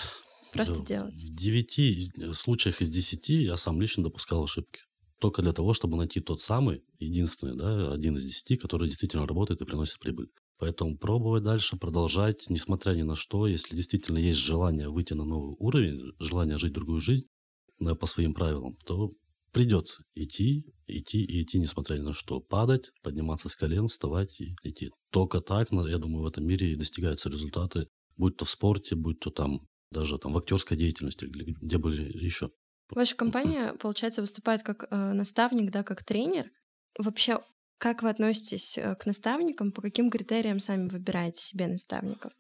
Просто 0.52 0.82
делать. 0.84 1.14
В 1.14 1.36
девяти 1.36 2.00
случаях 2.34 2.82
из 2.82 2.90
десяти 2.90 3.44
я 3.44 3.58
сам 3.58 3.80
лично 3.82 4.04
допускал 4.04 4.44
ошибки. 4.44 4.82
только 5.20 5.42
для 5.42 5.52
того, 5.54 5.74
чтобы 5.74 5.98
найти 5.98 6.20
тот 6.20 6.42
самый, 6.42 6.84
единственный, 7.00 7.56
да, 7.58 7.92
один 7.92 8.18
из 8.18 8.24
десяти, 8.26 8.56
который 8.56 8.88
действительно 8.88 9.26
работает 9.28 9.62
и 9.62 9.66
приносит 9.66 10.00
прибыль. 10.00 10.30
Поэтому 10.60 10.98
пробовать 10.98 11.44
дальше, 11.44 11.78
продолжать, 11.78 12.50
несмотря 12.50 12.92
ни 12.94 13.02
на 13.04 13.16
что, 13.16 13.48
если 13.48 13.76
действительно 13.76 14.20
есть 14.20 14.40
желание 14.40 14.90
выйти 14.90 15.14
на 15.14 15.26
новый 15.26 15.56
уровень, 15.60 16.14
желание 16.20 16.58
жить 16.58 16.74
другую 16.74 17.02
жизнь 17.02 17.28
по 17.80 18.06
своим 18.06 18.34
правилам, 18.34 18.78
то 18.86 19.12
придется 19.52 20.04
идти, 20.14 20.66
идти 20.88 21.24
и 21.24 21.42
идти, 21.42 21.60
несмотря 21.60 21.98
ни 21.98 22.02
на 22.02 22.14
что. 22.14 22.40
Падать, 22.40 22.92
подниматься 23.02 23.50
с 23.50 23.56
колен, 23.56 23.88
вставать 23.88 24.40
и 24.40 24.56
идти. 24.64 24.92
Только 25.12 25.42
так, 25.42 25.72
я 25.72 25.98
думаю, 25.98 26.24
в 26.24 26.28
этом 26.28 26.46
мире 26.46 26.72
и 26.72 26.76
достигаются 26.76 27.30
результаты, 27.30 27.88
будь 28.18 28.38
то 28.38 28.46
в 28.46 28.50
спорте, 28.50 28.96
будь 28.96 29.20
то 29.20 29.30
там 29.30 29.60
даже 29.92 30.18
там 30.18 30.34
в 30.34 30.38
актерской 30.38 30.78
деятельности, 30.78 31.26
где 31.26 31.78
были 31.78 32.04
еще. 32.18 32.52
Ваша 32.90 33.16
компания, 33.16 33.74
получается, 33.80 34.22
выступает 34.22 34.64
как 34.64 34.88
э, 34.90 35.14
наставник, 35.14 35.72
да, 35.72 35.84
как 35.84 36.04
тренер. 36.04 36.52
Вообще, 36.98 37.40
как 37.78 38.04
вы 38.04 38.10
относитесь 38.10 38.78
э, 38.78 38.96
к 38.96 39.06
наставникам? 39.06 39.72
По 39.72 39.82
каким 39.82 40.10
критериям 40.10 40.60
сами 40.60 40.88
выбираете 40.88 41.42
себе 41.42 41.68
наставников? 41.68 42.34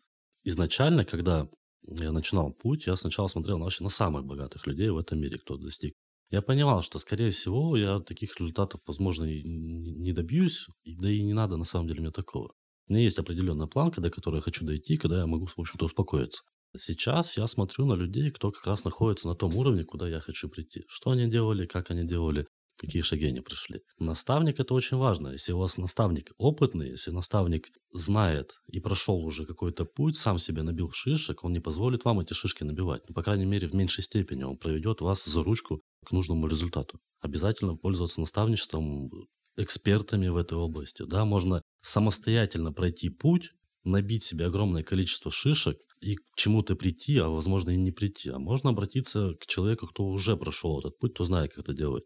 Изначально, 0.43 1.05
когда 1.05 1.47
я 1.83 2.11
начинал 2.11 2.53
путь, 2.53 2.87
я 2.87 2.95
сначала 2.95 3.27
смотрел 3.27 3.59
вообще 3.59 3.83
на 3.83 3.89
самых 3.89 4.25
богатых 4.25 4.67
людей 4.67 4.89
в 4.89 4.97
этом 4.97 5.19
мире, 5.19 5.37
кто 5.37 5.57
достиг. 5.57 5.93
Я 6.29 6.41
понимал, 6.41 6.81
что, 6.81 6.99
скорее 6.99 7.31
всего, 7.31 7.77
я 7.77 7.99
таких 7.99 8.37
результатов, 8.39 8.81
возможно, 8.85 9.23
и 9.23 9.43
не 9.43 10.11
добьюсь, 10.11 10.67
да 10.85 11.09
и 11.09 11.21
не 11.21 11.33
надо 11.33 11.55
на 11.55 11.63
самом 11.63 11.87
деле 11.87 12.01
мне 12.01 12.11
такого. 12.11 12.53
У 12.87 12.93
меня 12.93 13.03
есть 13.03 13.19
определенная 13.19 13.67
планка, 13.67 14.01
до 14.01 14.09
которой 14.09 14.37
я 14.37 14.41
хочу 14.41 14.65
дойти, 14.65 14.97
когда 14.97 15.19
я 15.19 15.25
могу, 15.25 15.45
в 15.45 15.59
общем-то, 15.59 15.85
успокоиться. 15.85 16.41
Сейчас 16.75 17.37
я 17.37 17.47
смотрю 17.47 17.85
на 17.85 17.93
людей, 17.93 18.29
кто 18.31 18.51
как 18.51 18.67
раз 18.67 18.83
находится 18.83 19.27
на 19.27 19.35
том 19.35 19.55
уровне, 19.55 19.85
куда 19.85 20.07
я 20.07 20.19
хочу 20.19 20.49
прийти. 20.49 20.83
Что 20.87 21.11
они 21.11 21.27
делали, 21.27 21.65
как 21.65 21.91
они 21.91 22.05
делали, 22.05 22.45
какие 22.77 23.01
шаги 23.01 23.25
они 23.25 23.41
прошли. 23.41 23.81
Наставник– 23.99 24.59
это 24.59 24.73
очень 24.73 24.97
важно. 24.97 25.29
Если 25.29 25.53
у 25.53 25.59
вас 25.59 25.77
наставник 25.77 26.31
опытный, 26.37 26.89
если 26.89 27.11
наставник 27.11 27.69
знает 27.91 28.61
и 28.67 28.79
прошел 28.79 29.23
уже 29.25 29.45
какой-то 29.45 29.85
путь, 29.85 30.15
сам 30.15 30.39
себе 30.39 30.61
набил 30.61 30.91
шишек, 30.91 31.43
он 31.43 31.53
не 31.53 31.59
позволит 31.59 32.05
вам 32.05 32.19
эти 32.19 32.33
шишки 32.33 32.63
набивать. 32.63 33.03
Ну, 33.07 33.15
по 33.15 33.23
крайней 33.23 33.45
мере, 33.45 33.67
в 33.67 33.73
меньшей 33.73 34.03
степени 34.03 34.43
он 34.43 34.57
проведет 34.57 35.01
вас 35.01 35.25
за 35.25 35.43
ручку 35.43 35.81
к 36.05 36.11
нужному 36.11 36.47
результату. 36.47 36.99
Обязательно 37.19 37.75
пользоваться 37.75 38.21
наставничеством 38.21 39.09
экспертами 39.57 40.27
в 40.27 40.37
этой 40.37 40.57
области. 40.57 41.03
Да, 41.03 41.25
можно 41.25 41.61
самостоятельно 41.81 42.71
пройти 42.71 43.09
путь, 43.09 43.51
набить 43.83 44.23
себе 44.23 44.45
огромное 44.45 44.83
количество 44.83 45.31
шишек 45.31 45.77
и 46.01 46.15
к 46.15 46.21
чему-то 46.35 46.75
прийти, 46.75 47.17
а 47.17 47.27
возможно 47.27 47.71
и 47.71 47.77
не 47.77 47.91
прийти. 47.91 48.29
А 48.29 48.37
можно 48.37 48.69
обратиться 48.69 49.33
к 49.39 49.47
человеку, 49.47 49.87
кто 49.87 50.05
уже 50.05 50.37
прошел 50.37 50.79
этот 50.79 50.97
путь, 50.99 51.13
кто 51.13 51.23
знает, 51.23 51.53
как 51.53 51.63
это 51.63 51.73
делать. 51.73 52.05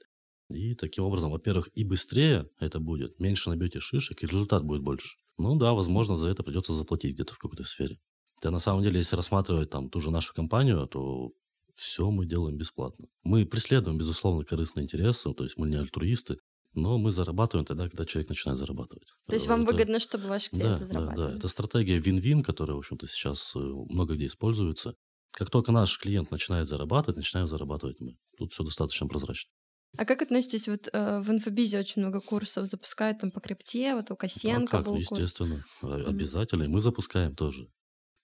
И 0.55 0.75
таким 0.75 1.03
образом, 1.03 1.31
во-первых, 1.31 1.69
и 1.73 1.83
быстрее 1.83 2.49
это 2.59 2.79
будет, 2.79 3.19
меньше 3.19 3.49
набьете 3.49 3.79
шишек, 3.79 4.23
и 4.23 4.27
результат 4.27 4.63
будет 4.63 4.81
больше. 4.81 5.17
Ну 5.37 5.55
да, 5.55 5.73
возможно, 5.73 6.17
за 6.17 6.29
это 6.29 6.43
придется 6.43 6.73
заплатить 6.73 7.13
где-то 7.15 7.33
в 7.33 7.39
какой-то 7.39 7.63
сфере. 7.63 7.97
Да, 8.41 8.51
на 8.51 8.59
самом 8.59 8.83
деле, 8.83 8.97
если 8.97 9.15
рассматривать 9.15 9.69
там 9.69 9.89
ту 9.89 10.01
же 10.01 10.11
нашу 10.11 10.33
компанию, 10.33 10.87
то 10.87 11.31
все 11.75 12.09
мы 12.09 12.25
делаем 12.25 12.57
бесплатно. 12.57 13.07
Мы 13.23 13.45
преследуем, 13.45 13.97
безусловно, 13.97 14.43
корыстные 14.43 14.85
интересы, 14.85 15.33
то 15.33 15.43
есть 15.43 15.57
мы 15.57 15.69
не 15.69 15.77
альтруисты, 15.77 16.37
но 16.73 16.97
мы 16.97 17.11
зарабатываем 17.11 17.65
тогда, 17.65 17.87
когда 17.89 18.05
человек 18.05 18.29
начинает 18.29 18.59
зарабатывать. 18.59 19.07
То 19.27 19.33
есть 19.33 19.47
вам 19.47 19.63
это... 19.63 19.71
выгодно, 19.71 19.99
чтобы 19.99 20.27
ваши 20.27 20.49
клиенты 20.49 20.79
да, 20.79 20.85
зарабатывали? 20.85 21.27
Да, 21.27 21.31
да, 21.31 21.37
это 21.37 21.47
стратегия 21.47 21.97
вин-вин, 21.97 22.43
которая, 22.43 22.75
в 22.75 22.79
общем-то, 22.79 23.07
сейчас 23.07 23.55
э, 23.55 23.59
много 23.59 24.15
где 24.15 24.27
используется. 24.27 24.95
Как 25.31 25.49
только 25.49 25.71
наш 25.71 25.97
клиент 25.97 26.31
начинает 26.31 26.67
зарабатывать, 26.67 27.17
начинаем 27.17 27.47
зарабатывать 27.47 27.99
мы. 27.99 28.17
Тут 28.37 28.51
все 28.51 28.63
достаточно 28.63 29.07
прозрачно. 29.07 29.49
А 29.97 30.05
как 30.05 30.21
относитесь, 30.21 30.67
вот 30.67 30.89
э, 30.91 31.19
в 31.19 31.29
инфобизе 31.31 31.79
очень 31.79 32.01
много 32.01 32.21
курсов 32.21 32.65
запускают 32.65 33.19
там 33.19 33.31
по 33.31 33.41
крипте, 33.41 33.93
вот 33.93 34.09
у 34.11 34.15
Косенко 34.15 34.77
а 34.77 34.79
как, 34.79 34.85
был 34.85 34.95
естественно, 34.95 35.65
курс. 35.81 36.07
обязательно, 36.07 36.63
и 36.63 36.67
мы 36.67 36.79
запускаем 36.79 37.35
тоже. 37.35 37.67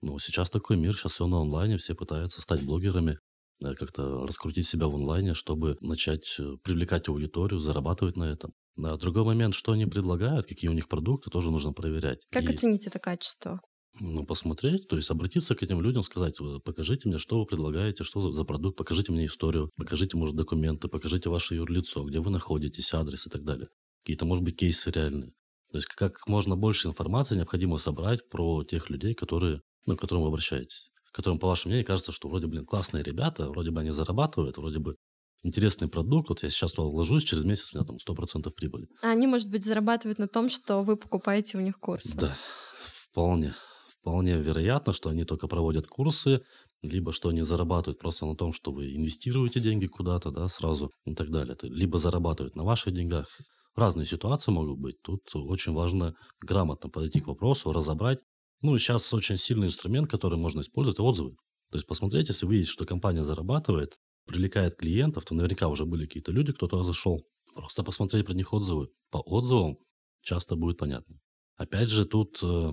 Но 0.01 0.18
сейчас 0.20 0.49
такой 0.49 0.78
мир, 0.78 0.95
сейчас 0.95 1.13
все 1.13 1.28
на 1.28 1.41
онлайне, 1.41 1.78
все 1.78 1.93
пытаются 1.95 2.41
стать 2.41 2.63
блогерами, 2.63 3.20
э, 3.63 3.74
как-то 3.74 4.26
раскрутить 4.26 4.68
себя 4.68 4.88
в 4.88 4.95
онлайне, 4.95 5.34
чтобы 5.34 5.78
начать 5.82 6.36
э, 6.39 6.55
привлекать 6.63 7.09
аудиторию, 7.09 7.59
зарабатывать 7.59 8.15
на 8.15 8.26
этом. 8.26 8.53
На 8.76 8.95
другой 8.95 9.24
момент, 9.24 9.55
что 9.55 9.72
они 9.72 9.88
предлагают, 9.88 10.45
какие 10.45 10.70
у 10.70 10.74
них 10.74 10.88
продукты, 10.88 11.30
тоже 11.32 11.51
нужно 11.51 11.74
проверять. 11.74 12.26
Как 12.30 12.43
и... 12.43 12.53
оценить 12.53 12.88
это 12.88 12.99
качество? 12.99 13.59
Ну, 13.99 14.25
посмотреть, 14.25 14.87
то 14.87 14.95
есть 14.95 15.09
обратиться 15.09 15.55
к 15.55 15.63
этим 15.63 15.81
людям, 15.81 16.03
сказать, 16.03 16.35
покажите 16.63 17.07
мне, 17.07 17.17
что 17.17 17.39
вы 17.39 17.45
предлагаете, 17.45 18.03
что 18.03 18.21
за, 18.21 18.31
за 18.31 18.43
продукт, 18.43 18.77
покажите 18.77 19.11
мне 19.11 19.25
историю, 19.25 19.71
покажите, 19.77 20.17
может, 20.17 20.35
документы, 20.35 20.87
покажите 20.87 21.29
ваше 21.29 21.55
юрлицо, 21.55 22.03
где 22.03 22.19
вы 22.19 22.31
находитесь, 22.31 22.93
адрес 22.93 23.27
и 23.27 23.29
так 23.29 23.43
далее. 23.43 23.69
Какие-то, 24.03 24.25
может 24.25 24.43
быть, 24.43 24.57
кейсы 24.57 24.91
реальные. 24.91 25.31
То 25.71 25.77
есть 25.77 25.87
как 25.87 26.27
можно 26.27 26.55
больше 26.55 26.87
информации 26.87 27.35
необходимо 27.35 27.77
собрать 27.77 28.27
про 28.29 28.63
тех 28.63 28.89
людей, 28.89 29.13
которые, 29.13 29.61
ну, 29.85 29.97
к 29.97 30.01
которым 30.01 30.23
вы 30.23 30.29
обращаетесь. 30.29 30.89
Которым, 31.11 31.39
по 31.39 31.47
вашему 31.47 31.71
мнению, 31.71 31.87
кажется, 31.87 32.11
что 32.11 32.29
вроде, 32.29 32.47
блин, 32.47 32.63
классные 32.63 33.03
ребята, 33.03 33.49
вроде 33.49 33.71
бы 33.71 33.81
они 33.81 33.91
зарабатывают, 33.91 34.57
вроде 34.57 34.79
бы 34.79 34.95
интересный 35.43 35.87
продукт, 35.87 36.29
вот 36.29 36.43
я 36.43 36.49
сейчас 36.49 36.73
туда 36.73 36.87
вложусь, 36.87 37.23
через 37.23 37.43
месяц 37.43 37.73
у 37.73 37.77
меня 37.77 37.85
там 37.85 37.97
100% 37.97 38.49
прибыли. 38.55 38.87
А 39.01 39.09
они, 39.09 39.27
может 39.27 39.49
быть, 39.49 39.65
зарабатывают 39.65 40.19
на 40.19 40.27
том, 40.27 40.49
что 40.49 40.83
вы 40.83 40.95
покупаете 40.95 41.57
у 41.57 41.61
них 41.61 41.79
курсы? 41.79 42.17
Да, 42.17 42.37
вполне 42.81 43.53
вполне 44.01 44.37
вероятно, 44.37 44.93
что 44.93 45.09
они 45.09 45.23
только 45.23 45.47
проводят 45.47 45.87
курсы, 45.87 46.41
либо 46.81 47.11
что 47.11 47.29
они 47.29 47.41
зарабатывают 47.41 47.99
просто 47.99 48.25
на 48.25 48.35
том, 48.35 48.53
что 48.53 48.71
вы 48.71 48.95
инвестируете 48.95 49.59
деньги 49.59 49.87
куда-то, 49.87 50.31
да, 50.31 50.47
сразу 50.47 50.91
и 51.05 51.15
так 51.15 51.29
далее. 51.31 51.57
Либо 51.63 51.99
зарабатывают 51.99 52.55
на 52.55 52.63
ваших 52.63 52.93
деньгах. 52.93 53.27
Разные 53.75 54.05
ситуации 54.05 54.51
могут 54.51 54.79
быть. 54.79 54.95
Тут 55.03 55.21
очень 55.33 55.73
важно 55.73 56.15
грамотно 56.41 56.89
подойти 56.89 57.19
к 57.19 57.27
вопросу, 57.27 57.71
разобрать. 57.71 58.19
Ну, 58.61 58.77
сейчас 58.77 59.13
очень 59.13 59.37
сильный 59.37 59.67
инструмент, 59.67 60.09
который 60.09 60.37
можно 60.37 60.61
использовать, 60.61 60.99
отзывы. 60.99 61.35
То 61.69 61.77
есть 61.77 61.87
посмотреть, 61.87 62.29
если 62.29 62.45
вы 62.45 62.53
видите, 62.53 62.71
что 62.71 62.85
компания 62.85 63.23
зарабатывает, 63.23 63.97
привлекает 64.25 64.75
клиентов, 64.77 65.25
то 65.25 65.35
наверняка 65.35 65.67
уже 65.67 65.85
были 65.85 66.05
какие-то 66.05 66.31
люди, 66.31 66.53
кто 66.53 66.67
туда 66.67 66.83
зашел. 66.83 67.23
Просто 67.53 67.83
посмотреть 67.83 68.25
про 68.25 68.33
них 68.33 68.53
отзывы. 68.53 68.87
По 69.11 69.17
отзывам 69.17 69.77
часто 70.21 70.55
будет 70.55 70.77
понятно. 70.77 71.15
Опять 71.55 71.89
же, 71.89 72.05
тут 72.05 72.39
э, 72.43 72.71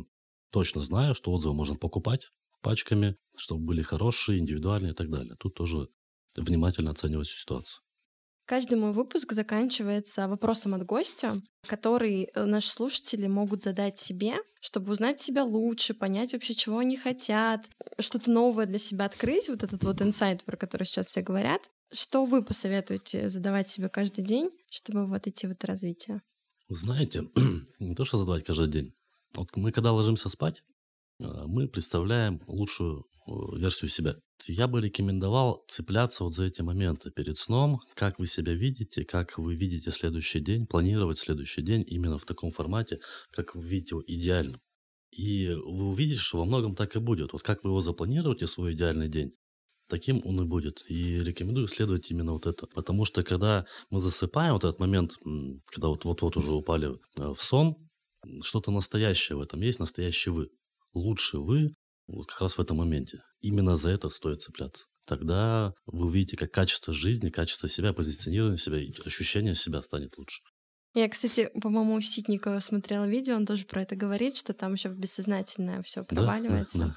точно 0.55 0.82
знаю, 0.84 1.14
что 1.16 1.32
отзывы 1.32 1.52
можно 1.52 1.74
покупать 1.74 2.28
пачками, 2.62 3.16
чтобы 3.36 3.64
были 3.64 3.82
хорошие, 3.82 4.38
индивидуальные 4.38 4.92
и 4.92 4.94
так 4.94 5.11
далее. 5.11 5.34
Тут 5.40 5.55
тоже 5.57 5.88
внимательно 6.36 6.92
оценивать 6.92 7.26
всю 7.26 7.38
ситуацию. 7.38 7.80
Каждый 8.46 8.78
мой 8.78 8.92
выпуск 8.92 9.32
заканчивается 9.32 10.28
вопросом 10.28 10.74
от 10.74 10.86
гостя, 10.86 11.42
который 11.66 12.22
э, 12.22 12.44
наши 12.44 12.68
слушатели 12.68 13.26
могут 13.26 13.64
задать 13.64 13.98
себе, 13.98 14.34
чтобы 14.61 14.92
узнать 14.92 15.18
себя 15.18 15.42
лучше, 15.42 15.92
понять 15.92 16.34
вообще, 16.34 16.55
чего 16.55 16.78
они 16.78 16.96
хотят, 16.96 17.68
что-то 17.98 18.30
новое 18.30 18.66
для 18.66 18.78
себя 18.78 19.07
открыть, 19.07 19.48
вот 19.48 19.64
этот 19.64 19.82
вот 19.82 20.02
инсайт, 20.02 20.44
про 20.44 20.57
который 20.57 20.84
сейчас 20.84 21.09
все 21.09 21.22
говорят. 21.22 21.62
Что 21.92 22.26
вы 22.26 22.44
посоветуете 22.44 23.28
задавать 23.28 23.70
себе 23.70 23.88
каждый 23.88 24.22
день, 24.22 24.50
чтобы 24.70 25.07
вот 25.07 25.26
идти 25.26 25.48
в 25.48 25.50
это 25.50 25.66
развитие? 25.66 26.22
знаете, 26.68 27.28
не 27.78 27.94
то, 27.94 28.05
что 28.05 28.18
задавать 28.18 28.44
каждый 28.44 28.68
день, 28.68 28.94
вот 29.37 29.49
мы, 29.57 29.72
когда 29.72 29.93
ложимся 29.93 30.28
спать, 30.28 30.62
а, 31.20 31.47
мы 31.47 31.68
представляем 31.68 32.41
лучшую 32.47 33.07
версию 33.26 33.89
себя. 33.89 34.16
Я 34.47 34.66
бы 34.68 34.80
рекомендовал 34.80 35.64
цепляться 35.68 36.24
вот 36.24 36.35
за 36.35 36.45
эти 36.45 36.61
моменты 36.61 37.11
перед 37.11 37.39
сном, 37.39 37.80
как 37.95 38.18
вы 38.18 38.26
себя 38.26 38.53
видите, 38.53 39.05
как 39.05 39.39
вы 39.39 39.55
видите 39.55 39.91
следующий 39.91 40.41
день, 40.41 40.66
планировать 40.66 41.18
следующий 41.18 41.62
день 41.62 41.85
именно 41.87 42.18
в 42.18 42.24
таком 42.24 42.51
формате, 42.51 43.01
как 43.30 43.55
вы 43.55 43.62
видите 43.62 43.95
его 43.95 44.05
идеальным. 44.07 44.61
И 45.11 45.49
вы 45.49 45.89
увидите, 45.89 46.20
что 46.20 46.39
во 46.39 46.45
многом 46.45 46.74
так 46.74 46.97
и 46.97 46.99
будет. 46.99 47.32
Вот 47.32 47.43
как 47.43 47.64
вы 47.64 47.70
его 47.70 47.80
запланируете, 47.80 48.47
свой 48.47 48.74
идеальный 48.74 49.09
день, 49.09 49.32
таким 49.89 50.20
он 50.24 50.41
и 50.41 50.45
будет. 50.45 50.85
И 50.89 51.20
рекомендую 51.20 51.66
исследовать 51.66 52.11
именно 52.11 52.32
вот 52.32 52.47
это. 52.47 52.66
Потому 52.66 53.05
что 53.05 53.22
когда 53.22 53.64
мы 53.91 54.01
засыпаем, 54.01 54.55
вот 54.55 54.64
этот 54.64 54.80
момент, 54.80 55.12
когда 55.66 55.89
вот-вот 55.89 56.37
уже 56.37 56.53
упали 56.53 56.99
э, 57.18 57.28
в 57.32 57.41
сон, 57.41 57.76
что-то 58.42 58.70
настоящее 58.70 59.36
в 59.36 59.40
этом 59.40 59.60
есть, 59.60 59.78
настоящий 59.78 60.30
вы. 60.30 60.48
Лучше 60.92 61.38
вы 61.38 61.74
вот 62.06 62.26
как 62.26 62.42
раз 62.42 62.54
в 62.54 62.60
этом 62.60 62.78
моменте. 62.78 63.22
Именно 63.40 63.76
за 63.76 63.90
это 63.90 64.08
стоит 64.08 64.42
цепляться. 64.42 64.86
Тогда 65.06 65.72
вы 65.86 66.06
увидите, 66.06 66.36
как 66.36 66.50
качество 66.50 66.94
жизни, 66.94 67.28
качество 67.28 67.68
себя, 67.68 67.92
позиционирование 67.92 68.58
себя 68.58 68.78
ощущение 69.04 69.54
себя 69.54 69.82
станет 69.82 70.16
лучше. 70.16 70.42
Я, 70.94 71.08
кстати, 71.08 71.50
по-моему, 71.60 71.94
у 71.94 72.00
Ситникова 72.00 72.60
смотрела 72.60 73.04
видео, 73.04 73.34
он 73.34 73.46
тоже 73.46 73.64
про 73.64 73.82
это 73.82 73.96
говорит, 73.96 74.36
что 74.36 74.52
там 74.52 74.74
еще 74.74 74.88
в 74.88 74.96
бессознательное 74.96 75.82
все 75.82 76.04
проваливается. 76.04 76.78
Да, 76.78 76.84
да, 76.84 76.90
да. 76.90 76.96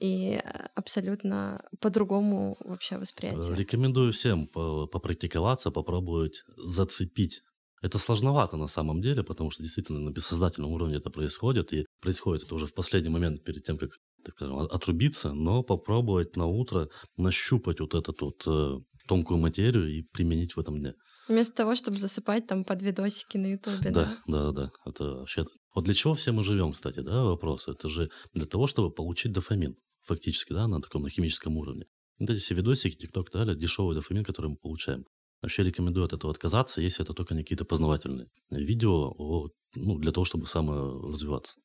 И 0.00 0.32
э, 0.32 0.68
абсолютно 0.74 1.60
по-другому 1.80 2.56
вообще 2.60 2.98
восприятие. 2.98 3.56
Рекомендую 3.56 4.12
всем 4.12 4.48
попрактиковаться, 4.48 5.70
попробовать 5.70 6.42
зацепить 6.56 7.42
это 7.82 7.98
сложновато 7.98 8.56
на 8.56 8.66
самом 8.68 9.00
деле, 9.00 9.22
потому 9.22 9.50
что 9.50 9.62
действительно 9.62 10.00
на 10.00 10.10
бессознательном 10.10 10.72
уровне 10.72 10.96
это 10.96 11.10
происходит, 11.10 11.72
и 11.72 11.86
происходит 12.00 12.44
это 12.44 12.54
уже 12.54 12.66
в 12.66 12.74
последний 12.74 13.10
момент 13.10 13.44
перед 13.44 13.64
тем, 13.64 13.78
как 13.78 13.90
так 14.24 14.34
скажем, 14.34 14.58
отрубиться, 14.58 15.32
но 15.32 15.62
попробовать 15.62 16.36
на 16.36 16.46
утро 16.46 16.88
нащупать 17.16 17.80
вот 17.80 17.94
эту 17.94 18.14
вот 18.20 18.46
э, 18.46 18.80
тонкую 19.06 19.38
материю 19.38 19.88
и 19.88 20.02
применить 20.02 20.56
в 20.56 20.60
этом 20.60 20.78
дне. 20.78 20.94
Вместо 21.28 21.54
того, 21.54 21.74
чтобы 21.74 21.98
засыпать 21.98 22.46
там 22.46 22.64
под 22.64 22.82
видосики 22.82 23.36
на 23.36 23.52
Ютубе. 23.52 23.90
Да, 23.90 24.16
да, 24.26 24.52
да. 24.52 24.70
Это 24.86 25.04
вообще... 25.04 25.44
Вот 25.74 25.84
для 25.84 25.94
чего 25.94 26.14
все 26.14 26.32
мы 26.32 26.42
живем, 26.42 26.72
кстати, 26.72 27.00
да, 27.00 27.22
вопрос. 27.22 27.68
Это 27.68 27.88
же 27.88 28.10
для 28.32 28.46
того, 28.46 28.66
чтобы 28.66 28.90
получить 28.90 29.32
дофамин, 29.32 29.76
фактически, 30.04 30.52
да, 30.52 30.66
на 30.66 30.80
таком, 30.80 31.02
на 31.02 31.10
химическом 31.10 31.56
уровне. 31.56 31.84
Вот 32.18 32.30
эти 32.30 32.40
все 32.40 32.54
видосики, 32.54 32.96
ТикТок, 32.96 33.30
да, 33.32 33.54
дешевый 33.54 33.94
дофамин, 33.94 34.24
который 34.24 34.48
мы 34.48 34.56
получаем. 34.56 35.04
Вообще 35.42 35.62
рекомендую 35.62 36.04
от 36.04 36.12
этого 36.12 36.32
отказаться, 36.32 36.80
если 36.80 37.04
это 37.04 37.14
только 37.14 37.34
не 37.34 37.42
какие-то 37.42 37.64
познавательные 37.64 38.28
видео 38.50 39.14
о, 39.16 39.48
ну, 39.74 39.98
для 39.98 40.10
того, 40.10 40.24
чтобы 40.24 40.46
саморазвиваться. 40.46 41.58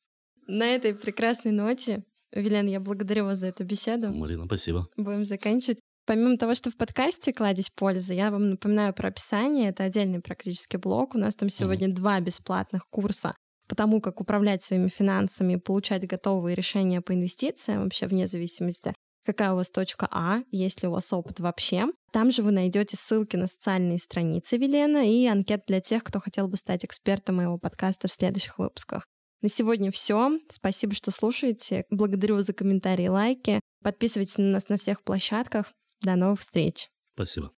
На 0.46 0.66
этой 0.74 0.94
прекрасной 0.94 1.52
ноте, 1.52 2.04
Вилен, 2.32 2.66
я 2.66 2.80
благодарю 2.80 3.24
вас 3.24 3.40
за 3.40 3.48
эту 3.48 3.64
беседу. 3.64 4.12
Марина, 4.12 4.44
спасибо. 4.46 4.88
Будем 4.96 5.24
заканчивать. 5.24 5.80
Помимо 6.06 6.36
того, 6.36 6.54
что 6.54 6.70
в 6.70 6.76
подкасте 6.76 7.32
«Кладезь 7.32 7.70
пользы», 7.70 8.12
я 8.12 8.30
вам 8.30 8.50
напоминаю 8.50 8.92
про 8.92 9.08
описание. 9.08 9.70
Это 9.70 9.84
отдельный 9.84 10.20
практически 10.20 10.76
блок. 10.76 11.14
У 11.14 11.18
нас 11.18 11.34
там 11.34 11.48
сегодня 11.48 11.88
mm-hmm. 11.88 11.94
два 11.94 12.20
бесплатных 12.20 12.86
курса 12.86 13.34
по 13.66 13.74
тому, 13.74 14.00
как 14.02 14.20
управлять 14.20 14.62
своими 14.62 14.88
финансами, 14.88 15.56
получать 15.56 16.06
готовые 16.06 16.54
решения 16.54 17.00
по 17.00 17.14
инвестициям, 17.14 17.84
вообще 17.84 18.06
вне 18.06 18.26
зависимости, 18.26 18.92
какая 19.24 19.52
у 19.52 19.56
вас 19.56 19.70
точка 19.70 20.08
А, 20.10 20.42
есть 20.50 20.82
ли 20.82 20.88
у 20.88 20.92
вас 20.92 21.12
опыт 21.12 21.40
вообще. 21.40 21.86
Там 22.12 22.30
же 22.30 22.42
вы 22.42 22.52
найдете 22.52 22.96
ссылки 22.96 23.36
на 23.36 23.46
социальные 23.46 23.98
страницы 23.98 24.56
Велена 24.56 25.04
и 25.04 25.26
анкет 25.26 25.64
для 25.66 25.80
тех, 25.80 26.04
кто 26.04 26.20
хотел 26.20 26.48
бы 26.48 26.56
стать 26.56 26.84
экспертом 26.84 27.36
моего 27.36 27.58
подкаста 27.58 28.08
в 28.08 28.12
следующих 28.12 28.58
выпусках. 28.58 29.06
На 29.42 29.48
сегодня 29.48 29.90
все. 29.90 30.38
Спасибо, 30.48 30.94
что 30.94 31.10
слушаете. 31.10 31.84
Благодарю 31.90 32.40
за 32.40 32.52
комментарии 32.54 33.06
и 33.06 33.08
лайки. 33.08 33.60
Подписывайтесь 33.82 34.38
на 34.38 34.44
нас 34.44 34.68
на 34.68 34.78
всех 34.78 35.02
площадках. 35.02 35.72
До 36.00 36.16
новых 36.16 36.40
встреч. 36.40 36.88
Спасибо. 37.14 37.52